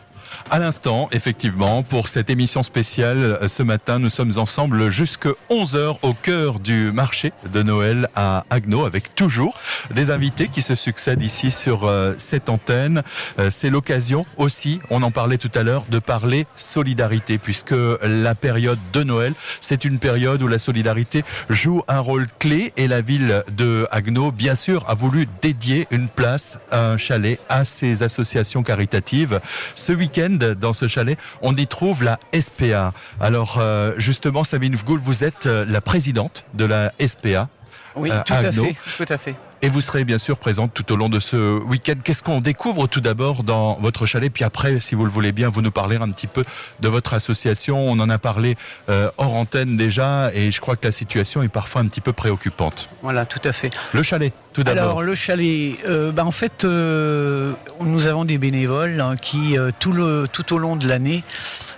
À 0.50 0.60
l'instant, 0.60 1.10
effectivement, 1.12 1.84
pour 1.84 2.08
cette 2.08 2.30
émission 2.30 2.64
spéciale, 2.64 3.38
ce 3.50 3.64
matin, 3.64 4.00
nous 4.00 4.10
sommes 4.10 4.32
ensemble 4.38 4.90
jusque 4.90 5.28
11h 5.50 5.98
au 6.02 6.14
cœur 6.14 6.62
du 6.62 6.94
marché 6.94 7.34
de 7.52 7.62
Noël 7.64 8.08
à 8.16 8.46
Agno 8.50 8.86
avec 8.86 9.14
toujours 9.14 9.60
des 9.94 10.10
invités 10.10 10.48
qui 10.48 10.62
se 10.62 10.74
succèdent 10.74 11.22
ici 11.22 11.52
sur 11.52 11.84
euh, 11.84 12.14
cette 12.18 12.48
antenne. 12.48 13.04
Euh, 13.40 13.50
C'est 13.52 13.70
l'occasion 13.70 14.26
aussi, 14.38 14.80
on 14.90 15.04
en 15.04 15.12
parlait 15.12 15.38
tout 15.38 15.52
à 15.54 15.64
l'heure, 15.64 15.84
de 15.90 16.00
parler 16.00 16.48
solidarité 16.56 17.38
puisque 17.38 17.76
la 18.02 18.34
période 18.34 18.80
de 18.94 19.04
Noël, 19.04 19.34
c'est 19.60 19.84
une 19.84 20.00
période 20.00 20.42
où 20.42 20.48
la 20.48 20.60
solidarité 20.60 21.26
joue 21.50 21.84
un 21.90 22.00
rôle 22.00 22.26
clé 22.40 22.72
et 22.78 22.88
la 22.88 23.02
ville 23.02 23.44
de 23.52 23.86
Agno, 23.92 24.32
bien 24.32 24.56
sûr, 24.56 24.86
a 24.88 24.94
voulu 24.94 25.28
dédier 25.42 25.90
une 25.92 26.08
place, 26.08 26.58
un 26.72 26.96
chalet 26.96 27.38
à 27.50 27.66
ces 27.66 28.02
associations 28.02 28.64
caritatives. 28.64 29.42
Ce 29.76 29.92
week-end, 29.92 30.37
dans 30.38 30.74
ce 30.74 30.88
chalet, 30.88 31.18
on 31.42 31.56
y 31.56 31.68
trouve 31.68 32.04
la 32.04 32.20
SPA. 32.40 32.94
Alors, 33.20 33.58
euh, 33.60 33.94
justement, 33.98 34.44
Sabine 34.44 34.76
Vgoul, 34.76 35.00
vous 35.04 35.24
êtes 35.24 35.46
euh, 35.48 35.66
la 35.68 35.82
présidente 35.82 36.46
de 36.54 36.66
la 36.66 36.92
SPA. 37.06 37.50
Oui, 37.96 38.12
Euh, 38.12 38.22
tout 38.26 38.34
à 38.34 38.38
Agno. 38.38 38.64
fait, 38.66 38.76
tout 38.98 39.12
à 39.14 39.18
fait. 39.18 39.36
Et 39.64 39.70
vous 39.70 39.82
serez 39.82 40.04
bien 40.04 40.20
sûr 40.20 40.38
présente 40.38 40.74
tout 40.76 40.92
au 40.92 40.96
long 40.96 41.10
de 41.10 41.20
ce 41.20 41.60
week-end. 41.64 41.96
Qu'est-ce 42.04 42.22
qu'on 42.22 42.42
découvre 42.42 42.86
tout 42.86 43.02
d'abord 43.02 43.42
dans 43.44 43.80
votre 43.82 44.06
chalet? 44.06 44.32
Puis 44.32 44.44
après, 44.44 44.80
si 44.80 44.94
vous 44.94 45.04
le 45.04 45.10
voulez 45.10 45.32
bien, 45.32 45.50
vous 45.50 45.64
nous 45.64 45.72
parler 45.72 45.96
un 45.96 46.10
petit 46.12 46.28
peu 46.28 46.46
de 46.80 46.88
votre 46.88 47.16
association. 47.16 47.80
On 47.80 48.00
en 48.00 48.08
a 48.10 48.20
parlé 48.20 48.56
euh, 48.90 49.10
hors 49.18 49.34
antenne 49.34 49.76
déjà 49.76 50.32
et 50.36 50.52
je 50.52 50.62
crois 50.62 50.76
que 50.76 50.86
la 50.86 50.92
situation 50.92 51.42
est 51.42 51.48
parfois 51.48 51.82
un 51.82 51.88
petit 51.88 52.02
peu 52.02 52.14
préoccupante. 52.14 52.88
Voilà, 53.02 53.26
tout 53.26 53.42
à 53.44 53.52
fait. 53.52 53.72
Le 53.94 54.04
chalet, 54.04 54.32
tout 54.54 54.64
d'abord. 54.64 54.84
Alors 54.84 55.02
le 55.02 55.16
chalet, 55.16 55.78
euh, 55.88 56.12
bah, 56.12 56.24
en 56.24 56.32
fait, 56.32 56.64
euh, 56.64 57.54
nous 57.82 58.06
avons 58.06 58.26
des 58.26 58.38
bénévoles 58.38 59.02
hein, 59.02 59.16
qui 59.20 59.58
tout 59.80 59.92
le 59.92 60.28
tout 60.32 60.54
au 60.54 60.60
long 60.60 60.76
de 60.76 60.88
l'année 60.88 61.24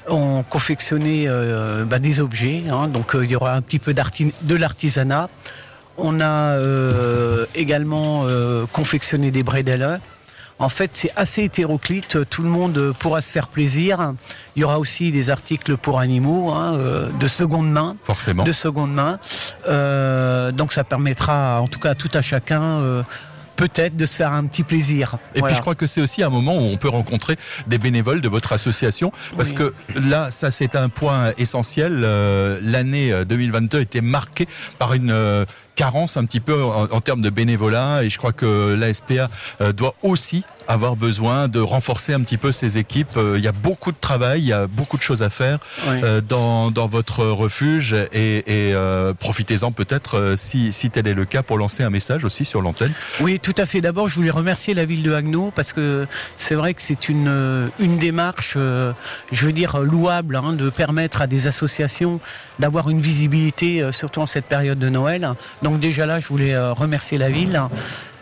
ont 0.09 0.43
confectionné 0.43 1.29
bah, 1.85 1.99
des 1.99 2.19
objets. 2.19 2.63
hein. 2.69 2.89
donc 2.89 3.11
il 3.13 3.29
y 3.31 3.37
aura 3.37 3.53
un 3.53 3.61
petit 3.61 3.79
peu 3.79 3.93
de 3.93 4.55
l'artisanat. 4.55 5.29
On 6.01 6.19
a 6.21 6.53
euh, 6.59 7.45
également 7.55 8.23
euh, 8.25 8.65
confectionné 8.71 9.31
des 9.31 9.43
bredelles. 9.43 9.99
En 10.61 10.67
fait, 10.67 10.89
c'est 10.93 11.11
assez 11.15 11.43
hétéroclite. 11.43 12.17
Tout 12.29 12.43
le 12.43 12.49
monde 12.49 12.93
pourra 12.99 13.21
se 13.21 13.31
faire 13.31 13.47
plaisir. 13.47 14.13
Il 14.57 14.61
y 14.61 14.65
aura 14.65 14.77
aussi 14.77 15.09
des 15.11 15.29
articles 15.29 15.77
pour 15.77 15.99
animaux 16.01 16.51
hein, 16.51 16.73
euh, 16.75 17.07
de 17.17 17.27
seconde 17.27 17.71
main 17.71 17.95
Forcément. 18.03 18.43
de 18.43 18.51
seconde 18.51 18.93
main. 18.93 19.19
Euh, 19.69 20.51
donc 20.51 20.73
ça 20.73 20.83
permettra 20.83 21.61
en 21.61 21.67
tout 21.67 21.79
cas 21.79 21.91
à 21.91 21.95
tout 21.95 22.09
à 22.13 22.21
chacun 22.21 22.61
euh, 22.61 23.03
peut-être 23.55 23.95
de 23.95 24.05
se 24.05 24.15
faire 24.17 24.33
un 24.33 24.45
petit 24.47 24.63
plaisir. 24.63 25.17
Et 25.35 25.39
Voilà. 25.39 25.53
puis 25.53 25.57
je 25.57 25.61
crois 25.61 25.75
que 25.75 25.85
c'est 25.87 26.01
aussi 26.01 26.23
un 26.23 26.29
moment 26.29 26.55
où 26.57 26.61
on 26.61 26.77
peut 26.77 26.89
rencontrer 26.89 27.37
des 27.67 27.77
bénévoles 27.77 28.21
de 28.21 28.29
votre 28.29 28.53
association, 28.53 29.11
parce 29.37 29.49
Oui. 29.51 29.55
que 29.55 29.73
là, 29.95 30.31
ça 30.31 30.49
c'est 30.51 30.75
un 30.77 30.87
point 30.89 31.31
essentiel. 31.37 32.01
Euh, 32.03 32.57
L'année 32.61 33.11
euh, 33.11 33.25
2022 33.25 33.79
était 33.81 34.01
marquée 34.01 34.47
par 34.77 34.93
une 34.93 35.11
euh, 35.11 35.43
carence 35.79 36.17
un 36.17 36.25
petit 36.25 36.41
peu 36.41 36.61
en, 36.61 36.99
termes 36.99 37.21
de 37.21 37.29
bénévolat, 37.29 38.03
et 38.03 38.09
je 38.09 38.17
crois 38.17 38.33
que 38.33 38.75
la 38.77 38.93
SPA 38.93 39.29
euh, 39.61 39.71
doit 39.71 39.95
aussi 40.03 40.43
avoir 40.69 40.95
besoin 40.95 41.47
de 41.47 41.59
renforcer 41.59 42.13
un 42.13 42.21
petit 42.21 42.37
peu 42.37 42.51
ces 42.51 42.77
équipes. 42.77 43.17
Euh, 43.17 43.35
Il 43.37 43.43
y 43.43 43.47
a 43.47 43.51
beaucoup 43.51 43.91
de 43.91 43.97
travail, 43.99 44.39
il 44.41 44.47
y 44.47 44.53
a 44.53 44.67
beaucoup 44.67 44.97
de 44.97 45.01
choses 45.01 45.23
à 45.23 45.31
faire 45.31 45.57
euh, 45.87 46.21
dans, 46.21 46.69
dans 46.69 46.87
votre 46.87 47.25
refuge 47.25 47.93
et, 48.13 48.37
et, 48.37 48.73
euh, 48.75 49.13
profitez-en 49.15 49.71
peut-être 49.71 50.35
si, 50.37 50.71
si 50.71 50.91
tel 50.91 51.07
est 51.07 51.15
le 51.15 51.25
cas 51.25 51.41
pour 51.41 51.57
lancer 51.57 51.81
un 51.83 51.89
message 51.89 52.23
aussi 52.23 52.45
sur 52.45 52.61
l'antenne. 52.61 52.93
Oui, 53.19 53.39
tout 53.39 53.55
à 53.57 53.65
fait. 53.65 53.81
D'abord, 53.81 54.07
je 54.07 54.15
voulais 54.15 54.29
remercier 54.29 54.75
la 54.75 54.85
ville 54.85 55.01
de 55.01 55.11
Haguenau 55.11 55.51
parce 55.55 55.73
que 55.73 56.05
c'est 56.35 56.55
vrai 56.55 56.75
que 56.75 56.83
c'est 56.83 57.09
une, 57.09 57.71
une 57.79 57.97
démarche, 57.97 58.55
je 58.55 59.45
veux 59.45 59.53
dire, 59.53 59.79
louable 59.79 60.35
hein, 60.35 60.53
de 60.53 60.69
permettre 60.69 61.21
à 61.21 61.27
des 61.27 61.47
associations 61.47 62.19
d'avoir 62.59 62.89
une 62.91 63.01
visibilité, 63.01 63.89
surtout 63.91 64.21
en 64.21 64.27
cette 64.27 64.45
période 64.45 64.77
de 64.77 64.89
Noël. 64.89 65.33
Donc 65.63 65.79
déjà 65.79 66.05
là, 66.05 66.19
je 66.19 66.27
voulais 66.27 66.55
remercier 66.57 67.17
la 67.17 67.31
ville. 67.31 67.59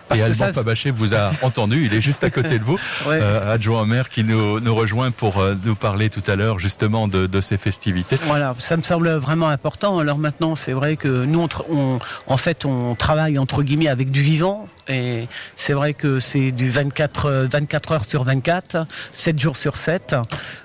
Parce 0.07 0.21
et 0.21 0.23
Alban 0.23 0.51
Fabaché 0.51 0.91
vous 0.91 1.13
a 1.13 1.31
entendu, 1.41 1.85
il 1.85 1.93
est 1.93 2.01
juste 2.01 2.23
à 2.23 2.29
côté 2.29 2.59
de 2.59 2.63
vous, 2.63 2.79
Ouais. 3.07 3.19
euh, 3.21 3.53
adjoint 3.53 3.81
au 3.81 3.85
maire 3.85 4.09
qui 4.09 4.23
nous, 4.23 4.59
nous 4.59 4.75
rejoint 4.75 5.11
pour 5.11 5.39
euh, 5.39 5.55
nous 5.65 5.75
parler 5.75 6.09
tout 6.09 6.23
à 6.27 6.35
l'heure 6.35 6.59
justement 6.59 7.07
de, 7.07 7.27
de 7.27 7.41
ces 7.41 7.57
festivités. 7.57 8.17
Voilà, 8.25 8.55
ça 8.59 8.77
me 8.77 8.83
semble 8.83 9.09
vraiment 9.15 9.49
important. 9.49 9.99
Alors 9.99 10.17
maintenant, 10.17 10.55
c'est 10.55 10.73
vrai 10.73 10.95
que 10.95 11.25
nous, 11.25 11.39
on, 11.41 11.49
on- 11.75 11.99
en 12.27 12.37
fait, 12.37 12.65
on 12.65 12.95
travaille 12.95 13.37
entre 13.37 13.63
guillemets 13.63 13.87
avec 13.89 14.11
du 14.11 14.21
vivant. 14.21 14.67
Et 14.89 15.27
c'est 15.55 15.73
vrai 15.73 15.93
que 15.93 16.19
c'est 16.19 16.51
du 16.51 16.69
24, 16.69 17.25
euh, 17.25 17.47
24 17.51 17.91
heures 17.91 18.05
sur 18.09 18.23
24, 18.23 18.85
7 19.11 19.39
jours 19.39 19.57
sur 19.57 19.77
7. 19.77 20.15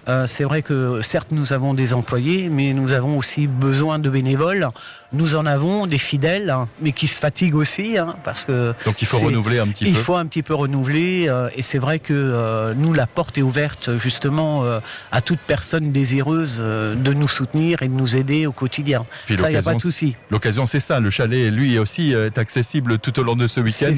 Euh, 0.08 0.26
c'est 0.26 0.44
vrai 0.44 0.62
que 0.62 1.00
certes, 1.02 1.28
nous 1.32 1.52
avons 1.52 1.74
des 1.74 1.94
employés, 1.94 2.48
mais 2.48 2.72
nous 2.72 2.92
avons 2.92 3.18
aussi 3.18 3.46
besoin 3.46 3.98
de 3.98 4.10
bénévoles. 4.10 4.68
Nous 5.14 5.36
en 5.36 5.44
avons 5.44 5.86
des 5.86 5.98
fidèles, 5.98 6.48
hein, 6.48 6.68
mais 6.80 6.92
qui 6.92 7.06
se 7.06 7.20
fatiguent 7.20 7.56
aussi, 7.56 7.98
hein, 7.98 8.16
parce 8.24 8.46
que 8.46 8.72
Donc 8.86 9.02
il 9.02 9.06
faut 9.06 9.18
renouveler 9.18 9.58
un 9.58 9.68
petit 9.68 9.84
il 9.84 9.92
peu. 9.92 10.00
faut 10.00 10.14
un 10.14 10.24
petit 10.24 10.42
peu 10.42 10.54
renouveler 10.54 11.26
euh, 11.28 11.50
et 11.54 11.60
c'est 11.60 11.76
vrai 11.78 11.98
que 11.98 12.14
euh, 12.14 12.72
nous 12.74 12.94
la 12.94 13.06
porte 13.06 13.36
est 13.36 13.42
ouverte 13.42 13.90
justement 13.98 14.64
euh, 14.64 14.80
à 15.10 15.20
toute 15.20 15.40
personne 15.40 15.92
désireuse 15.92 16.60
euh, 16.62 16.94
de 16.94 17.12
nous 17.12 17.28
soutenir 17.28 17.82
et 17.82 17.88
de 17.88 17.92
nous 17.92 18.16
aider 18.16 18.46
au 18.46 18.52
quotidien. 18.52 19.04
Puis 19.26 19.36
ça, 19.36 19.50
il 19.50 19.52
n'y 19.52 19.58
a 19.58 19.62
pas 19.62 19.74
de 19.74 19.80
souci. 19.82 20.16
L'occasion, 20.30 20.64
c'est 20.64 20.80
ça. 20.80 20.98
Le 20.98 21.10
chalet, 21.10 21.52
lui 21.52 21.78
aussi, 21.78 22.14
euh, 22.14 22.26
est 22.28 22.38
accessible 22.38 22.96
tout 22.98 23.18
au 23.20 23.22
long 23.22 23.36
de 23.36 23.46
ce 23.46 23.60
week-end. 23.60 23.92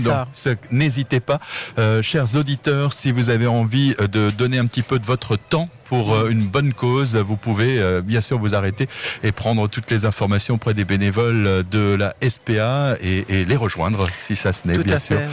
N'hésitez 0.71 1.21
pas, 1.21 1.41
euh, 1.79 2.03
chers 2.03 2.37
auditeurs, 2.37 2.93
si 2.93 3.13
vous 3.13 3.31
avez 3.31 3.47
envie 3.47 3.95
euh, 4.01 4.07
de 4.07 4.31
donner 4.31 4.59
un 4.59 4.67
petit 4.67 4.83
peu 4.83 4.99
de 4.99 5.07
votre 5.07 5.37
temps 5.37 5.69
pour 5.95 6.15
euh, 6.15 6.29
une 6.29 6.47
bonne 6.47 6.73
cause, 6.73 7.17
vous 7.17 7.37
pouvez 7.37 7.81
euh, 7.81 8.03
bien 8.03 8.21
sûr 8.21 8.39
vous 8.39 8.55
arrêter 8.55 8.89
et 9.23 9.33
prendre 9.33 9.69
toutes 9.69 9.91
les 9.91 10.07
informations 10.07 10.57
auprès 10.57 10.75
des 10.75 10.85
bénévoles 10.85 11.47
euh, 11.47 11.63
de 11.63 11.95
la 11.95 12.15
SPA 12.29 12.97
et, 13.01 13.25
et 13.29 13.45
les 13.45 13.57
rejoindre, 13.57 14.09
si 14.21 14.37
ça 14.37 14.53
se 14.53 14.67
n'est, 14.67 14.79
bien 14.79 14.97
sûr. 14.97 15.19
fait. 15.19 15.25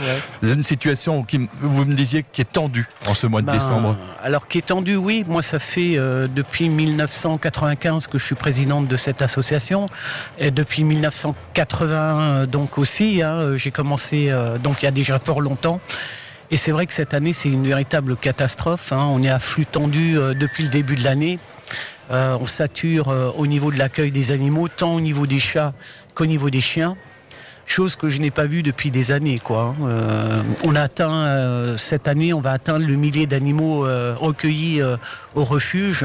ouais. 0.46 0.52
Une 0.52 0.64
situation 0.64 1.22
qui, 1.24 1.48
vous 1.60 1.84
me 1.84 1.94
disiez, 1.94 2.24
qui 2.30 2.40
est 2.40 2.52
tendue 2.52 2.86
en 3.06 3.14
ce 3.14 3.26
mois 3.26 3.40
de 3.40 3.46
Ben, 3.46 3.54
décembre. 3.54 3.96
Alors 4.22 4.46
qui 4.46 4.58
est 4.58 4.66
tendu, 4.66 4.96
oui. 4.96 5.24
Moi, 5.26 5.42
ça 5.42 5.58
fait 5.58 5.92
euh, 5.96 6.28
depuis 6.28 6.68
1995 6.68 8.06
que 8.06 8.18
je 8.18 8.24
suis 8.24 8.34
présidente 8.34 8.86
de 8.86 8.96
cette 8.96 9.20
association. 9.20 9.88
Et 10.38 10.50
depuis 10.50 10.84
1980, 10.84 12.20
euh, 12.20 12.46
donc 12.46 12.78
aussi, 12.78 13.22
hein, 13.22 13.56
j'ai 13.56 13.70
commencé 13.72 14.26
euh, 14.30 14.58
donc 14.58 14.82
il 14.82 14.84
y 14.84 14.88
a 14.88 14.92
déjà 14.92 15.18
fort 15.18 15.40
longtemps. 15.40 15.80
Et 16.52 16.58
c'est 16.58 16.70
vrai 16.70 16.84
que 16.84 16.92
cette 16.92 17.14
année, 17.14 17.32
c'est 17.32 17.48
une 17.48 17.66
véritable 17.66 18.14
catastrophe. 18.14 18.92
hein. 18.92 19.08
On 19.10 19.22
est 19.22 19.30
à 19.30 19.38
flux 19.38 19.64
tendu 19.64 20.18
euh, 20.18 20.34
depuis 20.34 20.64
le 20.64 20.68
début 20.68 20.96
de 20.96 21.02
l'année. 21.02 21.38
Euh, 22.10 22.36
on 22.38 22.44
sature 22.44 23.08
euh, 23.08 23.30
au 23.38 23.46
niveau 23.46 23.72
de 23.72 23.78
l'accueil 23.78 24.10
des 24.10 24.32
animaux, 24.32 24.68
tant 24.68 24.94
au 24.94 25.00
niveau 25.00 25.26
des 25.26 25.40
chats 25.40 25.72
qu'au 26.14 26.26
niveau 26.26 26.50
des 26.50 26.60
chiens. 26.60 26.94
Chose 27.64 27.96
que 27.96 28.10
je 28.10 28.20
n'ai 28.20 28.30
pas 28.30 28.44
vue 28.44 28.62
depuis 28.62 28.90
des 28.90 29.12
années, 29.12 29.38
quoi. 29.38 29.74
hein. 29.80 30.42
On 30.62 30.74
a 30.76 30.82
atteint 30.82 31.74
cette 31.78 32.06
année, 32.06 32.34
on 32.34 32.40
va 32.40 32.50
atteindre 32.50 32.84
le 32.84 32.96
millier 32.96 33.26
d'animaux 33.26 33.86
recueillis 34.16 34.82
au 35.36 35.44
refuge. 35.44 36.04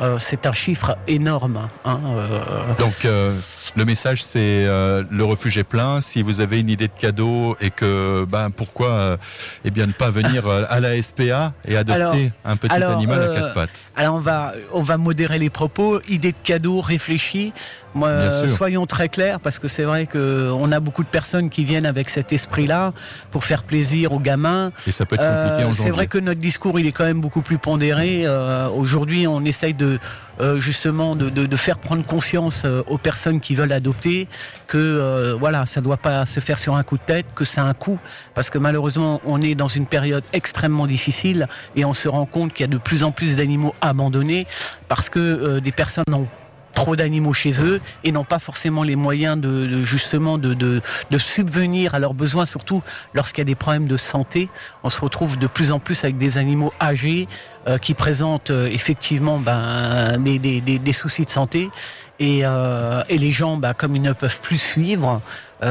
Euh, 0.00 0.18
c'est 0.18 0.46
un 0.46 0.52
chiffre 0.52 0.96
énorme. 1.06 1.68
hein. 1.84 2.00
Euh, 2.04 2.40
Donc 2.80 3.04
euh, 3.04 3.32
le 3.76 3.84
message 3.84 4.22
c'est 4.24 4.66
euh, 4.66 5.04
le 5.08 5.24
refuge 5.24 5.56
est 5.56 5.62
plein. 5.64 6.00
Si 6.00 6.22
vous 6.22 6.40
avez 6.40 6.58
une 6.60 6.68
idée 6.70 6.88
de 6.88 6.92
cadeau 6.98 7.56
et 7.60 7.70
que 7.70 8.24
ben 8.24 8.50
pourquoi 8.50 8.88
euh, 8.88 9.16
eh 9.64 9.70
bien 9.70 9.86
ne 9.86 9.92
pas 9.92 10.10
venir 10.10 10.48
à 10.48 10.80
la 10.80 11.00
SPA 11.00 11.52
et 11.66 11.76
adopter 11.76 12.02
Alors- 12.02 12.14
un 12.44 12.56
petit 12.56 12.72
alors, 12.74 12.92
animal 12.96 13.22
à 13.22 13.26
quatre 13.34 13.52
pattes. 13.54 13.84
Alors 13.96 14.16
on 14.16 14.20
va, 14.20 14.52
on 14.72 14.82
va 14.82 14.96
modérer 14.96 15.38
les 15.38 15.50
propos, 15.50 16.00
idée 16.08 16.32
de 16.32 16.38
cadeau, 16.42 16.80
réfléchi. 16.80 17.52
Moi, 17.94 18.08
soyons 18.48 18.86
très 18.86 19.08
clairs 19.08 19.40
parce 19.40 19.58
que 19.58 19.68
c'est 19.68 19.84
vrai 19.84 20.06
que 20.06 20.50
on 20.52 20.72
a 20.72 20.80
beaucoup 20.80 21.02
de 21.04 21.08
personnes 21.08 21.48
qui 21.50 21.64
viennent 21.64 21.86
avec 21.86 22.10
cet 22.10 22.32
esprit-là 22.32 22.92
pour 23.30 23.44
faire 23.44 23.62
plaisir 23.62 24.12
aux 24.12 24.18
gamins. 24.20 24.72
Et 24.86 24.90
ça 24.92 25.06
peut 25.06 25.14
être 25.14 25.22
compliqué 25.48 25.68
Euh, 25.68 25.72
c'est 25.72 25.90
vrai 25.90 26.06
que 26.06 26.18
notre 26.18 26.40
discours 26.40 26.78
il 26.80 26.86
est 26.86 26.92
quand 26.92 27.04
même 27.04 27.20
beaucoup 27.20 27.42
plus 27.42 27.58
pondéré. 27.58 28.22
Euh, 28.26 28.68
Aujourd'hui, 28.68 29.26
on 29.26 29.44
essaye 29.44 29.74
de 29.74 29.98
euh, 30.40 30.58
justement 30.58 31.14
de, 31.14 31.30
de- 31.30 31.46
de 31.46 31.56
faire 31.56 31.78
prendre 31.78 32.04
conscience 32.04 32.62
euh, 32.64 32.82
aux 32.88 32.98
personnes 32.98 33.38
qui 33.40 33.54
veulent 33.54 33.70
adopter 33.70 34.26
que 34.66 34.76
euh, 34.78 35.34
voilà, 35.38 35.64
ça 35.64 35.80
doit 35.80 35.96
pas 35.96 36.26
se 36.26 36.40
faire 36.40 36.58
sur 36.58 36.74
un 36.74 36.82
coup 36.82 36.96
de 36.98 37.02
tête, 37.06 37.26
que 37.36 37.44
c'est 37.44 37.60
un 37.60 37.72
coût, 37.74 38.00
parce 38.34 38.50
que 38.50 38.58
malheureusement, 38.58 39.20
on 39.26 39.40
est 39.40 39.54
dans 39.54 39.68
une 39.68 39.86
période 39.86 40.24
extrêmement 40.32 40.88
difficile 40.88 41.46
et 41.76 41.84
on 41.84 41.94
se 41.94 42.08
rend 42.08 42.26
compte 42.26 42.52
qu'il 42.52 42.64
y 42.66 42.68
a 42.68 42.72
de 42.72 42.78
plus 42.78 43.04
en 43.04 43.12
plus 43.12 43.36
d'animaux 43.36 43.76
abandonnés 43.80 44.48
parce 44.88 45.08
que 45.08 45.60
des 45.60 45.70
personnes 45.72 46.04
ont 46.12 46.26
trop 46.74 46.96
d'animaux 46.96 47.32
chez 47.32 47.62
eux 47.62 47.80
et 48.02 48.12
n'ont 48.12 48.24
pas 48.24 48.38
forcément 48.38 48.82
les 48.82 48.96
moyens 48.96 49.38
de, 49.38 49.84
justement 49.84 50.38
de, 50.38 50.80
subvenir 51.16 51.94
à 51.94 51.98
leurs 51.98 52.14
besoins, 52.14 52.44
surtout 52.44 52.82
lorsqu'il 53.14 53.40
y 53.40 53.42
a 53.42 53.46
des 53.46 53.54
problèmes 53.54 53.86
de 53.86 53.96
santé. 53.96 54.48
On 54.82 54.90
se 54.90 55.00
retrouve 55.00 55.38
de 55.38 55.46
plus 55.46 55.72
en 55.72 55.78
plus 55.78 56.04
avec 56.04 56.18
des 56.18 56.36
animaux 56.36 56.72
âgés 56.80 57.28
euh, 57.66 57.78
qui 57.78 57.94
présentent 57.94 58.50
euh, 58.50 58.66
effectivement 58.66 59.38
ben, 59.38 60.18
des, 60.18 60.92
soucis 60.92 61.24
de 61.24 61.30
santé 61.30 61.70
et, 62.18 62.40
euh, 62.44 63.02
les 63.08 63.32
gens, 63.32 63.56
ben, 63.56 63.72
comme 63.74 63.96
ils 63.96 64.02
ne 64.02 64.12
peuvent 64.12 64.40
plus 64.40 64.58
suivre, 64.58 65.20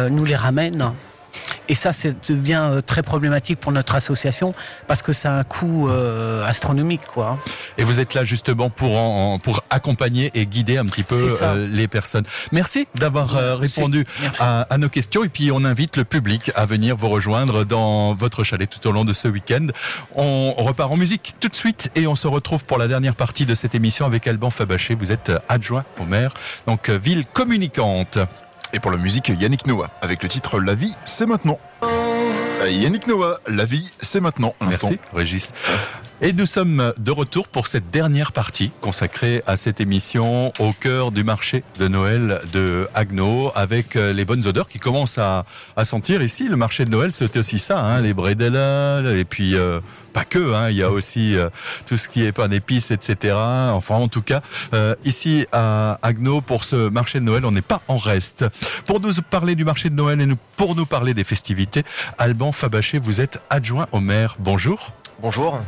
nous 0.10 0.26
les 0.26 0.36
ramènent. 0.36 0.92
Et 1.70 1.76
ça, 1.76 1.94
c'est 1.94 2.30
devient 2.32 2.60
euh, 2.62 2.82
très 2.82 3.04
problématique 3.04 3.60
pour 3.60 3.72
notre 3.72 3.96
association 3.96 4.54
parce 4.88 5.02
que 5.02 5.14
ça 5.14 5.34
a 5.36 5.40
un 5.40 5.44
coût 5.44 5.88
euh, 5.90 6.46
astronomique, 6.46 7.06
quoi. 7.14 7.40
Et 7.78 7.84
vous 7.84 8.00
êtes 8.00 8.14
là 8.14 8.26
justement 8.26 8.70
pour 8.70 8.98
en- 8.98 9.34
en- 9.36 9.40
pour 9.40 9.64
accompagner 9.70 10.32
et 10.34 10.46
guider 10.46 10.78
un 10.78 10.86
petit 10.86 11.04
peu 11.04 11.28
euh, 11.42 11.68
les 11.72 11.88
personnes. 11.88 12.26
Merci 12.52 12.88
d'avoir 12.96 13.36
euh, 13.36 13.56
répondu 13.56 14.06
à, 14.40 14.62
à 14.64 14.78
nos 14.78 14.90
questions 14.90 15.24
et 15.24 15.30
puis 15.30 15.52
on 15.52 15.64
invite 15.64 15.98
le 15.98 16.04
public 16.04 16.52
à 16.56 16.66
venir 16.66 16.96
vous 16.98 17.10
rejoindre 17.10 17.64
dans 17.64 18.14
votre 18.14 18.44
chalet 18.44 18.70
tout 18.70 18.86
au 18.88 18.92
long 18.92 19.06
de 19.06 19.14
ce 19.14 19.28
week-end. 19.28 19.68
On 20.16 20.54
repart 20.58 20.92
en 20.92 20.98
musique 20.98 21.36
tout 21.40 21.48
de 21.50 21.56
suite 21.56 21.92
et 21.96 22.08
on 22.08 22.16
se 22.16 22.28
retrouve 22.28 22.64
pour 22.66 22.78
la 22.78 22.88
dernière 22.88 23.16
partie 23.16 23.46
de 23.46 23.56
cette 23.56 23.74
émission 23.76 24.06
avec 24.06 24.28
Alban 24.28 24.50
Fabaché. 24.50 24.96
Vous 24.96 25.12
êtes 25.12 25.32
adjoint 25.50 25.86
au 26.00 26.06
maire, 26.06 26.34
donc 26.68 26.90
ville 26.90 27.26
communicante. 27.26 28.20
Et 28.76 28.80
pour 28.80 28.90
la 28.90 28.98
musique, 28.98 29.30
Yannick 29.30 29.68
Noah, 29.68 29.92
avec 30.02 30.24
le 30.24 30.30
titre 30.30 30.60
La 30.60 30.74
vie, 30.74 30.96
c'est 31.06 31.28
maintenant. 31.28 31.60
Euh, 31.84 32.70
Yannick 32.72 33.06
Noah, 33.06 33.40
La 33.48 33.66
vie, 33.66 33.92
c'est 34.02 34.20
maintenant. 34.20 34.56
Merci, 34.62 35.00
Régis. 35.14 35.54
Et 36.22 36.34
nous 36.34 36.48
sommes 36.48 36.94
de 36.98 37.12
retour 37.12 37.48
pour 37.48 37.68
cette 37.68 37.92
dernière 37.92 38.32
partie 38.32 38.72
consacrée 38.82 39.44
à 39.46 39.58
cette 39.58 39.80
émission 39.80 40.54
au 40.58 40.72
cœur 40.72 41.12
du 41.12 41.24
marché 41.24 41.64
de 41.80 41.88
Noël 41.88 42.40
de 42.52 42.88
Agno 42.96 43.52
avec 43.56 43.96
euh, 43.96 44.12
les 44.12 44.26
bonnes 44.26 44.48
odeurs 44.48 44.68
qui 44.68 44.80
commencent 44.80 45.18
à, 45.18 45.46
à 45.76 45.86
sentir 45.86 46.24
ici. 46.24 46.48
Le 46.48 46.56
marché 46.56 46.86
de 46.86 46.90
Noël, 46.90 47.14
c'était 47.14 47.40
aussi 47.40 47.60
ça, 47.60 47.80
hein, 47.80 48.02
les 48.02 48.14
bredela 48.14 49.02
et 49.14 49.26
puis 49.26 49.56
euh, 49.56 49.82
pas 50.14 50.26
que, 50.26 50.54
hein, 50.54 50.70
il 50.70 50.78
y 50.78 50.84
a 50.84 50.92
aussi 50.92 51.36
euh, 51.36 51.50
tout 51.86 51.98
ce 51.98 52.08
qui 52.08 52.24
est 52.24 52.32
pain 52.32 52.48
d'épices, 52.48 52.92
etc. 52.92 53.36
Enfin, 53.36 53.96
en 53.96 54.08
tout 54.08 54.22
cas, 54.22 54.42
euh, 54.74 54.96
ici 55.04 55.46
à 55.52 56.00
Agno, 56.02 56.42
pour 56.42 56.64
ce 56.64 56.90
marché 56.90 57.20
de 57.20 57.26
Noël, 57.26 57.46
on 57.46 57.52
n'est 57.52 57.62
pas 57.62 57.82
en 57.88 57.98
reste. 57.98 58.46
Pour 58.86 59.02
nous 59.02 59.14
parler 59.30 59.56
du 59.56 59.66
marché 59.66 59.90
de 59.90 59.96
Noël 59.96 60.22
et 60.22 60.26
nous, 60.26 60.38
pour 60.56 60.76
nous 60.76 60.86
parler 60.86 61.14
des 61.14 61.24
festivités, 61.24 61.84
Alban 62.18 62.52
Fabaché, 62.52 63.00
vous 63.00 63.22
êtes 63.22 63.42
adjoint 63.50 63.88
au 63.92 64.00
maire. 64.00 64.38
Bonjour. 64.40 64.94
Bonjour. 65.22 65.60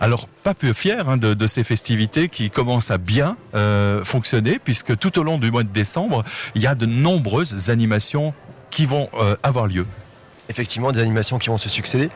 Alors, 0.00 0.28
pas 0.28 0.54
peu 0.54 0.72
fier 0.72 1.08
hein, 1.08 1.16
de, 1.16 1.34
de 1.34 1.46
ces 1.46 1.64
festivités 1.64 2.28
qui 2.28 2.50
commencent 2.50 2.90
à 2.90 2.98
bien 2.98 3.36
euh, 3.54 4.04
fonctionner, 4.04 4.60
puisque 4.62 4.96
tout 4.96 5.18
au 5.18 5.22
long 5.22 5.38
du 5.38 5.50
mois 5.50 5.64
de 5.64 5.68
décembre, 5.68 6.24
il 6.54 6.62
y 6.62 6.66
a 6.66 6.74
de 6.74 6.86
nombreuses 6.86 7.70
animations 7.70 8.32
qui 8.70 8.86
vont 8.86 9.08
euh, 9.14 9.36
avoir 9.42 9.66
lieu. 9.66 9.84
Effectivement, 10.50 10.92
des 10.92 11.00
animations 11.00 11.38
qui 11.38 11.48
vont 11.48 11.58
se 11.58 11.68
succéder. 11.68 12.10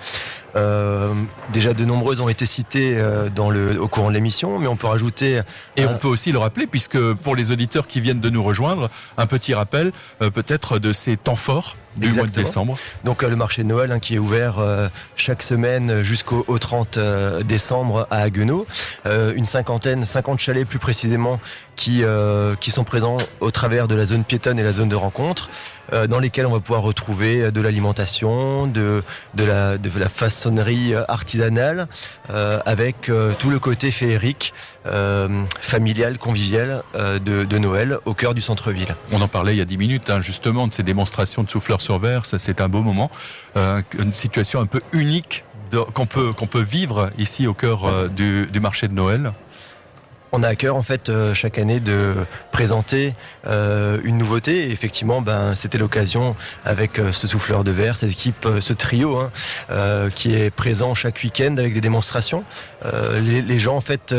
Euh, 0.56 1.14
déjà, 1.52 1.72
de 1.72 1.84
nombreuses 1.84 2.20
ont 2.20 2.28
été 2.28 2.46
citées 2.46 2.94
euh, 2.96 3.30
dans 3.30 3.48
le, 3.48 3.80
au 3.80 3.88
courant 3.88 4.08
de 4.08 4.14
l'émission, 4.14 4.58
mais 4.58 4.66
on 4.66 4.76
peut 4.76 4.88
rajouter. 4.88 5.40
Et 5.76 5.86
on 5.86 5.96
peut 5.96 6.08
aussi 6.08 6.32
le 6.32 6.38
rappeler, 6.38 6.66
puisque 6.66 6.98
pour 7.14 7.36
les 7.36 7.50
auditeurs 7.50 7.86
qui 7.86 8.00
viennent 8.00 8.20
de 8.20 8.30
nous 8.30 8.42
rejoindre, 8.42 8.90
un 9.16 9.26
petit 9.26 9.54
rappel 9.54 9.92
euh, 10.20 10.30
peut-être 10.30 10.78
de 10.78 10.92
ces 10.92 11.16
temps 11.16 11.36
forts 11.36 11.76
du 11.96 12.12
mois 12.12 12.26
de 12.26 12.30
décembre. 12.30 12.76
Donc 13.04 13.22
le 13.22 13.36
marché 13.36 13.62
de 13.62 13.68
Noël 13.68 13.92
hein, 13.92 13.98
qui 13.98 14.16
est 14.16 14.18
ouvert 14.18 14.58
euh, 14.58 14.88
chaque 15.16 15.42
semaine 15.42 16.02
jusqu'au 16.02 16.44
au 16.48 16.58
30 16.58 16.96
euh, 16.96 17.42
décembre 17.42 18.06
à 18.10 18.20
Haguenau. 18.20 18.66
Euh, 19.06 19.32
une 19.34 19.44
cinquantaine, 19.44 20.04
50 20.04 20.38
chalets 20.38 20.66
plus 20.66 20.78
précisément 20.78 21.40
qui, 21.76 22.02
euh, 22.02 22.54
qui 22.56 22.70
sont 22.70 22.84
présents 22.84 23.16
au 23.40 23.50
travers 23.50 23.88
de 23.88 23.94
la 23.94 24.04
zone 24.04 24.24
piétonne 24.24 24.58
et 24.58 24.62
la 24.62 24.72
zone 24.72 24.88
de 24.88 24.96
rencontre. 24.96 25.50
Euh, 25.92 26.06
dans 26.06 26.18
lesquels 26.18 26.46
on 26.46 26.50
va 26.50 26.60
pouvoir 26.60 26.82
retrouver 26.82 27.42
euh, 27.42 27.50
de 27.50 27.60
l'alimentation, 27.60 28.66
de, 28.66 29.02
la, 29.36 29.78
façonnerie 30.08 30.94
euh, 30.94 31.02
artisanale, 31.08 31.88
avec 32.66 33.10
tout 33.38 33.50
le 33.50 33.58
côté 33.58 33.90
féerique, 33.90 34.54
familial, 35.60 36.18
convivial 36.18 36.82
de, 36.94 37.58
Noël 37.58 37.98
au 38.04 38.14
cœur 38.14 38.34
du 38.34 38.40
centre-ville. 38.40 38.96
On 39.12 39.20
en 39.20 39.28
parlait 39.28 39.54
il 39.54 39.58
y 39.58 39.62
a 39.62 39.66
10 39.66 39.76
minutes, 39.78 40.10
hein, 40.10 40.20
justement, 40.20 40.66
de 40.66 40.74
ces 40.74 40.82
démonstrations 40.82 41.42
de 41.42 41.50
souffleurs 41.50 41.80
sur 41.80 41.98
verre. 41.98 42.24
C'est 42.24 42.60
un 42.60 42.68
beau 42.68 42.80
moment. 42.80 43.10
Une 43.56 44.12
situation 44.12 44.60
un 44.60 44.66
peu 44.66 44.80
unique 44.92 45.44
qu'on 45.94 46.06
peut, 46.06 46.62
vivre 46.62 47.10
ici 47.18 47.46
au 47.46 47.54
cœur 47.54 48.08
du 48.10 48.60
marché 48.60 48.88
de 48.88 48.94
Noël. 48.94 49.32
On 50.36 50.42
a 50.42 50.48
à 50.48 50.56
cœur 50.56 50.74
en 50.74 50.82
fait 50.82 51.10
euh, 51.10 51.32
chaque 51.32 51.58
année 51.58 51.78
de 51.78 52.16
présenter 52.50 53.14
euh, 53.46 54.00
une 54.02 54.18
nouveauté. 54.18 54.66
Et 54.66 54.72
effectivement, 54.72 55.22
ben 55.22 55.54
c'était 55.54 55.78
l'occasion 55.78 56.34
avec 56.64 56.98
euh, 56.98 57.12
ce 57.12 57.28
souffleur 57.28 57.62
de 57.62 57.70
verre, 57.70 57.94
cette 57.94 58.10
équipe, 58.10 58.48
ce 58.58 58.72
trio 58.72 59.16
hein, 59.16 59.30
qui 60.16 60.34
est 60.34 60.50
présent 60.50 60.96
chaque 60.96 61.22
week-end 61.22 61.54
avec 61.56 61.72
des 61.72 61.80
démonstrations. 61.80 62.42
Les, 63.22 63.40
les 63.40 63.58
gens 63.58 63.76
en 63.76 63.80
fait 63.80 64.14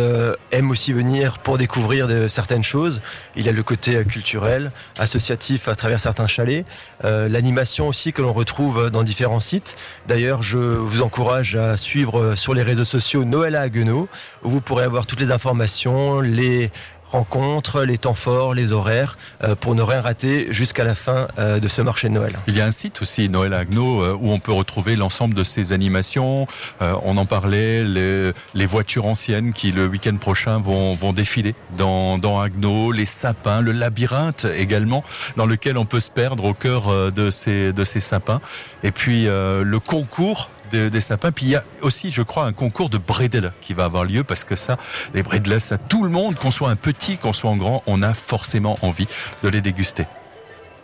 aiment 0.52 0.72
aussi 0.72 0.92
venir 0.92 1.38
pour 1.40 1.58
découvrir 1.58 2.08
de, 2.08 2.28
certaines 2.28 2.64
choses. 2.64 3.02
Il 3.36 3.46
y 3.46 3.50
a 3.50 3.52
le 3.52 3.62
côté 3.62 4.04
culturel, 4.06 4.72
associatif 4.98 5.68
à 5.68 5.76
travers 5.76 6.00
certains 6.00 6.26
chalets, 6.26 6.66
l'animation 7.04 7.88
aussi 7.88 8.12
que 8.12 8.22
l'on 8.22 8.34
retrouve 8.34 8.90
dans 8.90 9.04
différents 9.04 9.40
sites. 9.40 9.78
D'ailleurs, 10.08 10.42
je 10.42 10.58
vous 10.58 11.04
encourage 11.04 11.56
à 11.56 11.78
suivre 11.78 12.36
sur 12.36 12.54
les 12.56 12.64
réseaux 12.64 12.86
sociaux 12.86 13.24
Noël 13.24 13.56
à 13.56 13.62
Haguenau, 13.62 14.08
où 14.44 14.50
vous 14.50 14.62
pourrez 14.62 14.84
avoir 14.84 15.06
toutes 15.06 15.20
les 15.20 15.32
informations, 15.32 16.05
les 16.22 16.72
rencontres, 17.16 17.84
les 17.84 17.98
temps 17.98 18.14
forts, 18.14 18.54
les 18.54 18.72
horaires, 18.72 19.18
euh, 19.44 19.56
pour 19.56 19.76
ne 19.76 19.82
rien 19.82 20.02
rater 20.02 20.48
jusqu'à 20.52 20.84
la 20.84 20.96
fin 20.96 21.28
euh, 21.40 21.60
de 21.60 21.68
ce 21.68 21.82
marché 21.82 22.10
de 22.10 22.14
Noël. 22.14 22.34
Il 22.48 22.56
y 22.56 22.62
a 22.62 22.66
un 22.66 22.72
site 22.72 23.02
aussi, 23.02 23.30
Noël 23.30 23.54
à 23.54 23.60
Agno, 23.60 24.02
euh, 24.02 24.18
où 24.20 24.32
on 24.32 24.40
peut 24.40 24.52
retrouver 24.52 24.96
l'ensemble 24.96 25.34
de 25.34 25.44
ces 25.44 25.72
animations. 25.72 26.48
On 26.82 27.18
en 27.18 27.26
parlait, 27.26 27.84
les, 27.84 28.66
voitures 28.66 29.06
anciennes 29.06 29.54
qui 29.54 29.72
le 29.72 29.88
week-end 29.88 30.18
prochain 30.18 30.60
vont, 30.60 30.94
vont 30.96 31.14
défiler 31.14 31.56
dans, 31.78 32.18
dans 32.18 32.40
Agno, 32.40 32.92
les 32.92 33.06
sapins, 33.06 33.62
le 33.62 33.72
labyrinthe 33.72 34.46
également, 34.58 35.04
dans 35.38 35.46
lequel 35.46 35.78
on 35.78 35.86
peut 35.86 36.00
se 36.00 36.10
perdre 36.10 36.46
au 36.46 36.54
cœur 36.54 37.12
de 37.12 37.32
ces, 37.32 37.72
de 37.72 37.86
ces 37.86 38.02
sapins. 38.02 38.42
Et 38.84 38.92
puis 38.92 39.26
le 39.26 39.78
concours 39.80 40.50
des, 40.72 41.02
sapins. 41.02 41.32
Puis 41.32 41.46
il 41.46 41.52
y 41.52 41.56
a 41.56 41.64
aussi, 41.82 42.12
je 42.12 42.22
crois, 42.22 42.46
un 42.46 42.54
concours 42.54 42.90
de 42.90 42.98
bredel 42.98 43.52
qui 43.62 43.74
va 43.74 43.86
avoir 43.86 44.06
lieu 44.06 44.24
parce 44.24 44.44
que 44.44 44.56
ça, 44.56 44.78
les 45.14 45.24
bredels, 45.24 45.62
ça 45.62 45.78
tout 45.78 46.04
le 46.04 46.10
monde, 46.10 46.36
qu'on 46.36 46.52
soit 46.52 46.70
un 46.70 46.76
petit, 46.76 47.18
qu'on 47.18 47.34
soit 47.34 47.52
un 47.52 47.58
grand, 47.58 47.84
on 47.88 48.02
a 48.02 48.14
forcément 48.14 48.78
envie 48.82 49.08
de 49.44 49.50
les 49.50 49.62
déguster. 49.62 50.06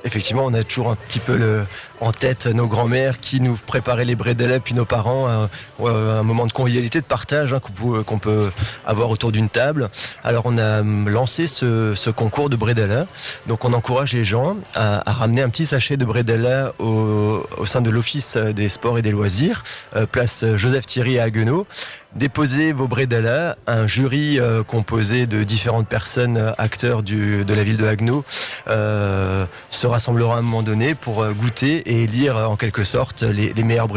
Effectivement, 0.04 0.46
on 0.46 0.54
a 0.54 0.64
toujours 0.64 0.92
un 0.92 0.96
petit 0.96 1.20
peu 1.20 1.36
le, 1.36 1.64
en 2.00 2.12
tête 2.12 2.48
nos 2.48 2.68
grands-mères 2.68 3.20
qui 3.20 3.40
nous 3.40 3.56
préparaient 3.56 4.06
les 4.06 4.16
bredela, 4.16 4.60
puis 4.60 4.74
nos 4.74 4.86
parents, 4.86 5.28
un, 5.28 5.50
ouais, 5.80 5.92
un 5.92 6.24
moment 6.24 6.48
de 6.48 6.52
convivialité, 6.52 7.00
de 7.00 7.06
partage 7.06 7.54
hein, 7.54 7.60
qu'on 7.60 7.72
peut, 7.72 8.04
qu'on 8.04 8.18
peut 8.18 8.52
avoir 8.86 9.10
autour 9.10 9.32
d'une 9.32 9.50
table. 9.50 9.90
Alors 10.24 10.44
on 10.46 10.58
a 10.58 10.82
hum, 10.82 11.08
lancé 11.08 11.48
ce, 11.48 12.10
concours 12.10 12.50
de 12.50 12.56
bredela. 12.56 13.06
Donc 13.48 13.64
on 13.64 13.74
encourage 13.74 14.14
les 14.14 14.26
gens 14.26 14.58
à, 14.74 15.04
ramener 15.06 15.44
un 15.44 15.50
petit 15.50 15.66
sachet 15.66 15.98
de 15.98 16.06
bredela 16.06 16.74
au, 16.80 17.46
au 17.58 17.66
sein 17.66 17.82
de 17.82 17.90
l'Office 17.90 18.38
des 18.38 18.70
sports 18.70 18.98
et 18.98 19.02
des 19.02 19.12
loisirs, 19.12 19.64
euh, 19.96 20.06
place 20.06 20.44
Joseph 20.56 20.86
Thierry 20.86 21.20
à 21.20 21.24
Haguenau. 21.24 21.68
Déposez 22.16 22.74
vos 22.74 22.90
bredala, 22.90 23.56
un 23.68 23.88
jury 23.88 24.38
euh, 24.38 24.64
composé 24.64 25.28
de 25.28 25.44
différentes 25.44 25.88
personnes, 25.88 26.36
euh, 26.36 26.52
acteurs 26.58 27.04
du, 27.04 27.46
de 27.46 27.54
la 27.54 27.64
ville 27.64 27.78
de 27.78 27.86
Haguenau, 27.88 28.26
euh, 28.68 29.46
se 29.70 29.88
rassemblera 29.88 30.36
à 30.36 30.40
un 30.40 30.42
moment 30.42 30.62
donné 30.62 30.94
pour 30.94 31.24
euh, 31.24 31.32
goûter 31.32 31.78
et 31.90 32.04
élire 32.04 32.36
euh, 32.36 32.46
en 32.48 32.58
quelque 32.58 32.84
sorte 32.84 33.24
les, 33.24 33.54
les 33.54 33.64
meilleurs 33.64 33.88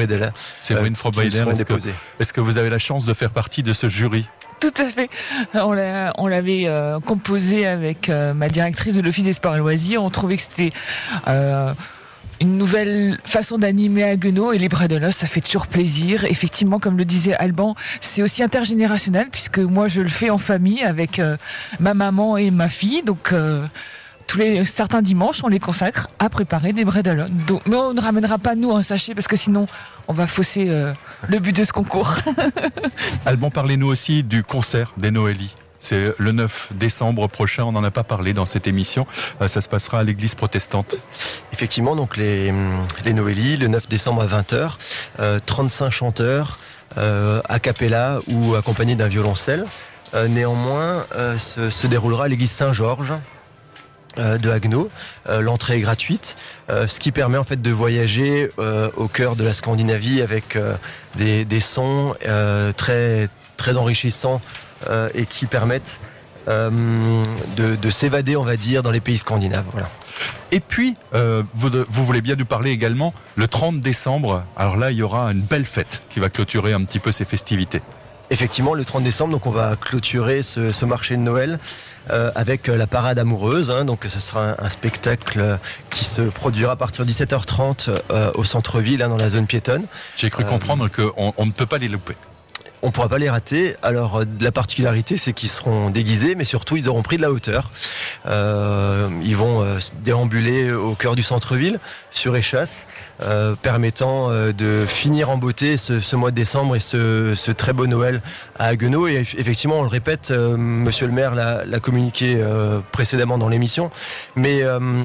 euh, 0.93 0.95
qui 0.95 1.01
Frohbeiler, 1.01 1.31
seront 1.39 1.51
est-ce 1.51 1.65
que, 1.65 1.75
est-ce 2.21 2.33
que 2.33 2.41
vous 2.41 2.57
avez 2.57 2.71
la 2.71 2.79
chance 2.79 3.05
de 3.05 3.15
faire 3.15 3.31
partie 3.31 3.65
de 3.65 3.73
ce 3.73 3.89
jury? 3.89 4.29
Tout 4.61 4.73
à 4.79 4.85
fait. 4.89 5.11
On 5.55 5.73
l'a- 5.73 6.13
on 6.17 6.27
l'avait 6.29 6.67
euh, 6.69 7.01
composé 7.01 7.67
avec 7.67 8.09
euh, 8.09 8.33
ma 8.33 8.49
directrice 8.49 8.95
de 8.95 9.03
l'Office 9.03 9.25
des 9.25 9.33
sports 9.35 9.57
et 9.57 9.59
loisirs. 9.59 10.03
On 10.03 10.09
trouvait 10.09 10.37
que 10.37 10.43
c'était 10.43 10.73
euh, 11.27 11.75
une 12.41 12.59
nouvelle 12.59 13.19
façon 13.25 13.59
d'animer 13.59 14.05
à 14.05 14.17
Guenot 14.17 14.53
et 14.53 14.59
les 14.59 14.69
bras 14.69 14.89
de 14.89 14.97
l'os, 14.97 15.15
ça 15.15 15.27
fait 15.27 15.41
toujours 15.41 15.67
plaisir. 15.67 16.25
Effectivement, 16.25 16.79
comme 16.79 16.97
le 16.97 17.05
disait 17.05 17.35
Alban, 17.35 17.75
c'est 18.01 18.23
aussi 18.23 18.43
intergénérationnel 18.43 19.29
puisque 19.31 19.59
moi 19.59 19.87
je 19.87 20.03
le 20.03 20.09
fais 20.09 20.31
en 20.31 20.39
famille 20.39 20.83
avec 20.83 21.19
euh, 21.19 21.37
ma 21.81 21.95
maman 21.95 22.37
et 22.37 22.51
ma 22.51 22.69
fille. 22.69 23.03
Donc 23.03 23.33
euh, 23.33 23.67
tous 24.27 24.39
les 24.39 24.65
certains 24.65 25.03
dimanches, 25.03 25.43
on 25.45 25.49
les 25.49 25.61
consacre 25.61 26.09
à 26.19 26.29
préparer 26.29 26.73
des 26.73 26.85
bredel. 26.85 27.27
Donc, 27.47 27.63
mais 27.67 27.77
on 27.77 27.95
ne 27.95 28.01
ramènera 28.01 28.39
pas 28.39 28.55
nous 28.55 28.73
un 28.73 28.83
sachet 28.83 29.15
parce 29.15 29.29
que 29.29 29.37
sinon 29.37 29.67
on 30.09 30.13
va 30.13 30.27
fausser 30.27 30.67
euh, 30.69 30.93
le 31.29 31.39
but 31.39 31.55
de 31.55 31.65
ce 31.65 31.73
concours. 31.73 32.15
Alban, 33.27 33.51
parlez-nous 33.51 33.89
aussi 33.89 34.23
du 34.23 34.43
concert 34.43 34.93
des 34.97 35.11
Noélies. 35.11 35.55
C'est 35.85 36.15
le 36.17 36.33
9 36.33 36.69
décembre 36.77 37.29
prochain, 37.29 37.65
on 37.65 37.73
n'en 37.73 37.85
a 37.85 37.91
pas 37.91 38.05
parlé 38.05 38.33
dans 38.33 38.47
cette 38.47 38.67
émission. 38.67 39.07
Euh, 39.43 39.49
Ça 39.49 39.61
se 39.61 39.69
passera 39.69 39.99
à 39.99 40.03
l'église 40.03 40.35
protestante. 40.35 40.97
Effectivement, 41.53 41.95
donc 41.95 42.17
les, 42.17 42.55
les 43.05 43.13
le 43.13 43.67
9 43.67 43.87
décembre 43.87 44.23
à 44.23 44.27
20h, 44.27 44.77
euh, 45.21 45.41
35 45.45 45.91
chanteurs 45.91 46.59
euh, 46.97 47.43
a 47.51 47.59
cappella 47.59 48.21
ou 48.29 48.55
accompagnés 48.55 48.95
d'un 48.95 49.09
violoncelle. 49.09 49.67
Euh, 50.15 50.27
néanmoins, 50.27 51.05
se, 51.39 51.69
se 51.69 51.87
déroulera 51.87 52.25
à 52.25 52.29
l'église 52.29 52.51
Saint-Georges 52.51 53.13
de 54.17 54.49
Haguenau. 54.49 54.91
L'entrée 55.29 55.77
est 55.77 55.81
gratuite, 55.81 56.37
ce 56.69 57.01
qui 57.01 57.11
permet 57.11 57.37
en 57.37 57.43
fait 57.43 57.61
de 57.61 57.71
voyager 57.73 58.49
au 58.97 59.09
cœur 59.09 59.35
de 59.35 59.43
la 59.43 59.53
Scandinavie 59.53 60.23
avec 60.23 60.57
des, 61.17 61.61
sons 61.61 62.15
très 62.77 63.29
enrichissants 63.77 64.41
euh, 64.89 65.09
et 65.15 65.27
qui 65.27 65.47
permettent 65.47 66.01
euh, 66.49 66.71
de, 67.57 67.77
de 67.77 67.91
s'évader, 67.91 68.37
on 68.37 68.45
va 68.45 68.57
dire, 68.57 68.83
dans 68.83 68.91
les 68.91 69.01
pays 69.01 69.19
scandinaves. 69.19 69.65
Voilà. 69.73 69.89
Et 70.53 70.61
puis, 70.61 70.95
euh, 71.15 71.43
vous, 71.55 71.71
vous 71.89 72.05
voulez 72.05 72.21
bien 72.21 72.37
nous 72.37 72.45
parler 72.45 72.71
également 72.71 73.15
le 73.37 73.49
30 73.49 73.81
décembre. 73.81 74.45
Alors 74.57 74.77
là, 74.77 74.91
il 74.91 74.97
y 74.99 75.03
aura 75.03 75.33
une 75.33 75.41
belle 75.41 75.65
fête 75.65 76.03
qui 76.11 76.21
va 76.21 76.29
clôturer 76.29 76.73
un 76.73 76.85
petit 76.85 77.01
peu 77.01 77.13
ces 77.13 77.25
festivités. 77.25 77.81
Effectivement, 78.31 78.75
le 78.75 78.85
30 78.85 79.03
décembre, 79.05 79.33
donc 79.33 79.47
on 79.47 79.51
va 79.51 79.77
clôturer 79.77 80.43
ce, 80.43 80.73
ce 80.73 80.85
marché 80.85 81.15
de 81.17 81.21
Noël 81.21 81.59
euh, 82.11 82.31
avec 82.35 82.69
la 82.69 82.87
parade 82.87 83.19
amoureuse. 83.19 83.71
hein. 83.71 83.85
donc 83.85 84.05
ce 84.07 84.21
sera 84.21 84.51
un, 84.51 84.57
un 84.59 84.71
spectacle 84.71 85.59
qui 85.91 86.05
se 86.05 86.23
produira 86.23 86.73
à 86.73 86.77
partir 86.77 87.05
de 87.05 87.11
17h30 87.11 87.91
euh, 88.11 88.31
au 88.35 88.45
centre-ville, 88.45 89.03
hein, 89.03 89.09
dans 89.09 89.17
la 89.19 89.29
zone 89.29 89.47
piétonne. 89.47 89.85
J'ai 90.17 90.31
cru 90.31 90.45
comprendre 90.45 90.89
qu'on 90.91 91.33
on 91.37 91.47
ne 91.47 91.53
peut 91.53 91.67
pas 91.67 91.79
les 91.79 91.89
louper. 91.89 92.17
On 92.87 92.91
pourra 92.91 93.09
pas 93.09 93.17
les 93.17 93.31
rater. 93.31 93.77
Alors 93.83 94.17
euh, 94.21 94.25
la 94.41 94.53
particularité, 94.53 95.17
c'est 95.17 95.33
qu'ils 95.33 95.49
seront 95.49 95.89
déguisés, 95.89 96.35
mais 96.35 96.45
surtout 96.45 96.77
ils 96.77 96.87
auront 96.89 97.03
pris 97.03 97.17
de 97.17 97.23
la 97.23 97.33
hauteur. 97.33 97.71
Euh, 98.27 99.09
ils 99.23 99.37
vont 99.37 99.63
euh, 99.63 99.79
déambuler 100.03 100.71
au 100.71 100.95
cœur 100.95 101.17
du 101.17 101.23
centre-ville 101.23 101.79
sur 102.11 102.37
échasse, 102.37 102.87
permettant 103.63 104.29
de 104.31 104.85
finir 104.87 105.31
en 105.31 105.37
beauté 105.39 105.77
ce, 105.79 106.15
mois 106.17 106.31
de 106.31 106.37
décembre 106.37 106.77
et 106.77 106.81
ce, 106.81 107.51
très 107.53 107.73
beau 107.73 107.87
Noël 107.87 108.21
à 108.59 108.67
Haguenau. 108.67 109.07
Et 109.09 109.23
eff- 109.23 109.35
effectivement, 109.39 109.79
on 109.79 109.83
le 109.83 109.89
répète, 109.89 110.31
Monsieur 110.31 111.07
le 111.07 111.13
Maire 111.13 111.35
l'a 111.35 111.81
communiqué 111.81 112.39
précédemment 112.93 113.39
dans 113.39 113.49
l'émission, 113.49 113.91
mais 114.37 114.63
euh, 114.63 115.05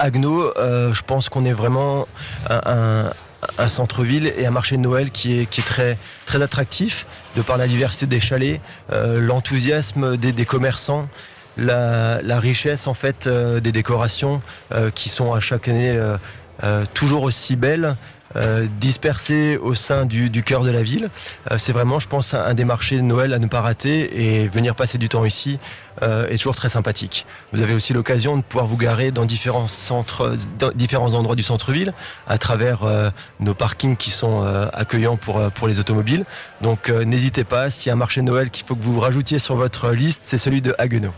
je 0.00 1.02
pense 1.02 1.28
qu'on 1.28 1.44
est 1.44 1.52
vraiment 1.52 2.06
un- 2.50 3.10
un 3.58 3.68
centre-ville 3.68 4.32
et 4.36 4.46
un 4.46 4.50
marché 4.50 4.76
de 4.76 4.80
Noël 4.80 5.10
qui 5.10 5.40
est, 5.40 5.46
qui 5.46 5.60
est 5.60 5.64
très, 5.64 5.96
très 6.26 6.42
attractif 6.42 7.06
de 7.36 7.42
par 7.42 7.56
la 7.56 7.66
diversité 7.66 8.06
des 8.06 8.20
chalets, 8.20 8.60
euh, 8.92 9.20
l'enthousiasme 9.20 10.16
des, 10.16 10.44
commerçants, 10.44 11.08
la, 11.56 12.20
richesse 12.38 12.86
en 12.86 12.94
fait 12.94 13.26
euh, 13.26 13.60
des 13.60 13.72
décorations 13.72 14.42
euh, 14.72 14.90
qui 14.90 15.08
sont 15.08 15.32
à 15.32 15.40
chaque 15.40 15.68
année 15.68 15.98
toujours 16.94 17.24
aussi 17.24 17.56
belles. 17.56 17.96
Euh, 18.36 18.66
dispersées 18.80 19.56
au 19.56 19.74
sein 19.74 20.06
du, 20.06 20.30
du 20.30 20.42
cœur 20.42 20.62
de 20.64 20.70
la 20.70 20.82
ville. 20.82 21.08
Euh, 21.50 21.58
c'est 21.58 21.72
vraiment, 21.72 21.98
je 21.98 22.08
pense, 22.08 22.34
un, 22.34 22.54
des 22.54 22.64
marchés 22.64 22.96
de 22.96 23.02
Noël 23.02 23.32
à 23.32 23.38
ne 23.38 23.46
pas 23.46 23.60
rater 23.60 24.40
et 24.40 24.48
venir 24.48 24.74
passer 24.74 24.98
du 24.98 25.08
temps 25.08 25.24
ici 25.24 25.58
euh, 26.02 26.28
est 26.28 26.38
toujours 26.38 26.56
très 26.56 26.68
sympathique. 26.68 27.26
Vous 27.52 27.62
avez 27.62 27.74
aussi 27.74 27.92
l'occasion 27.92 28.36
de 28.36 28.42
pouvoir 28.42 28.66
vous 28.66 28.76
garer 28.76 29.10
dans 29.10 29.24
différents 29.24 29.68
centres, 29.68 30.36
dans 30.58 30.72
différents 30.72 31.14
endroits 31.14 31.36
du 31.36 31.42
centre-ville, 31.42 31.92
à 32.26 32.38
travers 32.38 32.84
euh, 32.84 33.10
nos 33.40 33.54
parkings 33.54 33.96
qui 33.96 34.10
sont 34.10 34.42
euh, 34.42 34.66
accueillants 34.72 35.16
pour, 35.16 35.38
euh, 35.38 35.50
pour 35.50 35.68
les 35.68 35.80
automobiles. 35.80 36.24
Donc 36.60 36.88
n'hésitez 36.88 37.44
pas, 37.44 37.70
s'il 37.70 37.88
y 37.88 37.90
a 37.90 37.94
un 37.94 37.96
marché 37.96 38.20
de 38.20 38.26
Noël 38.26 38.50
qu'il 38.50 38.66
faut 38.66 38.74
que 38.74 38.82
vous 38.82 38.98
rajoutiez 38.98 39.38
sur 39.38 39.56
votre 39.56 39.90
liste, 39.90 40.22
c'est 40.24 40.38
celui 40.38 40.62
de 40.62 40.74
Haguenau. 40.78 41.12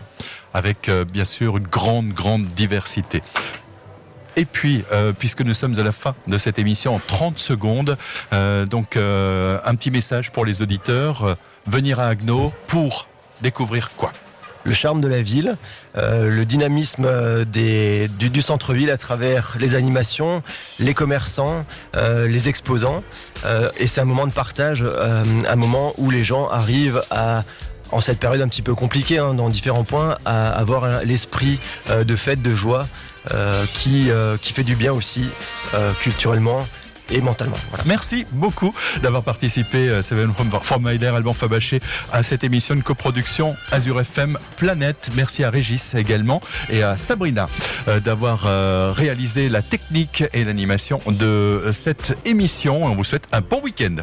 avec 0.54 0.90
bien 1.12 1.24
sûr 1.24 1.56
une 1.56 1.66
grande, 1.66 2.08
grande 2.08 2.46
diversité. 2.48 3.22
Et 4.36 4.44
puis, 4.44 4.84
euh, 4.92 5.14
puisque 5.18 5.40
nous 5.40 5.54
sommes 5.54 5.78
à 5.78 5.82
la 5.82 5.92
fin 5.92 6.14
de 6.26 6.36
cette 6.36 6.58
émission 6.58 6.94
en 6.94 7.00
30 7.04 7.38
secondes, 7.38 7.96
euh, 8.34 8.66
donc 8.66 8.96
euh, 8.96 9.58
un 9.64 9.74
petit 9.74 9.90
message 9.90 10.30
pour 10.30 10.44
les 10.44 10.60
auditeurs. 10.60 11.36
venir 11.66 11.98
à 11.98 12.08
Agno 12.08 12.52
pour 12.66 13.08
découvrir 13.40 13.90
quoi? 13.96 14.12
Le 14.64 14.74
charme 14.74 15.00
de 15.00 15.06
la 15.06 15.22
ville, 15.22 15.56
le 15.94 16.42
dynamisme 16.44 17.08
du, 17.44 18.42
centre-ville 18.42 18.90
à 18.90 18.96
travers 18.96 19.54
les 19.60 19.76
animations, 19.76 20.42
les 20.80 20.92
commerçants, 20.92 21.64
les 21.94 22.48
exposants. 22.48 23.04
Et 23.78 23.86
c'est 23.86 24.00
un 24.00 24.04
moment 24.04 24.26
de 24.26 24.32
partage, 24.32 24.82
un 24.82 25.54
moment 25.54 25.92
où 25.98 26.10
les 26.10 26.24
gens 26.24 26.48
arrivent 26.48 27.00
à 27.10 27.44
en 27.92 28.00
cette 28.00 28.18
période 28.18 28.42
un 28.42 28.48
petit 28.48 28.62
peu 28.62 28.74
compliquée 28.74 29.18
hein, 29.18 29.34
dans 29.34 29.48
différents 29.48 29.84
points, 29.84 30.16
à 30.24 30.50
avoir 30.50 31.04
l'esprit 31.04 31.58
euh, 31.90 32.04
de 32.04 32.16
fête, 32.16 32.42
de 32.42 32.54
joie, 32.54 32.86
euh, 33.32 33.64
qui, 33.74 34.10
euh, 34.10 34.36
qui 34.40 34.52
fait 34.52 34.62
du 34.62 34.76
bien 34.76 34.92
aussi 34.92 35.30
culturellement 36.00 36.66
et 37.10 37.20
mentalement. 37.20 37.56
Merci 37.86 38.26
beaucoup 38.32 38.74
d'avoir 39.02 39.22
participé, 39.22 40.02
Seven 40.02 40.32
from, 40.62 40.82
Myler, 40.82 41.08
Alban 41.08 41.32
Fabaché, 41.32 41.80
à 42.12 42.22
cette 42.22 42.44
émission 42.44 42.74
de 42.74 42.82
coproduction 42.82 43.56
Azure 43.70 44.00
FM 44.00 44.38
Planète. 44.56 45.10
Merci 45.14 45.44
à 45.44 45.50
Régis 45.50 45.94
également 45.94 46.40
et 46.68 46.82
à 46.82 46.96
Sabrina 46.96 47.48
d'avoir 48.04 48.42
réalisé 48.94 49.48
la 49.48 49.62
technique 49.62 50.24
et 50.32 50.44
l'animation 50.44 50.98
de 51.06 51.70
cette 51.72 52.16
émission. 52.24 52.84
On 52.84 52.94
vous 52.94 53.04
souhaite 53.04 53.28
un 53.32 53.40
bon 53.40 53.60
week-end. 53.60 53.96